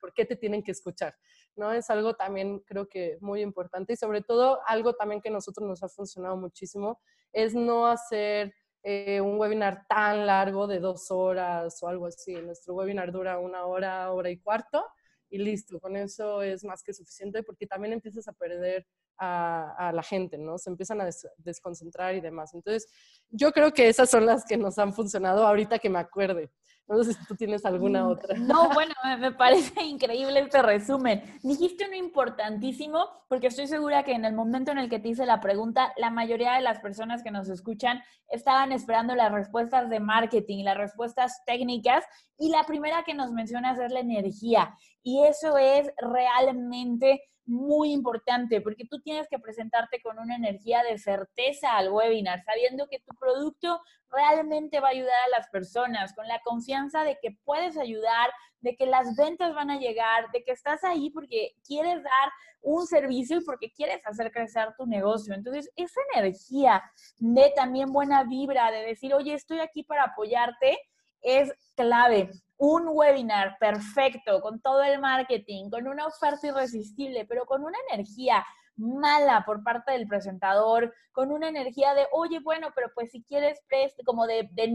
¿por 0.00 0.12
qué 0.12 0.24
te 0.24 0.36
tienen 0.36 0.62
que 0.62 0.72
escuchar? 0.72 1.14
¿No? 1.56 1.72
Es 1.72 1.88
algo 1.90 2.14
también 2.14 2.60
creo 2.60 2.88
que 2.88 3.18
muy 3.20 3.40
importante 3.40 3.94
y 3.94 3.96
sobre 3.96 4.22
todo 4.22 4.60
algo 4.66 4.94
también 4.94 5.20
que 5.20 5.28
a 5.28 5.32
nosotros 5.32 5.66
nos 5.66 5.82
ha 5.82 5.88
funcionado 5.88 6.36
muchísimo 6.36 7.00
es 7.32 7.54
no 7.54 7.86
hacer 7.86 8.54
eh, 8.86 9.18
un 9.22 9.38
webinar 9.38 9.86
tan 9.88 10.26
largo 10.26 10.66
de 10.66 10.78
dos 10.78 11.10
horas 11.10 11.82
o 11.82 11.88
algo 11.88 12.06
así. 12.06 12.34
Nuestro 12.34 12.74
webinar 12.74 13.10
dura 13.10 13.38
una 13.38 13.64
hora, 13.64 14.12
hora 14.12 14.28
y 14.30 14.38
cuarto 14.38 14.84
y 15.30 15.38
listo, 15.38 15.80
con 15.80 15.96
eso 15.96 16.42
es 16.42 16.62
más 16.64 16.82
que 16.82 16.92
suficiente 16.92 17.42
porque 17.42 17.66
también 17.66 17.94
empiezas 17.94 18.28
a 18.28 18.32
perder 18.32 18.86
a, 19.16 19.90
la 19.94 20.02
gente, 20.02 20.36
¿no? 20.36 20.58
Se 20.58 20.70
empiezan 20.70 21.00
a 21.00 21.08
desconcentrar 21.38 22.14
y 22.14 22.20
demás. 22.20 22.52
Entonces, 22.52 22.86
yo 23.30 23.52
creo 23.52 23.72
que 23.72 23.88
esas 23.88 24.10
son 24.10 24.26
las 24.26 24.44
que 24.44 24.56
nos 24.56 24.78
han 24.78 24.92
funcionado 24.92 25.46
ahorita 25.46 25.78
que 25.78 25.88
me 25.88 25.98
acuerde. 25.98 26.50
No 26.86 27.02
sé 27.02 27.14
si 27.14 27.24
tú 27.26 27.34
tienes 27.34 27.64
alguna 27.64 28.04
mm, 28.04 28.06
otra. 28.08 28.36
No, 28.36 28.68
bueno, 28.74 28.94
me 29.18 29.32
parece 29.32 29.82
increíble 29.84 30.40
este 30.40 30.60
resumen. 30.60 31.22
Dijiste 31.42 31.86
uno 31.86 31.96
importantísimo, 31.96 33.06
porque 33.28 33.46
estoy 33.46 33.66
segura 33.66 34.02
que 34.02 34.12
en 34.12 34.24
el 34.24 34.34
momento 34.34 34.70
en 34.70 34.78
el 34.78 34.90
que 34.90 34.98
te 34.98 35.08
hice 35.08 35.24
la 35.24 35.40
pregunta, 35.40 35.94
la 35.96 36.10
mayoría 36.10 36.52
de 36.54 36.60
las 36.60 36.80
personas 36.80 37.22
que 37.22 37.30
nos 37.30 37.48
escuchan 37.48 38.02
estaban 38.28 38.72
esperando 38.72 39.14
las 39.14 39.32
respuestas 39.32 39.88
de 39.88 40.00
marketing, 40.00 40.64
las 40.64 40.76
respuestas 40.76 41.42
técnicas, 41.46 42.04
y 42.38 42.50
la 42.50 42.64
primera 42.64 43.02
que 43.04 43.14
nos 43.14 43.32
mencionas 43.32 43.78
es 43.78 43.90
la 43.90 44.00
energía. 44.00 44.76
Y 45.02 45.24
eso 45.24 45.56
es 45.56 45.90
realmente 45.96 47.22
muy 47.46 47.92
importante 47.92 48.60
porque 48.60 48.86
tú 48.86 49.00
tienes 49.00 49.28
que 49.28 49.38
presentarte 49.38 50.00
con 50.02 50.18
una 50.18 50.36
energía 50.36 50.82
de 50.82 50.98
certeza 50.98 51.76
al 51.76 51.90
webinar, 51.90 52.42
sabiendo 52.44 52.88
que 52.88 53.00
tu 53.00 53.14
producto 53.18 53.80
realmente 54.14 54.80
va 54.80 54.88
a 54.88 54.92
ayudar 54.92 55.14
a 55.26 55.38
las 55.38 55.48
personas, 55.48 56.14
con 56.14 56.26
la 56.28 56.40
confianza 56.40 57.04
de 57.04 57.18
que 57.20 57.36
puedes 57.44 57.76
ayudar, 57.76 58.30
de 58.60 58.76
que 58.76 58.86
las 58.86 59.16
ventas 59.16 59.54
van 59.54 59.70
a 59.70 59.78
llegar, 59.78 60.30
de 60.32 60.42
que 60.42 60.52
estás 60.52 60.84
ahí 60.84 61.10
porque 61.10 61.54
quieres 61.66 62.02
dar 62.02 62.32
un 62.62 62.86
servicio 62.86 63.38
y 63.38 63.44
porque 63.44 63.70
quieres 63.70 64.00
hacer 64.06 64.32
crecer 64.32 64.74
tu 64.76 64.86
negocio. 64.86 65.34
Entonces, 65.34 65.70
esa 65.76 66.00
energía 66.14 66.82
de 67.18 67.52
también 67.54 67.92
buena 67.92 68.24
vibra, 68.24 68.70
de 68.70 68.86
decir, 68.86 69.14
oye, 69.14 69.34
estoy 69.34 69.60
aquí 69.60 69.82
para 69.82 70.04
apoyarte, 70.04 70.78
es 71.20 71.52
clave 71.74 72.30
un 72.56 72.88
webinar 72.88 73.56
perfecto, 73.58 74.40
con 74.40 74.60
todo 74.60 74.82
el 74.82 75.00
marketing, 75.00 75.70
con 75.70 75.86
una 75.88 76.06
oferta 76.06 76.46
irresistible, 76.46 77.26
pero 77.26 77.44
con 77.44 77.64
una 77.64 77.78
energía 77.90 78.44
mala 78.76 79.44
por 79.44 79.62
parte 79.62 79.92
del 79.92 80.06
presentador, 80.06 80.92
con 81.12 81.30
una 81.30 81.48
energía 81.48 81.94
de, 81.94 82.06
oye, 82.12 82.40
bueno, 82.40 82.68
pero 82.74 82.90
pues 82.94 83.10
si 83.10 83.22
quieres, 83.22 83.60
como 84.04 84.26
de, 84.26 84.48
de 84.52 84.68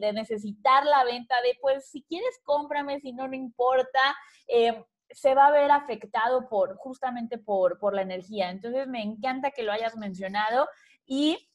de 0.00 0.12
necesitar 0.12 0.84
la 0.84 1.04
venta, 1.04 1.34
de 1.42 1.56
pues 1.60 1.88
si 1.88 2.02
quieres, 2.02 2.40
cómprame, 2.44 3.00
si 3.00 3.12
no, 3.12 3.28
no 3.28 3.34
importa. 3.34 4.00
Eh, 4.48 4.84
se 5.10 5.34
va 5.34 5.46
a 5.46 5.52
ver 5.52 5.70
afectado 5.70 6.48
por 6.48 6.76
justamente 6.76 7.38
por, 7.38 7.78
por 7.78 7.94
la 7.94 8.02
energía. 8.02 8.50
Entonces 8.50 8.88
me 8.88 9.02
encanta 9.02 9.50
que 9.50 9.62
lo 9.62 9.72
hayas 9.72 9.96
mencionado 9.96 10.68
y 11.06 11.50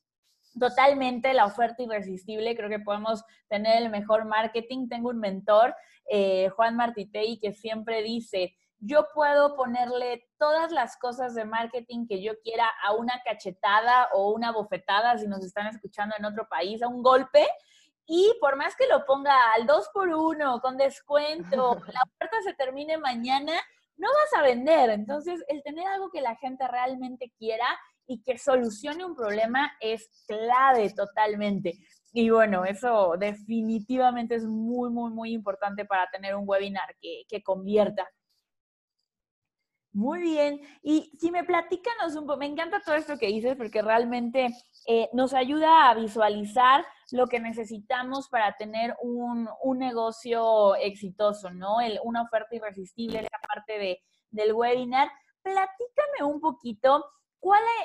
totalmente 0.57 1.33
la 1.33 1.45
oferta 1.45 1.83
irresistible. 1.83 2.55
Creo 2.55 2.69
que 2.69 2.79
podemos 2.79 3.23
tener 3.49 3.81
el 3.81 3.89
mejor 3.89 4.25
marketing. 4.25 4.88
Tengo 4.88 5.09
un 5.09 5.19
mentor, 5.19 5.75
eh, 6.09 6.49
Juan 6.49 6.75
Martitei, 6.75 7.39
que 7.39 7.53
siempre 7.53 8.01
dice, 8.03 8.55
yo 8.79 9.07
puedo 9.13 9.55
ponerle 9.55 10.27
todas 10.37 10.71
las 10.71 10.97
cosas 10.97 11.35
de 11.35 11.45
marketing 11.45 12.07
que 12.07 12.21
yo 12.21 12.33
quiera 12.41 12.69
a 12.83 12.93
una 12.93 13.21
cachetada 13.23 14.09
o 14.13 14.31
una 14.31 14.51
bofetada, 14.51 15.17
si 15.17 15.27
nos 15.27 15.43
están 15.43 15.67
escuchando 15.67 16.15
en 16.17 16.25
otro 16.25 16.47
país, 16.47 16.81
a 16.81 16.87
un 16.87 17.03
golpe. 17.03 17.45
Y 18.05 18.33
por 18.39 18.55
más 18.55 18.75
que 18.75 18.87
lo 18.87 19.05
ponga 19.05 19.53
al 19.53 19.67
2 19.67 19.89
por 19.93 20.09
1 20.09 20.61
con 20.61 20.77
descuento, 20.77 21.75
la 21.93 22.01
oferta 22.03 22.41
se 22.43 22.53
termine 22.53 22.97
mañana, 22.97 23.53
no 23.97 24.07
vas 24.07 24.39
a 24.39 24.43
vender. 24.43 24.89
Entonces, 24.91 25.43
el 25.47 25.61
tener 25.61 25.85
algo 25.87 26.09
que 26.09 26.21
la 26.21 26.35
gente 26.37 26.67
realmente 26.67 27.31
quiera 27.37 27.67
y 28.07 28.23
que 28.23 28.37
solucione 28.37 29.05
un 29.05 29.15
problema 29.15 29.73
es 29.81 30.09
clave 30.25 30.91
totalmente. 30.93 31.77
Y 32.12 32.29
bueno, 32.31 32.65
eso 32.65 33.15
definitivamente 33.19 34.35
es 34.35 34.45
muy, 34.45 34.89
muy, 34.89 35.12
muy 35.12 35.31
importante 35.31 35.85
para 35.85 36.10
tener 36.10 36.35
un 36.35 36.45
webinar 36.47 36.95
que, 36.99 37.23
que 37.27 37.43
convierta. 37.43 38.10
Muy 39.92 40.21
bien. 40.21 40.62
Y 40.83 41.12
si 41.19 41.31
me 41.31 41.44
platícanos 41.44 42.15
un 42.15 42.27
poco, 42.27 42.37
me 42.37 42.46
encanta 42.46 42.81
todo 42.85 42.96
esto 42.96 43.17
que 43.17 43.27
dices 43.27 43.56
porque 43.58 43.81
realmente 43.81 44.50
eh, 44.87 45.10
nos 45.13 45.33
ayuda 45.33 45.90
a 45.90 45.96
visualizar 45.96 46.85
lo 47.12 47.27
que 47.27 47.40
necesitamos 47.40 48.29
para 48.29 48.56
tener 48.56 48.96
un, 49.02 49.50
un 49.63 49.79
negocio 49.79 50.75
exitoso, 50.75 51.50
¿no? 51.50 51.81
El, 51.81 52.00
una 52.04 52.21
oferta 52.21 52.56
irresistible, 52.56 53.19
esa 53.19 53.40
parte 53.48 53.79
de, 53.79 54.04
del 54.29 54.54
webinar. 54.54 55.10
Platícame 55.42 56.31
un 56.31 56.40
poquito 56.40 57.04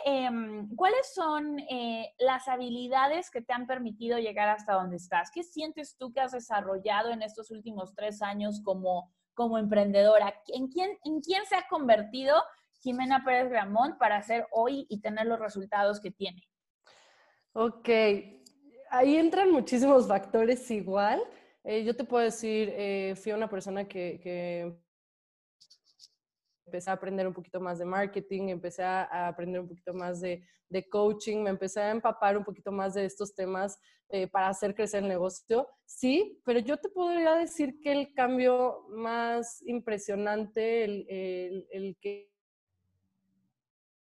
em, 0.04 0.68
¿cuáles 0.76 1.14
son 1.14 1.58
eh, 1.60 2.12
las 2.18 2.48
habilidades 2.48 3.30
que 3.30 3.42
te 3.42 3.52
han 3.52 3.66
permitido 3.66 4.18
llegar 4.18 4.48
hasta 4.48 4.74
donde 4.74 4.96
estás? 4.96 5.30
¿Qué 5.32 5.42
sientes 5.42 5.96
tú 5.96 6.12
que 6.12 6.20
has 6.20 6.32
desarrollado 6.32 7.10
en 7.10 7.22
estos 7.22 7.50
últimos 7.50 7.94
tres 7.94 8.20
años 8.22 8.60
como, 8.62 9.12
como 9.34 9.58
emprendedora? 9.58 10.34
¿En 10.48 10.68
quién, 10.68 10.90
¿En 11.04 11.20
quién 11.20 11.44
se 11.46 11.56
ha 11.56 11.66
convertido 11.68 12.34
Jimena 12.80 13.24
Pérez 13.24 13.50
Gramont 13.50 13.98
para 13.98 14.16
hacer 14.16 14.46
hoy 14.52 14.86
y 14.88 15.00
tener 15.00 15.26
los 15.26 15.38
resultados 15.38 16.00
que 16.00 16.10
tiene? 16.10 16.42
Ok, 17.52 17.88
ahí 18.90 19.16
entran 19.16 19.50
muchísimos 19.50 20.08
factores 20.08 20.70
igual. 20.70 21.22
Eh, 21.62 21.84
yo 21.84 21.96
te 21.96 22.04
puedo 22.04 22.24
decir, 22.24 22.72
eh, 22.76 23.14
fui 23.16 23.32
una 23.32 23.48
persona 23.48 23.86
que, 23.86 24.20
que, 24.22 24.76
empecé 26.66 26.90
a 26.90 26.94
aprender 26.94 27.26
un 27.26 27.34
poquito 27.34 27.60
más 27.60 27.78
de 27.78 27.84
marketing, 27.84 28.48
empecé 28.48 28.82
a, 28.82 29.28
aprender 29.28 29.60
un 29.60 29.68
poquito 29.68 29.92
más 29.92 30.20
de, 30.20 30.42
de, 30.68 30.88
coaching, 30.88 31.42
me 31.42 31.50
empecé 31.50 31.80
a 31.80 31.90
empapar 31.90 32.36
un 32.36 32.44
poquito 32.44 32.72
más 32.72 32.94
de 32.94 33.04
estos 33.04 33.34
temas 33.34 33.78
eh, 34.08 34.26
para 34.26 34.48
hacer 34.48 34.74
crecer 34.74 35.02
el 35.02 35.08
negocio. 35.08 35.68
Sí, 35.84 36.40
pero 36.44 36.60
yo 36.60 36.76
te 36.76 36.88
podría 36.88 37.34
decir 37.34 37.80
que 37.80 37.92
el 37.92 38.14
cambio 38.14 38.86
más 38.88 39.62
impresionante, 39.66 40.84
el, 40.84 41.06
el, 41.08 41.68
el 41.70 41.96
que 42.00 42.34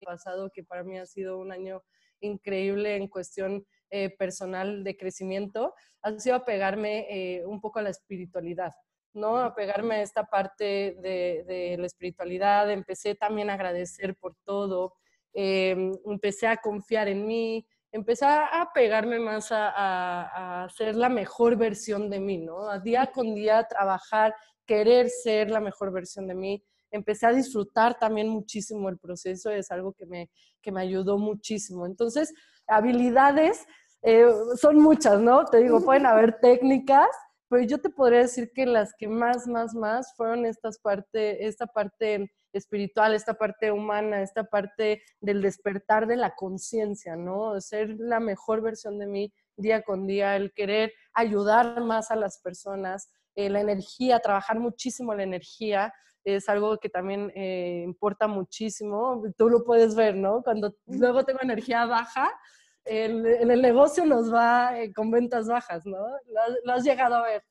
pasado, 0.04 0.50
que 0.50 0.64
para 0.64 0.82
mí 0.82 0.98
ha 0.98 1.06
sido 1.06 1.38
un 1.38 1.52
año 1.52 1.82
increíble 2.20 2.96
en 2.96 3.08
cuestión 3.08 3.66
eh, 3.90 4.10
personal 4.10 4.84
de 4.84 4.96
crecimiento, 4.96 5.74
ha 6.02 6.18
sido 6.18 6.36
apegarme 6.36 7.06
eh, 7.10 7.46
un 7.46 7.60
poco 7.60 7.78
a 7.78 7.82
la 7.82 7.90
espiritualidad, 7.90 8.72
¿no? 9.14 9.38
Apegarme 9.38 9.96
a 9.96 10.02
esta 10.02 10.24
parte 10.24 10.96
de, 11.00 11.76
la 11.78 11.86
espiritualidad, 11.86 12.70
empecé 12.70 13.14
también 13.14 13.50
a 13.50 13.54
agradecer 13.54 14.16
por 14.16 14.34
todo, 14.44 14.94
em, 15.32 15.92
empecé 16.06 16.46
a 16.46 16.56
confiar 16.56 17.08
en 17.08 17.26
mí, 17.26 17.66
empecé 17.90 18.24
a 18.26 18.70
pegarme 18.74 19.18
más 19.18 19.52
a, 19.52 19.68
a, 19.70 20.64
a, 20.64 20.68
ser 20.70 20.96
la 20.96 21.08
mejor 21.08 21.56
versión 21.56 22.08
de 22.08 22.20
mí, 22.20 22.38
¿no? 22.38 22.68
A 22.68 22.78
día 22.78 23.10
con 23.12 23.34
día 23.34 23.64
trabajar, 23.64 24.34
querer 24.66 25.08
ser 25.10 25.50
la 25.50 25.60
mejor 25.60 25.92
versión 25.92 26.26
de 26.26 26.34
mí, 26.34 26.64
empecé 26.92 27.26
a 27.26 27.32
disfrutar 27.32 27.98
también 27.98 28.28
muchísimo 28.28 28.88
el 28.88 28.98
proceso, 28.98 29.50
es 29.50 29.70
algo 29.70 29.92
que 29.92 30.06
me, 30.06 30.30
que 30.60 30.70
me 30.70 30.82
ayudó 30.82 31.18
muchísimo. 31.18 31.86
Entonces, 31.86 32.32
habilidades 32.66 33.66
eh, 34.02 34.26
son 34.56 34.76
muchas, 34.78 35.20
¿no? 35.20 35.44
Te 35.46 35.58
digo, 35.58 35.82
pueden 35.82 36.06
haber 36.06 36.38
técnicas, 36.40 37.08
pero 37.52 37.64
yo 37.64 37.78
te 37.82 37.90
podría 37.90 38.20
decir 38.20 38.50
que 38.54 38.64
las 38.64 38.94
que 38.98 39.06
más, 39.06 39.46
más, 39.46 39.74
más 39.74 40.14
fueron 40.16 40.46
estas 40.46 40.78
parte, 40.78 41.46
esta 41.46 41.66
parte 41.66 42.32
espiritual, 42.50 43.12
esta 43.12 43.34
parte 43.34 43.70
humana, 43.70 44.22
esta 44.22 44.44
parte 44.44 45.02
del 45.20 45.42
despertar 45.42 46.06
de 46.06 46.16
la 46.16 46.34
conciencia, 46.34 47.14
¿no? 47.14 47.60
Ser 47.60 47.94
la 47.98 48.20
mejor 48.20 48.62
versión 48.62 48.98
de 48.98 49.06
mí 49.06 49.34
día 49.58 49.82
con 49.82 50.06
día, 50.06 50.34
el 50.34 50.54
querer 50.54 50.94
ayudar 51.12 51.82
más 51.82 52.10
a 52.10 52.16
las 52.16 52.40
personas, 52.40 53.10
eh, 53.34 53.50
la 53.50 53.60
energía, 53.60 54.20
trabajar 54.20 54.58
muchísimo 54.58 55.14
la 55.14 55.24
energía, 55.24 55.92
es 56.24 56.48
algo 56.48 56.78
que 56.78 56.88
también 56.88 57.30
eh, 57.34 57.82
importa 57.84 58.28
muchísimo. 58.28 59.24
Tú 59.36 59.50
lo 59.50 59.62
puedes 59.62 59.94
ver, 59.94 60.16
¿no? 60.16 60.42
Cuando 60.42 60.74
luego 60.86 61.22
tengo 61.26 61.40
energía 61.42 61.84
baja, 61.84 62.32
el, 62.84 63.26
el 63.26 63.62
negocio 63.62 64.04
nos 64.04 64.32
va 64.32 64.78
eh, 64.78 64.92
con 64.92 65.10
ventas 65.10 65.46
bajas, 65.48 65.86
¿no? 65.86 65.98
Lo, 66.64 66.72
has 66.72 66.84
llegado 66.84 67.16
a 67.16 67.22
ver. 67.22 67.44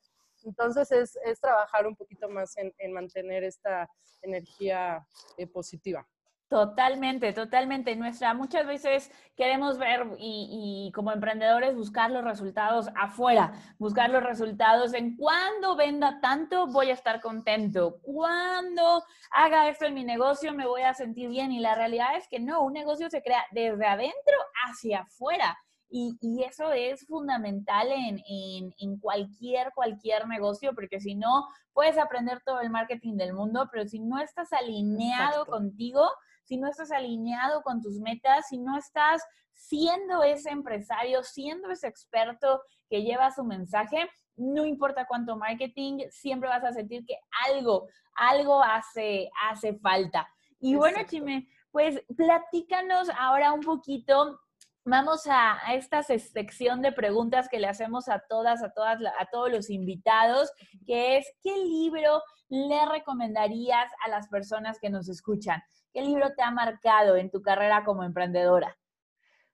Entonces 0.44 0.90
es, 0.90 1.18
es 1.24 1.40
trabajar 1.40 1.86
un 1.86 1.96
poquito 1.96 2.28
más 2.28 2.56
en, 2.56 2.74
en 2.78 2.92
mantener 2.92 3.44
esta 3.44 3.88
energía 4.20 5.06
eh, 5.36 5.46
positiva. 5.46 6.06
Totalmente, 6.52 7.32
totalmente. 7.32 7.96
Nuestra, 7.96 8.34
muchas 8.34 8.66
veces 8.66 9.10
queremos 9.38 9.78
ver 9.78 10.06
y, 10.18 10.86
y, 10.86 10.92
como 10.92 11.10
emprendedores 11.10 11.74
buscar 11.74 12.10
los 12.10 12.22
resultados 12.22 12.90
afuera, 12.94 13.54
buscar 13.78 14.10
los 14.10 14.22
resultados 14.22 14.92
en 14.92 15.16
cuando 15.16 15.76
venda 15.76 16.20
tanto 16.20 16.66
voy 16.66 16.90
a 16.90 16.92
estar 16.92 17.22
contento, 17.22 18.00
cuando 18.02 19.02
haga 19.30 19.70
esto 19.70 19.86
en 19.86 19.94
mi 19.94 20.04
negocio 20.04 20.52
me 20.52 20.66
voy 20.66 20.82
a 20.82 20.92
sentir 20.92 21.30
bien 21.30 21.52
y 21.52 21.58
la 21.58 21.74
realidad 21.74 22.16
es 22.18 22.28
que 22.28 22.38
no, 22.38 22.60
un 22.60 22.74
negocio 22.74 23.08
se 23.08 23.22
crea 23.22 23.46
desde 23.52 23.86
adentro 23.86 24.36
hacia 24.68 25.00
afuera. 25.00 25.56
Y, 25.88 26.18
y, 26.20 26.42
eso 26.42 26.72
es 26.72 27.06
fundamental 27.06 27.88
en, 27.92 28.18
en, 28.26 28.74
en, 28.78 28.98
cualquier, 28.98 29.72
cualquier 29.74 30.26
negocio, 30.26 30.74
porque 30.74 31.00
si 31.00 31.14
no, 31.14 31.46
puedes 31.74 31.98
aprender 31.98 32.40
todo 32.46 32.60
el 32.60 32.70
marketing 32.70 33.16
del 33.16 33.34
mundo, 33.34 33.68
pero 33.70 33.86
si 33.86 34.00
no 34.00 34.18
estás 34.18 34.54
alineado 34.54 35.42
Exacto. 35.42 35.52
contigo, 35.52 36.08
si 36.44 36.56
no 36.56 36.68
estás 36.68 36.90
alineado 36.90 37.62
con 37.62 37.80
tus 37.80 37.98
metas, 37.98 38.46
si 38.48 38.58
no 38.58 38.76
estás 38.76 39.22
siendo 39.54 40.22
ese 40.22 40.50
empresario, 40.50 41.22
siendo 41.22 41.70
ese 41.70 41.88
experto 41.88 42.62
que 42.88 43.02
lleva 43.02 43.30
su 43.30 43.44
mensaje, 43.44 44.08
no 44.36 44.64
importa 44.64 45.06
cuánto 45.06 45.36
marketing, 45.36 46.00
siempre 46.10 46.48
vas 46.48 46.64
a 46.64 46.72
sentir 46.72 47.04
que 47.06 47.16
algo, 47.48 47.88
algo 48.14 48.62
hace, 48.62 49.30
hace 49.48 49.74
falta. 49.74 50.28
Y 50.58 50.74
bueno, 50.74 50.98
Chime, 51.06 51.48
pues 51.70 52.02
platícanos 52.16 53.08
ahora 53.18 53.52
un 53.52 53.60
poquito 53.60 54.38
Vamos 54.84 55.28
a, 55.28 55.64
a, 55.64 55.74
esta 55.74 56.02
sección 56.02 56.82
de 56.82 56.90
preguntas 56.90 57.48
que 57.48 57.60
le 57.60 57.68
hacemos 57.68 58.08
a 58.08 58.20
todas, 58.28 58.64
a 58.64 58.70
todas, 58.70 58.98
a 59.00 59.26
todos 59.30 59.48
los 59.48 59.70
invitados, 59.70 60.50
que 60.84 61.18
es 61.18 61.26
¿qué 61.40 61.56
libro 61.56 62.20
le 62.48 62.84
recomendarías 62.86 63.88
a 64.04 64.08
las 64.08 64.26
personas 64.26 64.80
que 64.80 64.90
nos 64.90 65.08
escuchan? 65.08 65.62
¿Qué 65.92 66.00
libro 66.00 66.32
te 66.34 66.42
ha 66.42 66.50
marcado 66.50 67.16
en 67.16 67.30
tu 67.30 67.42
carrera 67.42 67.84
como 67.84 68.02
emprendedora? 68.02 68.78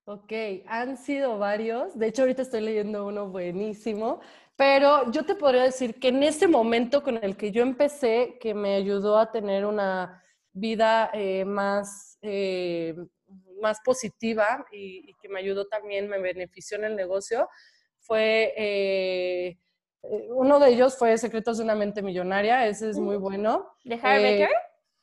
Ok, 0.04 0.32
han 0.66 0.96
sido 0.96 1.38
varios. 1.38 1.98
De 1.98 2.06
hecho, 2.06 2.22
ahorita 2.22 2.42
estoy 2.42 2.60
leyendo 2.60 3.06
uno 3.06 3.28
buenísimo, 3.28 4.20
pero 4.56 5.10
yo 5.10 5.24
te 5.26 5.34
podría 5.34 5.64
decir 5.64 5.98
que 5.98 6.08
en 6.08 6.22
ese 6.22 6.48
momento 6.48 7.02
con 7.02 7.22
el 7.22 7.36
que 7.36 7.50
yo 7.50 7.62
empecé, 7.62 8.38
que 8.40 8.54
me 8.54 8.76
ayudó 8.76 9.18
a 9.18 9.30
tener 9.30 9.66
una 9.66 10.24
vida 10.52 11.10
eh, 11.12 11.44
más, 11.44 12.18
eh, 12.22 12.94
más 13.60 13.80
positiva 13.84 14.64
y, 14.72 15.10
y, 15.10 15.14
que 15.20 15.28
me 15.28 15.40
ayudó 15.40 15.66
también, 15.66 16.08
me 16.08 16.18
benefició 16.18 16.78
en 16.78 16.84
el 16.84 16.96
negocio, 16.96 17.48
fue... 17.98 18.54
Eh, 18.56 19.58
uno 20.00 20.60
de 20.60 20.70
ellos 20.70 20.96
fue 20.96 21.18
Secretos 21.18 21.58
de 21.58 21.64
una 21.64 21.74
mente 21.74 22.02
millonaria, 22.02 22.66
ese 22.66 22.88
es 22.88 22.98
muy 22.98 23.16
bueno. 23.16 23.68
¿De 23.84 23.98
Harry 24.00 24.22
Baker? 24.22 24.50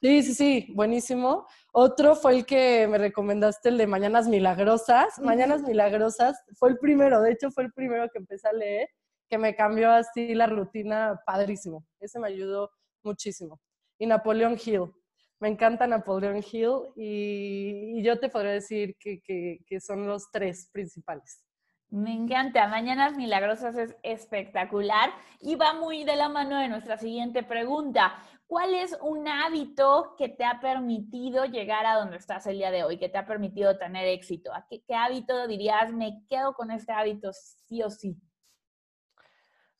Sí, 0.01 0.23
sí, 0.23 0.33
sí, 0.35 0.73
buenísimo. 0.75 1.47
Otro 1.71 2.15
fue 2.15 2.35
el 2.35 2.45
que 2.45 2.87
me 2.87 2.97
recomendaste, 2.97 3.69
el 3.69 3.77
de 3.77 3.87
Mañanas 3.87 4.27
Milagrosas. 4.27 5.19
Mañanas 5.19 5.63
Milagrosas 5.63 6.37
fue 6.59 6.69
el 6.69 6.77
primero, 6.77 7.21
de 7.21 7.31
hecho 7.31 7.49
fue 7.49 7.63
el 7.63 7.73
primero 7.73 8.07
que 8.11 8.19
empecé 8.19 8.47
a 8.47 8.53
leer, 8.53 8.89
que 9.29 9.37
me 9.37 9.55
cambió 9.55 9.91
así 9.91 10.35
la 10.35 10.47
rutina 10.47 11.19
padrísimo. 11.25 11.85
Ese 11.99 12.19
me 12.19 12.27
ayudó 12.27 12.71
muchísimo. 13.03 13.59
Y 13.97 14.05
Napoleón 14.05 14.57
Hill. 14.63 14.91
Me 15.39 15.49
encanta 15.49 15.87
Napoleón 15.87 16.37
Hill 16.37 16.93
y, 16.95 17.99
y 17.99 18.03
yo 18.03 18.19
te 18.19 18.29
podría 18.29 18.51
decir 18.51 18.95
que, 18.99 19.21
que, 19.21 19.59
que 19.65 19.79
son 19.79 20.07
los 20.07 20.29
tres 20.31 20.69
principales. 20.71 21.43
Me 21.89 22.13
encanta. 22.13 22.67
Mañanas 22.67 23.15
Milagrosas 23.15 23.77
es 23.77 23.95
espectacular 24.03 25.11
y 25.39 25.55
va 25.55 25.73
muy 25.73 26.03
de 26.03 26.15
la 26.15 26.29
mano 26.29 26.57
de 26.57 26.67
nuestra 26.67 26.97
siguiente 26.97 27.43
pregunta. 27.43 28.15
¿Cuál 28.47 28.75
es 28.75 28.97
un 29.01 29.27
hábito 29.27 30.15
que 30.17 30.29
te 30.29 30.45
ha 30.45 30.59
permitido 30.59 31.45
llegar 31.45 31.85
a 31.85 31.95
donde 31.95 32.17
estás 32.17 32.45
el 32.45 32.57
día 32.57 32.71
de 32.71 32.83
hoy, 32.83 32.99
que 32.99 33.09
te 33.09 33.17
ha 33.17 33.25
permitido 33.25 33.77
tener 33.77 34.07
éxito? 34.07 34.53
¿A 34.53 34.65
qué, 34.69 34.83
qué 34.87 34.93
hábito 34.93 35.47
dirías, 35.47 35.91
me 35.91 36.23
quedo 36.29 36.53
con 36.53 36.69
este 36.69 36.91
hábito 36.91 37.31
sí 37.33 37.81
o 37.81 37.89
sí? 37.89 38.15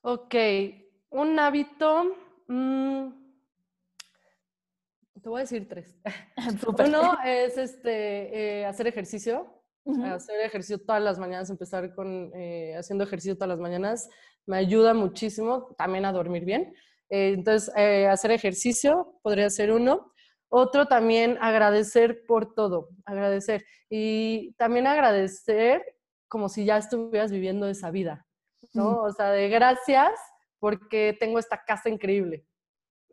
Ok, 0.00 0.34
un 1.10 1.38
hábito, 1.38 2.16
mmm, 2.48 3.08
te 5.26 5.28
voy 5.28 5.40
a 5.40 5.42
decir 5.42 5.68
tres. 5.68 5.98
Uno 6.78 7.18
es 7.24 7.58
este, 7.58 8.60
eh, 8.60 8.64
hacer 8.66 8.86
ejercicio. 8.86 9.52
Uh 9.82 9.96
-huh. 9.96 10.14
Hacer 10.14 10.40
ejercicio 10.40 10.78
todas 10.78 11.02
las 11.02 11.18
mañanas, 11.18 11.50
empezar 11.50 11.94
con 11.94 12.32
eh, 12.34 12.76
haciendo 12.76 13.02
ejercicio 13.04 13.34
todas 13.34 13.48
las 13.48 13.58
mañanas, 13.58 14.08
me 14.44 14.56
ayuda 14.56 14.94
muchísimo 14.94 15.74
también 15.76 16.04
a 16.04 16.12
dormir 16.12 16.44
bien. 16.44 16.74
Eh, 17.08 17.32
entonces, 17.34 17.72
eh, 17.76 18.06
hacer 18.06 18.30
ejercicio 18.30 19.18
podría 19.22 19.50
ser 19.50 19.72
uno. 19.72 20.12
Otro 20.48 20.86
también 20.86 21.38
agradecer 21.40 22.24
por 22.26 22.54
todo, 22.54 22.90
agradecer. 23.04 23.64
Y 23.90 24.54
también 24.54 24.86
agradecer 24.86 25.82
como 26.28 26.48
si 26.48 26.64
ya 26.64 26.78
estuvieras 26.78 27.30
viviendo 27.30 27.68
esa 27.68 27.90
vida, 27.90 28.26
¿no? 28.74 29.02
O 29.02 29.12
sea, 29.12 29.30
de 29.30 29.48
gracias 29.48 30.12
porque 30.58 31.16
tengo 31.18 31.38
esta 31.38 31.64
casa 31.64 31.88
increíble, 31.88 32.46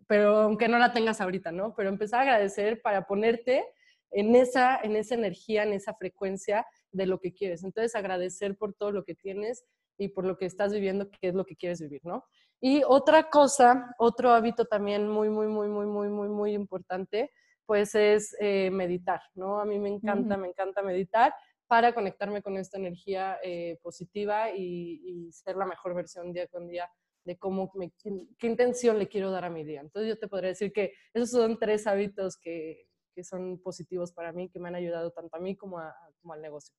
pero 0.08 0.38
aunque 0.38 0.68
no 0.68 0.78
la 0.80 0.94
tengas 0.94 1.22
ahorita, 1.22 1.52
¿no? 1.52 1.76
Pero 1.76 1.90
empezar 1.90 2.20
a 2.20 2.24
agradecer 2.24 2.82
para 2.82 3.06
ponerte 3.06 3.66
en 4.12 4.36
esa, 4.36 4.80
en 4.82 4.96
esa 4.96 5.16
energía, 5.16 5.64
en 5.64 5.74
esa 5.74 5.94
frecuencia 5.96 6.66
de 6.92 7.08
lo 7.08 7.20
que 7.20 7.34
quieres. 7.34 7.64
Entonces, 7.64 7.96
agradecer 7.96 8.58
por 8.58 8.74
todo 8.74 8.92
lo 8.92 9.04
que 9.04 9.16
tienes 9.16 9.66
y 9.98 10.10
por 10.10 10.26
lo 10.26 10.38
que 10.38 10.46
estás 10.46 10.74
viviendo, 10.74 11.10
que 11.10 11.28
es 11.28 11.34
lo 11.34 11.46
que 11.46 11.56
quieres 11.56 11.82
vivir, 11.82 12.02
¿no? 12.04 12.24
Y 12.66 12.82
otra 12.88 13.30
cosa, 13.30 13.94
otro 13.98 14.32
hábito 14.32 14.64
también 14.64 15.10
muy, 15.10 15.30
muy, 15.30 15.48
muy, 15.48 15.68
muy, 15.68 15.86
muy, 15.86 16.08
muy, 16.08 16.30
muy 16.30 16.54
importante 16.54 17.30
pues 17.66 17.94
es 17.94 18.34
eh, 18.40 18.70
meditar, 18.72 19.22
¿no? 19.36 19.60
A 19.60 19.66
mí 19.66 19.80
me 19.80 19.90
encanta, 19.90 20.38
me 20.38 20.48
encanta 20.48 20.82
meditar 20.82 21.34
para 21.68 21.94
conectarme 21.94 22.42
con 22.42 22.56
esta 22.56 22.78
energía 22.78 23.38
eh, 23.44 23.80
positiva 23.82 24.50
y, 24.56 25.30
ser 25.34 25.58
la 25.58 25.66
mejor 25.66 25.94
versión 25.94 26.32
día 26.32 26.48
con 26.48 26.70
día 26.70 26.90
de 27.26 27.38
cómo 27.38 27.70
qué, 28.02 28.48
intención 28.48 28.98
le 28.98 29.10
quiero 29.10 29.30
dar 29.30 29.44
a 29.44 29.50
mi 29.50 29.66
día. 29.66 29.82
Entonces 29.82 30.08
yo 30.08 30.18
te 30.18 30.30
podría 30.30 30.50
decir 30.50 30.72
que 30.72 30.94
esos 31.14 31.32
son 31.32 31.60
tres 31.60 31.86
hábitos 31.86 32.38
que, 32.38 32.88
que 33.14 33.26
son 33.26 33.60
positivos 33.60 34.14
para 34.14 34.32
mí, 34.32 34.50
que 34.50 34.60
me 34.60 34.70
han 34.70 34.76
ayudado 34.76 35.12
tanto 35.12 35.36
a 35.36 35.40
mí 35.42 35.58
como, 35.58 35.82
como 36.22 36.34
al 36.34 36.42
negocio. 36.42 36.74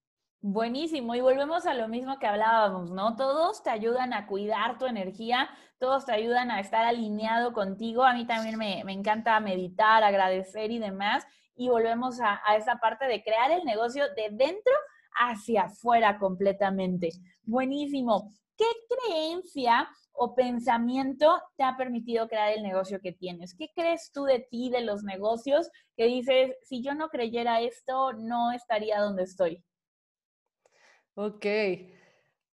Buenísimo, 0.46 1.14
y 1.14 1.22
volvemos 1.22 1.64
a 1.64 1.72
lo 1.72 1.88
mismo 1.88 2.18
que 2.18 2.26
hablábamos, 2.26 2.90
¿no? 2.90 3.16
Todos 3.16 3.62
te 3.62 3.70
ayudan 3.70 4.12
a 4.12 4.26
cuidar 4.26 4.76
tu 4.76 4.84
energía, 4.84 5.48
todos 5.78 6.04
te 6.04 6.12
ayudan 6.12 6.50
a 6.50 6.60
estar 6.60 6.84
alineado 6.84 7.54
contigo. 7.54 8.04
A 8.04 8.12
mí 8.12 8.26
también 8.26 8.58
me, 8.58 8.80
encanta 8.92 9.40
meditar, 9.40 10.04
agradecer 10.04 10.70
y 10.70 10.78
demás. 10.78 11.26
Y 11.56 11.70
volvemos 11.70 12.20
a, 12.20 12.42
a 12.44 12.56
esa 12.56 12.76
parte 12.76 13.06
de 13.06 13.22
crear 13.22 13.52
el 13.52 13.64
negocio 13.64 14.04
de 14.14 14.28
dentro 14.32 14.74
hacia 15.18 15.62
afuera 15.62 16.18
completamente. 16.18 17.08
Buenísimo. 17.44 18.30
¿Qué 18.58 18.66
creencia 18.86 19.88
o 20.12 20.34
pensamiento 20.34 21.40
te 21.56 21.62
ha 21.62 21.78
permitido 21.78 22.28
crear 22.28 22.52
el 22.52 22.62
negocio 22.62 23.00
que 23.00 23.12
tienes? 23.12 23.54
¿Qué 23.54 23.70
crees 23.74 24.12
tú 24.12 24.24
de 24.24 24.40
ti, 24.40 24.68
de 24.68 24.82
los 24.82 25.04
negocios, 25.04 25.70
que 25.96 26.04
dices, 26.04 26.54
si 26.64 26.82
yo 26.82 26.94
no 26.94 27.08
creyera 27.08 27.62
esto, 27.62 28.12
no 28.12 28.52
estaría 28.52 29.00
donde 29.00 29.22
estoy? 29.22 29.64
Ok. 31.14 31.46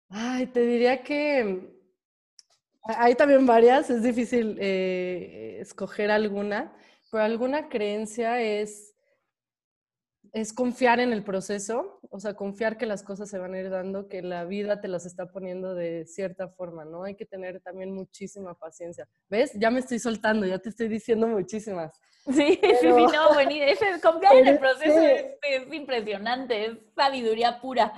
Ay, 0.09 0.45
te 0.47 0.61
diría 0.61 1.03
que 1.03 1.81
hay 2.83 3.15
también 3.15 3.45
varias, 3.45 3.89
es 3.89 4.03
difícil 4.03 4.57
eh, 4.59 5.57
escoger 5.59 6.11
alguna, 6.11 6.73
pero 7.11 7.23
alguna 7.23 7.69
creencia 7.69 8.41
es, 8.41 8.95
es 10.33 10.51
confiar 10.51 10.99
en 10.99 11.13
el 11.13 11.23
proceso, 11.23 11.99
o 12.09 12.19
sea, 12.19 12.33
confiar 12.33 12.77
que 12.77 12.85
las 12.85 13.03
cosas 13.03 13.29
se 13.29 13.37
van 13.37 13.53
a 13.53 13.59
ir 13.59 13.69
dando, 13.69 14.07
que 14.07 14.21
la 14.21 14.45
vida 14.45 14.81
te 14.81 14.87
las 14.87 15.05
está 15.05 15.31
poniendo 15.31 15.75
de 15.75 16.05
cierta 16.05 16.49
forma, 16.49 16.85
¿no? 16.85 17.03
Hay 17.03 17.15
que 17.15 17.25
tener 17.25 17.61
también 17.61 17.93
muchísima 17.93 18.53
paciencia. 18.55 19.07
¿Ves? 19.29 19.51
Ya 19.55 19.69
me 19.69 19.79
estoy 19.79 19.99
soltando, 19.99 20.45
ya 20.45 20.59
te 20.59 20.69
estoy 20.69 20.87
diciendo 20.87 21.27
muchísimas. 21.27 21.99
Sí, 22.25 22.59
sí, 22.61 22.75
sí, 22.81 22.87
no, 22.87 23.33
buenísimo. 23.33 23.91
Confiar 24.01 24.35
en 24.35 24.47
el 24.47 24.59
proceso 24.59 24.99
es, 24.99 25.25
es 25.41 25.73
impresionante, 25.73 26.65
es 26.65 26.77
sabiduría 26.95 27.59
pura. 27.59 27.93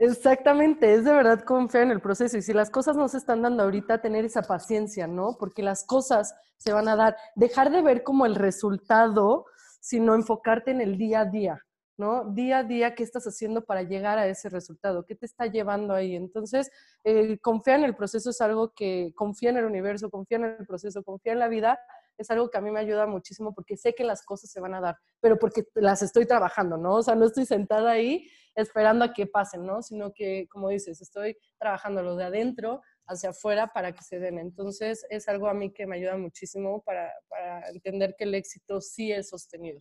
Exactamente, 0.00 0.94
es 0.94 1.04
de 1.04 1.12
verdad 1.12 1.44
confiar 1.44 1.84
en 1.84 1.92
el 1.92 2.00
proceso 2.00 2.36
y 2.36 2.42
si 2.42 2.52
las 2.52 2.70
cosas 2.70 2.96
no 2.96 3.08
se 3.08 3.18
están 3.18 3.42
dando 3.42 3.62
ahorita, 3.62 4.00
tener 4.00 4.24
esa 4.24 4.42
paciencia, 4.42 5.06
¿no? 5.06 5.36
Porque 5.38 5.62
las 5.62 5.84
cosas 5.84 6.34
se 6.56 6.72
van 6.72 6.88
a 6.88 6.96
dar. 6.96 7.16
Dejar 7.36 7.70
de 7.70 7.82
ver 7.82 8.02
como 8.02 8.26
el 8.26 8.34
resultado, 8.34 9.46
sino 9.80 10.14
enfocarte 10.14 10.72
en 10.72 10.80
el 10.80 10.98
día 10.98 11.20
a 11.20 11.24
día, 11.26 11.60
¿no? 11.96 12.24
Día 12.32 12.58
a 12.58 12.64
día, 12.64 12.94
¿qué 12.94 13.04
estás 13.04 13.24
haciendo 13.26 13.64
para 13.64 13.82
llegar 13.82 14.18
a 14.18 14.26
ese 14.26 14.48
resultado? 14.48 15.06
¿Qué 15.06 15.14
te 15.14 15.26
está 15.26 15.46
llevando 15.46 15.94
ahí? 15.94 16.16
Entonces, 16.16 16.70
eh, 17.04 17.38
confiar 17.38 17.78
en 17.78 17.84
el 17.84 17.94
proceso 17.94 18.30
es 18.30 18.40
algo 18.40 18.72
que 18.74 19.12
confía 19.14 19.50
en 19.50 19.58
el 19.58 19.64
universo, 19.64 20.10
confía 20.10 20.38
en 20.38 20.44
el 20.44 20.66
proceso, 20.66 21.04
confía 21.04 21.34
en 21.34 21.38
la 21.38 21.48
vida 21.48 21.78
es 22.16 22.30
algo 22.30 22.50
que 22.50 22.58
a 22.58 22.60
mí 22.60 22.70
me 22.70 22.80
ayuda 22.80 23.06
muchísimo 23.06 23.54
porque 23.54 23.76
sé 23.76 23.94
que 23.94 24.04
las 24.04 24.24
cosas 24.24 24.50
se 24.50 24.60
van 24.60 24.74
a 24.74 24.80
dar, 24.80 24.96
pero 25.20 25.38
porque 25.38 25.64
las 25.74 26.02
estoy 26.02 26.26
trabajando, 26.26 26.76
¿no? 26.76 26.96
O 26.96 27.02
sea, 27.02 27.14
no 27.14 27.26
estoy 27.26 27.46
sentada 27.46 27.92
ahí 27.92 28.28
esperando 28.54 29.04
a 29.04 29.12
que 29.12 29.26
pasen, 29.26 29.66
¿no? 29.66 29.82
Sino 29.82 30.12
que, 30.12 30.46
como 30.48 30.68
dices, 30.68 31.00
estoy 31.00 31.36
trabajando 31.58 32.02
lo 32.02 32.16
de 32.16 32.24
adentro 32.24 32.82
hacia 33.06 33.30
afuera 33.30 33.68
para 33.68 33.92
que 33.92 34.02
se 34.02 34.18
den. 34.18 34.38
Entonces, 34.38 35.04
es 35.10 35.28
algo 35.28 35.48
a 35.48 35.54
mí 35.54 35.72
que 35.72 35.86
me 35.86 35.96
ayuda 35.96 36.16
muchísimo 36.16 36.82
para, 36.82 37.12
entender 37.72 38.14
que 38.16 38.24
el 38.24 38.34
éxito 38.34 38.80
sí 38.80 39.12
es 39.12 39.28
sostenido. 39.28 39.80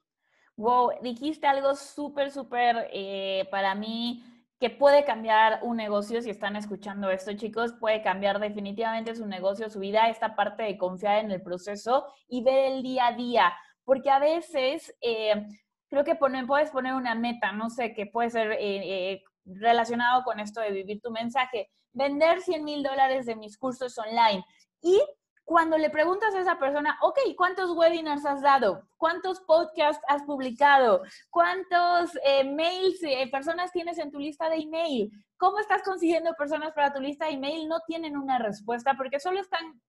Wow, 0.56 0.92
dijiste 1.02 1.48
algo 1.48 1.76
súper, 1.76 2.32
súper 2.32 2.88
eh, 2.92 3.48
para 3.50 3.74
mí 3.74 4.24
que 4.64 4.70
puede 4.70 5.03
cambiar 5.03 5.59
un 5.64 5.76
negocio, 5.76 6.22
si 6.22 6.30
están 6.30 6.55
escuchando 6.55 7.11
esto, 7.11 7.34
chicos, 7.34 7.74
puede 7.82 8.01
cambiar 8.01 8.39
definitivamente 8.39 9.14
su 9.14 9.26
negocio, 9.26 9.70
su 9.70 9.80
vida, 9.80 10.07
esta 10.07 10.38
parte 10.38 10.64
de 10.64 10.78
confiar 10.78 11.18
en 11.18 11.32
el 11.32 11.41
proceso 11.41 12.05
y 12.30 12.45
ver 12.45 12.72
el 12.72 12.82
día 12.82 13.07
a 13.07 13.11
día, 13.11 13.53
porque 13.84 14.09
a 14.09 14.20
veces 14.20 14.95
eh, 15.01 15.47
creo 15.89 16.05
que 16.05 16.16
puedes 16.16 16.72
poner 16.72 16.93
una 16.93 17.14
meta, 17.14 17.51
no 17.51 17.70
sé, 17.70 17.93
que 17.93 18.05
puede 18.05 18.30
ser 18.30 18.53
eh, 18.53 18.61
eh, 18.61 19.24
relacionado 19.43 20.24
con 20.24 20.39
esto 20.39 20.61
de 20.61 20.72
vivir 20.72 21.01
tu 21.01 21.11
mensaje, 21.11 21.70
vender 21.91 22.39
100 22.39 22.64
mil 22.64 22.84
dólares 22.84 23.26
de 23.26 23.36
mis 23.36 23.57
cursos 23.57 23.97
online. 23.97 24.45
Y 24.82 24.97
cuando 25.46 25.78
le 25.78 25.89
preguntas 25.89 26.34
a 26.34 26.39
esa 26.39 26.58
persona, 26.58 26.98
ok, 27.02 27.20
¿cuántos 27.36 27.72
webinars 27.76 28.26
has 28.26 28.41
dado? 28.41 28.88
¿Cuántos 28.98 29.41
podcasts 29.41 30.04
has 30.08 30.24
publicado? 30.24 31.04
¿Cuántos 31.30 32.12
eh, 32.24 32.44
mails, 32.44 33.00
personas 33.32 33.72
tienes 33.72 33.98
en 33.98 34.12
tu 34.12 34.20
lista 34.20 34.50
de 34.50 34.58
email? 34.58 35.12
¿Cómo 35.38 35.60
estás 35.60 35.84
consiguiendo 35.84 36.34
personas 36.36 36.72
para 36.74 36.94
tu 36.94 37.02
lista 37.02 37.26
de 37.26 37.34
email? 37.34 37.68
No 37.68 37.82
tienen 37.86 38.16
una 38.16 38.39
respuesta 38.39 38.96
porque 38.96 39.20
solo 39.20 39.41
están 39.41 39.82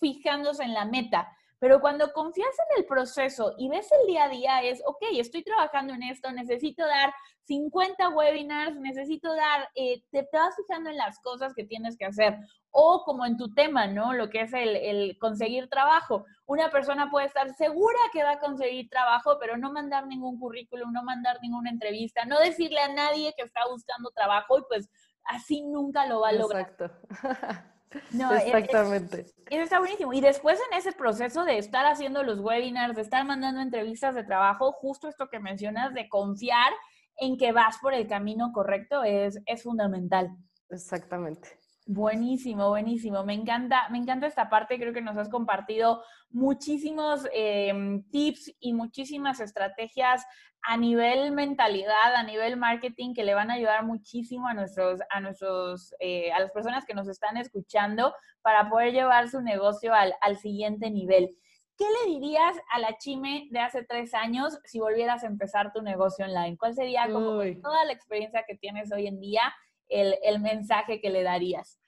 fijándose 0.00 0.64
en 0.64 0.74
la 0.74 0.84
meta. 0.84 1.28
Pero 1.60 1.80
cuando 1.80 2.10
confías 2.12 2.56
en 2.70 2.78
el 2.80 2.86
proceso 2.86 3.54
y 3.58 3.68
ves 3.68 3.86
el 3.92 4.06
día 4.06 4.24
a 4.24 4.28
día 4.30 4.62
es, 4.62 4.82
ok, 4.86 5.02
estoy 5.12 5.44
trabajando 5.44 5.92
en 5.92 6.02
esto, 6.02 6.32
necesito 6.32 6.86
dar 6.86 7.12
50 7.44 8.08
webinars, 8.08 8.76
necesito 8.76 9.34
dar, 9.34 9.68
eh, 9.74 10.02
te, 10.10 10.26
vas 10.32 10.56
fijando 10.56 10.88
en 10.88 10.96
las 10.96 11.20
cosas 11.20 11.52
que 11.54 11.64
tienes 11.64 11.98
que 11.98 12.06
hacer. 12.06 12.38
O 12.70 13.02
como 13.04 13.26
en 13.26 13.36
tu 13.36 13.52
tema, 13.52 13.86
¿no? 13.86 14.12
Lo 14.12 14.30
que 14.30 14.42
es 14.42 14.52
el, 14.52 14.76
el 14.76 15.18
conseguir 15.18 15.68
trabajo. 15.68 16.24
Una 16.46 16.70
persona 16.70 17.10
puede 17.10 17.26
estar 17.26 17.52
segura 17.54 17.98
que 18.12 18.22
va 18.22 18.32
a 18.32 18.38
conseguir 18.40 18.88
trabajo, 18.88 19.38
pero 19.40 19.56
no 19.56 19.72
mandar 19.72 20.06
ningún 20.06 20.38
currículum, 20.38 20.92
no 20.92 21.02
mandar 21.02 21.38
ninguna 21.42 21.70
entrevista, 21.70 22.24
no 22.24 22.38
decirle 22.38 22.80
a 22.80 22.92
nadie 22.92 23.34
que 23.36 23.42
está 23.42 23.60
buscando 23.68 24.10
trabajo 24.10 24.58
y 24.58 24.62
pues 24.68 24.88
así 25.24 25.62
nunca 25.62 26.06
lo 26.06 26.20
va 26.20 26.28
a 26.28 26.32
lograr. 26.32 26.62
Exacto. 26.62 26.90
No, 28.12 28.32
Exactamente. 28.32 29.26
Eso 29.50 29.62
está 29.62 29.80
buenísimo. 29.80 30.12
Y 30.12 30.20
después 30.20 30.60
en 30.70 30.78
ese 30.78 30.92
proceso 30.92 31.44
de 31.44 31.58
estar 31.58 31.86
haciendo 31.86 32.22
los 32.22 32.38
webinars, 32.38 32.94
de 32.94 33.02
estar 33.02 33.24
mandando 33.24 33.60
entrevistas 33.60 34.14
de 34.14 34.22
trabajo, 34.22 34.72
justo 34.72 35.08
esto 35.08 35.28
que 35.28 35.40
mencionas 35.40 35.92
de 35.92 36.08
confiar 36.08 36.72
en 37.16 37.36
que 37.36 37.52
vas 37.52 37.78
por 37.78 37.92
el 37.92 38.06
camino 38.06 38.52
correcto 38.52 39.02
es, 39.02 39.40
es 39.44 39.62
fundamental. 39.62 40.30
Exactamente. 40.70 41.58
Buenísimo, 41.86 42.68
buenísimo. 42.68 43.24
Me 43.24 43.34
encanta, 43.34 43.88
me 43.90 43.98
encanta 43.98 44.26
esta 44.26 44.48
parte. 44.48 44.78
Creo 44.78 44.92
que 44.92 45.00
nos 45.00 45.16
has 45.16 45.28
compartido 45.28 46.02
muchísimos 46.30 47.26
em, 47.32 48.02
tips 48.10 48.54
y 48.60 48.72
muchísimas 48.74 49.40
estrategias 49.40 50.24
a 50.62 50.76
nivel 50.76 51.32
mentalidad, 51.32 52.14
a 52.14 52.22
nivel 52.22 52.56
marketing, 52.56 53.14
que 53.14 53.24
le 53.24 53.34
van 53.34 53.50
a 53.50 53.54
ayudar 53.54 53.84
muchísimo 53.84 54.46
a 54.46 54.54
nuestros, 54.54 55.00
a 55.08 55.20
nuestros, 55.20 55.94
eh, 56.00 56.32
a 56.32 56.40
las 56.40 56.50
personas 56.52 56.84
que 56.84 56.94
nos 56.94 57.08
están 57.08 57.36
escuchando 57.36 58.14
para 58.42 58.68
poder 58.68 58.92
llevar 58.92 59.28
su 59.28 59.40
negocio 59.40 59.92
al, 59.94 60.36
siguiente 60.36 60.90
nivel. 60.90 61.36
¿Qué 61.76 61.86
le 62.04 62.12
dirías 62.12 62.56
a 62.72 62.78
la 62.78 62.98
Chime 62.98 63.48
de 63.50 63.60
hace 63.60 63.82
tres 63.84 64.12
años 64.12 64.58
si 64.64 64.80
volvieras 64.80 65.24
a 65.24 65.28
empezar 65.28 65.72
tu 65.72 65.80
negocio 65.80 66.26
online? 66.26 66.58
¿Cuál 66.58 66.74
sería 66.74 67.10
como 67.10 67.42
toda 67.62 67.84
la 67.86 67.92
experiencia 67.92 68.44
que 68.46 68.54
tienes 68.54 68.92
hoy 68.92 69.06
en 69.06 69.18
día, 69.18 69.42
el, 69.90 70.16
el 70.22 70.40
mensaje 70.40 71.00
que 71.00 71.10
le 71.10 71.22
darías? 71.22 71.78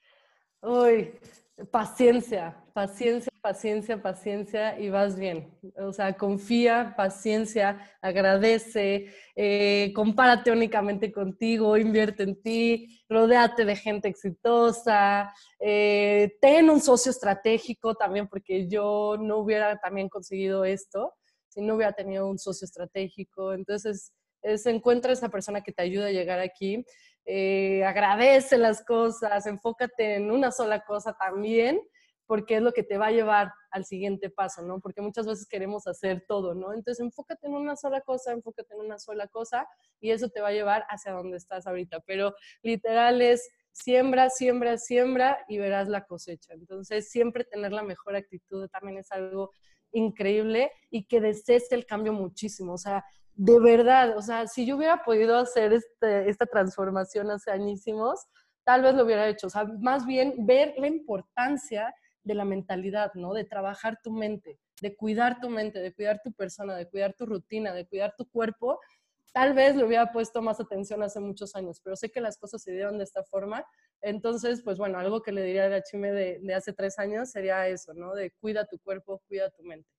Uy, 0.61 1.11
paciencia, 1.71 2.55
paciencia, 2.73 3.31
paciencia, 3.41 4.01
paciencia 4.01 4.79
y 4.79 4.89
vas 4.89 5.17
bien. 5.17 5.53
O 5.77 5.91
sea, 5.91 6.13
confía, 6.13 6.93
paciencia, 6.97 7.79
agradece, 8.01 9.07
eh, 9.35 9.91
compárate 9.93 10.51
únicamente 10.51 11.11
contigo, 11.11 11.77
invierte 11.77 12.23
en 12.23 12.41
ti, 12.41 13.03
rodéate 13.09 13.65
de 13.65 13.75
gente 13.75 14.07
exitosa, 14.07 15.33
eh, 15.59 16.37
ten 16.41 16.69
un 16.69 16.81
socio 16.81 17.11
estratégico 17.11 17.95
también, 17.95 18.27
porque 18.27 18.67
yo 18.67 19.17
no 19.19 19.37
hubiera 19.37 19.77
también 19.79 20.09
conseguido 20.09 20.65
esto 20.65 21.13
si 21.49 21.61
no 21.61 21.75
hubiera 21.75 21.93
tenido 21.93 22.27
un 22.27 22.39
socio 22.39 22.65
estratégico. 22.65 23.53
Entonces, 23.53 24.11
es, 24.43 24.65
encuentra 24.65 25.13
esa 25.13 25.29
persona 25.29 25.61
que 25.61 25.71
te 25.71 25.81
ayuda 25.81 26.07
a 26.07 26.11
llegar 26.11 26.39
aquí 26.39 26.85
eh, 27.25 27.83
agradece 27.85 28.57
las 28.57 28.83
cosas, 28.83 29.45
enfócate 29.45 30.15
en 30.15 30.29
una 30.29 30.51
sola 30.51 30.83
cosa 30.83 31.13
también, 31.13 31.79
porque 32.25 32.55
es 32.55 32.61
lo 32.61 32.73
que 32.73 32.83
te 32.83 32.97
va 32.97 33.07
a 33.07 33.11
llevar 33.11 33.51
al 33.71 33.85
siguiente 33.85 34.29
paso, 34.29 34.61
¿no? 34.61 34.79
Porque 34.79 35.01
muchas 35.01 35.25
veces 35.25 35.47
queremos 35.47 35.87
hacer 35.87 36.25
todo, 36.27 36.53
¿no? 36.53 36.73
Entonces 36.73 36.99
enfócate 36.99 37.47
en 37.47 37.53
una 37.53 37.75
sola 37.75 38.01
cosa, 38.01 38.31
enfócate 38.31 38.73
en 38.73 38.81
una 38.81 38.97
sola 38.97 39.27
cosa 39.27 39.67
y 39.99 40.11
eso 40.11 40.29
te 40.29 40.41
va 40.41 40.49
a 40.49 40.53
llevar 40.53 40.85
hacia 40.89 41.13
donde 41.13 41.37
estás 41.37 41.65
ahorita. 41.67 42.01
Pero 42.01 42.33
literal 42.61 43.21
es 43.21 43.49
siembra, 43.71 44.29
siembra, 44.29 44.77
siembra 44.77 45.45
y 45.47 45.57
verás 45.57 45.87
la 45.87 46.05
cosecha. 46.05 46.53
Entonces 46.53 47.09
siempre 47.09 47.43
tener 47.45 47.71
la 47.71 47.83
mejor 47.83 48.15
actitud 48.15 48.67
también 48.69 48.97
es 48.97 49.11
algo 49.11 49.51
increíble 49.93 50.71
y 50.89 51.05
que 51.05 51.21
desees 51.21 51.71
el 51.71 51.85
cambio 51.85 52.13
muchísimo. 52.13 52.73
O 52.73 52.77
sea, 52.77 53.05
de 53.35 53.59
verdad, 53.59 54.17
o 54.17 54.21
sea, 54.21 54.47
si 54.47 54.65
yo 54.65 54.77
hubiera 54.77 55.03
podido 55.03 55.37
hacer 55.37 55.73
este, 55.73 56.29
esta 56.29 56.45
transformación 56.45 57.31
hace 57.31 57.51
añísimos, 57.51 58.27
tal 58.63 58.83
vez 58.83 58.95
lo 58.95 59.03
hubiera 59.05 59.27
hecho. 59.27 59.47
O 59.47 59.49
sea, 59.49 59.65
más 59.79 60.05
bien 60.05 60.45
ver 60.45 60.73
la 60.77 60.87
importancia 60.87 61.93
de 62.23 62.35
la 62.35 62.45
mentalidad, 62.45 63.13
¿no? 63.15 63.33
De 63.33 63.43
trabajar 63.43 63.99
tu 64.01 64.11
mente, 64.11 64.59
de 64.81 64.95
cuidar 64.95 65.39
tu 65.39 65.49
mente, 65.49 65.79
de 65.79 65.93
cuidar 65.93 66.21
tu 66.23 66.31
persona, 66.31 66.75
de 66.75 66.89
cuidar 66.89 67.13
tu 67.13 67.25
rutina, 67.25 67.73
de 67.73 67.85
cuidar 67.85 68.13
tu 68.17 68.25
cuerpo, 68.29 68.79
tal 69.33 69.53
vez 69.53 69.75
le 69.75 69.83
hubiera 69.83 70.11
puesto 70.11 70.41
más 70.41 70.59
atención 70.59 71.03
hace 71.03 71.19
muchos 71.19 71.55
años, 71.55 71.81
pero 71.83 71.95
sé 71.95 72.11
que 72.11 72.21
las 72.21 72.37
cosas 72.37 72.61
se 72.61 72.71
dieron 72.71 72.97
de 72.97 73.03
esta 73.03 73.23
forma. 73.23 73.65
Entonces, 74.01 74.61
pues 74.63 74.77
bueno, 74.77 74.99
algo 74.99 75.21
que 75.21 75.31
le 75.31 75.43
diría 75.43 75.65
a 75.65 75.69
la 75.69 75.83
Chime 75.83 76.11
de, 76.11 76.39
de 76.41 76.53
hace 76.53 76.71
tres 76.71 76.99
años 76.99 77.31
sería 77.31 77.67
eso, 77.67 77.93
¿no? 77.93 78.13
De 78.13 78.31
cuida 78.39 78.65
tu 78.65 78.79
cuerpo, 78.79 79.21
cuida 79.27 79.49
tu 79.49 79.63
mente. 79.63 79.89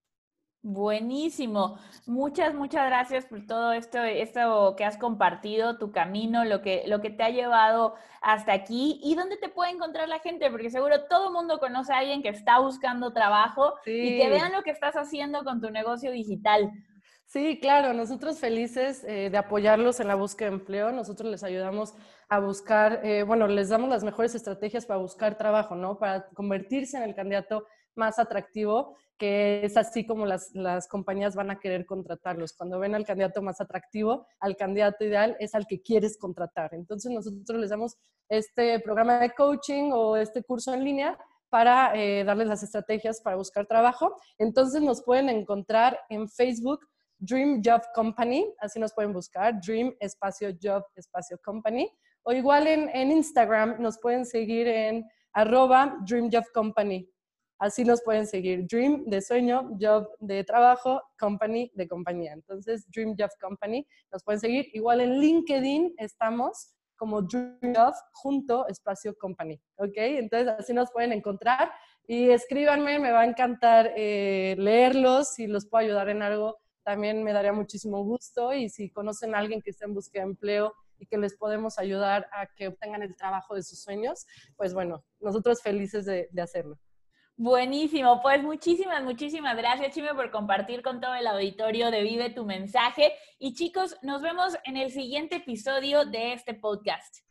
Buenísimo. 0.67 1.79
Muchas, 2.07 2.55
muchas 2.55 2.87
gracias 2.87 3.27
por 3.27 3.45
todo 3.47 3.73
esto, 3.75 4.03
esto 4.03 4.75
que 4.79 4.87
has 4.87 4.97
compartido, 4.97 5.77
tu 5.77 5.93
camino, 5.93 6.47
lo 6.47 6.63
que, 6.63 6.85
lo 6.87 7.03
que 7.03 7.11
te 7.11 7.23
ha 7.23 7.29
llevado 7.29 7.97
hasta 8.23 8.55
aquí 8.55 8.99
y 9.05 9.15
dónde 9.15 9.37
te 9.37 9.51
puede 9.51 9.73
encontrar 9.73 10.09
la 10.09 10.21
gente, 10.21 10.51
porque 10.51 10.71
seguro 10.71 11.05
todo 11.05 11.27
el 11.27 11.35
mundo 11.35 11.59
conoce 11.59 11.93
a 11.93 11.99
alguien 11.99 12.23
que 12.23 12.31
está 12.31 12.61
buscando 12.61 13.13
trabajo 13.13 13.75
y 13.85 14.17
que 14.17 14.31
vean 14.31 14.53
lo 14.53 14.63
que 14.63 14.71
estás 14.71 14.95
haciendo 14.95 15.45
con 15.45 15.61
tu 15.61 15.69
negocio 15.69 16.11
digital. 16.11 16.73
Sí, 17.27 17.59
claro, 17.61 17.93
nosotros 17.95 18.39
felices 18.39 19.03
eh, 19.05 19.29
de 19.31 19.37
apoyarlos 19.39 19.99
en 19.99 20.09
la 20.09 20.15
búsqueda 20.15 20.51
de 20.51 20.57
empleo. 20.57 20.93
Nosotros 20.93 21.31
les 21.31 21.43
ayudamos 21.43 21.95
a 22.29 22.39
buscar, 22.39 23.01
eh, 23.05 23.23
bueno, 23.25 23.47
les 23.49 23.71
damos 23.71 23.89
las 23.89 24.05
mejores 24.05 24.35
estrategias 24.35 24.87
para 24.87 25.01
buscar 25.01 25.37
trabajo, 25.37 25.75
¿no? 25.75 25.99
Para 25.99 26.29
convertirse 26.29 26.97
en 26.97 27.03
el 27.03 27.15
candidato 27.15 27.67
más 27.97 28.19
atractivo, 28.19 28.97
que 29.19 29.65
es 29.65 29.77
así 29.77 30.07
como 30.07 30.27
las, 30.27 30.51
las, 30.55 30.89
compañías 30.89 31.35
van 31.35 31.51
a 31.51 31.59
querer 31.59 31.87
contratarlos. 31.87 32.53
Cuando 32.53 32.79
ven 32.79 32.95
al 32.95 33.05
candidato 33.05 33.43
más 33.43 33.61
atractivo, 33.61 34.27
al 34.41 34.57
candidato 34.57 35.05
ideal 35.05 35.37
es 35.41 35.55
al 35.55 35.67
que 35.67 35.81
quieres 35.81 36.19
contratar. 36.19 36.75
Entonces 36.75 37.13
nosotros 37.13 37.59
les 37.61 37.71
damos 37.71 37.97
este 38.29 38.81
programa 38.81 39.19
de 39.19 39.31
coaching 39.31 39.91
o 39.93 40.17
este 40.17 40.43
curso 40.43 40.75
en 40.75 40.85
línea 40.85 41.19
para 41.49 41.95
eh, 41.95 42.25
darles 42.25 42.49
las 42.49 42.63
estrategias 42.65 43.21
para 43.21 43.37
buscar 43.37 43.67
trabajo. 43.67 44.17
Entonces 44.39 44.83
nos 44.83 45.03
pueden 45.03 45.29
encontrar 45.29 46.01
en 46.09 46.29
Facebook 46.29 46.81
Dream 47.25 47.63
Job 47.65 47.83
Company, 47.95 48.47
así 48.59 48.79
nos 48.79 48.93
pueden 48.93 49.13
buscar, 49.13 49.61
Dream 49.61 49.95
espacio 50.01 50.51
Job 50.63 50.85
espacio 50.95 51.39
Company. 51.43 51.91
O 52.23 52.33
igual 52.33 52.67
en, 52.67 53.13
Instagram 53.13 53.81
nos 53.81 53.99
pueden 53.99 54.25
seguir 54.25 54.67
en 54.67 55.07
arroba 55.33 55.99
Dream 56.07 56.31
Job 56.33 56.45
Company. 56.55 57.09
Así 57.59 57.85
nos 57.85 58.03
pueden 58.03 58.27
seguir. 58.27 58.67
Dream 58.67 59.05
de 59.07 59.21
sueño, 59.21 59.71
Job 59.81 60.09
de 60.21 60.43
trabajo, 60.43 61.03
Company 61.19 61.71
de 61.75 61.87
compañía. 61.87 62.33
Entonces, 62.33 62.87
Dream 62.91 63.15
Job 63.19 63.31
Company 63.41 63.87
nos 64.11 64.25
pueden 64.25 64.41
seguir. 64.41 64.67
Igual 64.73 65.03
en 65.03 65.21
LinkedIn 65.21 65.95
estamos 65.99 66.75
como 66.97 67.23
Dream 67.23 67.75
Job 67.75 67.95
junto 68.13 68.67
espacio 68.69 69.15
Company. 69.19 69.61
¿Ok? 69.77 69.97
Entonces, 69.97 70.49
así 70.59 70.73
nos 70.73 70.91
pueden 70.91 71.13
encontrar. 71.13 71.71
Y 72.07 72.31
escríbanme, 72.31 72.99
me 72.99 73.13
va 73.13 73.21
a 73.21 73.27
encantar 73.27 73.93
eh, 73.97 74.57
leerlos. 74.59 75.29
Si 75.35 75.47
los 75.47 75.67
puedo 75.67 75.85
ayudar 75.85 76.09
en 76.09 76.23
algo, 76.23 76.59
también 76.85 77.25
me 77.25 77.33
daría 77.33 77.53
muchísimo 77.53 78.05
gusto. 78.05 78.53
Y 78.53 78.69
si 78.69 78.91
conocen 78.91 79.35
a 79.35 79.39
alguien 79.39 79.63
que 79.63 79.71
esté 79.71 79.85
en 79.85 79.95
búsqueda 79.95 80.25
de 80.25 80.31
empleo, 80.31 80.75
y 80.99 81.07
que 81.07 81.19
les 81.19 81.37
podemos 81.37 81.79
ayudar 81.79 82.29
a 82.33 82.47
que 82.47 82.69
obtengan 82.69 83.03
el 83.03 83.17
trabajo 83.17 83.55
de 83.55 83.63
sus 83.63 83.83
sueños, 83.83 84.27
pues 84.57 84.75
bueno, 84.75 85.05
nosotros 85.21 85.63
felices 85.63 86.05
de, 86.07 86.29
de 86.31 86.43
hacerlo. 86.43 86.79
Buenísimo, 87.37 88.23
pues 88.23 88.43
muchísimas, 88.45 89.03
muchísimas 89.03 89.57
gracias, 89.57 89.93
Chime, 89.93 90.15
por 90.15 90.31
compartir 90.31 90.83
con 90.83 91.01
todo 91.01 91.15
el 91.17 91.27
auditorio 91.27 91.91
de 91.91 92.03
Vive 92.03 92.31
tu 92.31 92.45
mensaje. 92.45 93.13
Y 93.41 93.55
chicos, 93.55 93.97
nos 94.03 94.23
vemos 94.23 94.57
en 94.65 94.77
el 94.77 94.93
siguiente 94.93 95.37
episodio 95.37 96.05
de 96.05 96.33
este 96.35 96.55
podcast. 96.55 97.24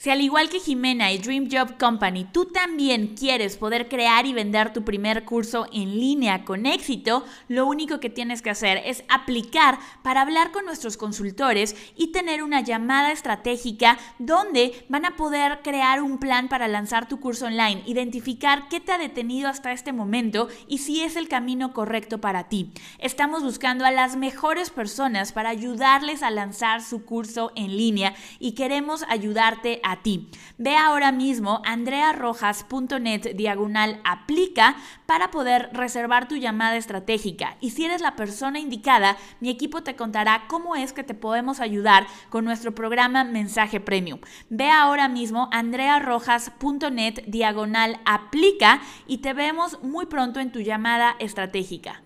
Si 0.00 0.08
al 0.08 0.22
igual 0.22 0.48
que 0.48 0.60
Jimena 0.60 1.12
y 1.12 1.18
Dream 1.18 1.50
Job 1.52 1.76
Company, 1.78 2.24
tú 2.24 2.46
también 2.46 3.08
quieres 3.08 3.58
poder 3.58 3.86
crear 3.86 4.24
y 4.24 4.32
vender 4.32 4.72
tu 4.72 4.82
primer 4.82 5.26
curso 5.26 5.66
en 5.74 6.00
línea 6.00 6.46
con 6.46 6.64
éxito, 6.64 7.22
lo 7.48 7.66
único 7.66 8.00
que 8.00 8.08
tienes 8.08 8.40
que 8.40 8.48
hacer 8.48 8.80
es 8.86 9.04
aplicar 9.10 9.78
para 10.02 10.22
hablar 10.22 10.52
con 10.52 10.64
nuestros 10.64 10.96
consultores 10.96 11.76
y 11.96 12.12
tener 12.12 12.42
una 12.42 12.62
llamada 12.62 13.12
estratégica 13.12 13.98
donde 14.18 14.86
van 14.88 15.04
a 15.04 15.16
poder 15.16 15.60
crear 15.62 16.00
un 16.02 16.16
plan 16.16 16.48
para 16.48 16.66
lanzar 16.66 17.06
tu 17.06 17.20
curso 17.20 17.44
online, 17.44 17.82
identificar 17.84 18.70
qué 18.70 18.80
te 18.80 18.92
ha 18.92 18.98
detenido 18.98 19.50
hasta 19.50 19.70
este 19.70 19.92
momento 19.92 20.48
y 20.66 20.78
si 20.78 21.02
es 21.02 21.14
el 21.14 21.28
camino 21.28 21.74
correcto 21.74 22.22
para 22.22 22.48
ti. 22.48 22.72
Estamos 23.00 23.42
buscando 23.42 23.84
a 23.84 23.90
las 23.90 24.16
mejores 24.16 24.70
personas 24.70 25.32
para 25.32 25.50
ayudarles 25.50 26.22
a 26.22 26.30
lanzar 26.30 26.82
su 26.82 27.04
curso 27.04 27.52
en 27.54 27.76
línea 27.76 28.14
y 28.38 28.52
queremos 28.52 29.04
ayudarte 29.06 29.82
a 29.82 29.89
a 29.90 29.96
ti. 29.96 30.28
Ve 30.56 30.76
ahora 30.76 31.12
mismo 31.12 31.60
andrearrojas.net 31.64 33.34
diagonal 33.34 34.00
aplica 34.04 34.76
para 35.06 35.30
poder 35.30 35.70
reservar 35.72 36.28
tu 36.28 36.36
llamada 36.36 36.76
estratégica. 36.76 37.56
Y 37.60 37.70
si 37.70 37.84
eres 37.84 38.00
la 38.00 38.14
persona 38.16 38.60
indicada, 38.60 39.16
mi 39.40 39.50
equipo 39.50 39.82
te 39.82 39.96
contará 39.96 40.44
cómo 40.48 40.76
es 40.76 40.92
que 40.92 41.02
te 41.02 41.14
podemos 41.14 41.60
ayudar 41.60 42.06
con 42.28 42.44
nuestro 42.44 42.74
programa 42.74 43.24
Mensaje 43.24 43.80
Premium. 43.80 44.20
Ve 44.48 44.70
ahora 44.70 45.08
mismo 45.08 45.48
andrearrojas.net 45.50 47.24
diagonal 47.26 48.00
aplica 48.04 48.80
y 49.06 49.18
te 49.18 49.32
vemos 49.32 49.82
muy 49.82 50.06
pronto 50.06 50.40
en 50.40 50.52
tu 50.52 50.60
llamada 50.60 51.16
estratégica. 51.18 52.02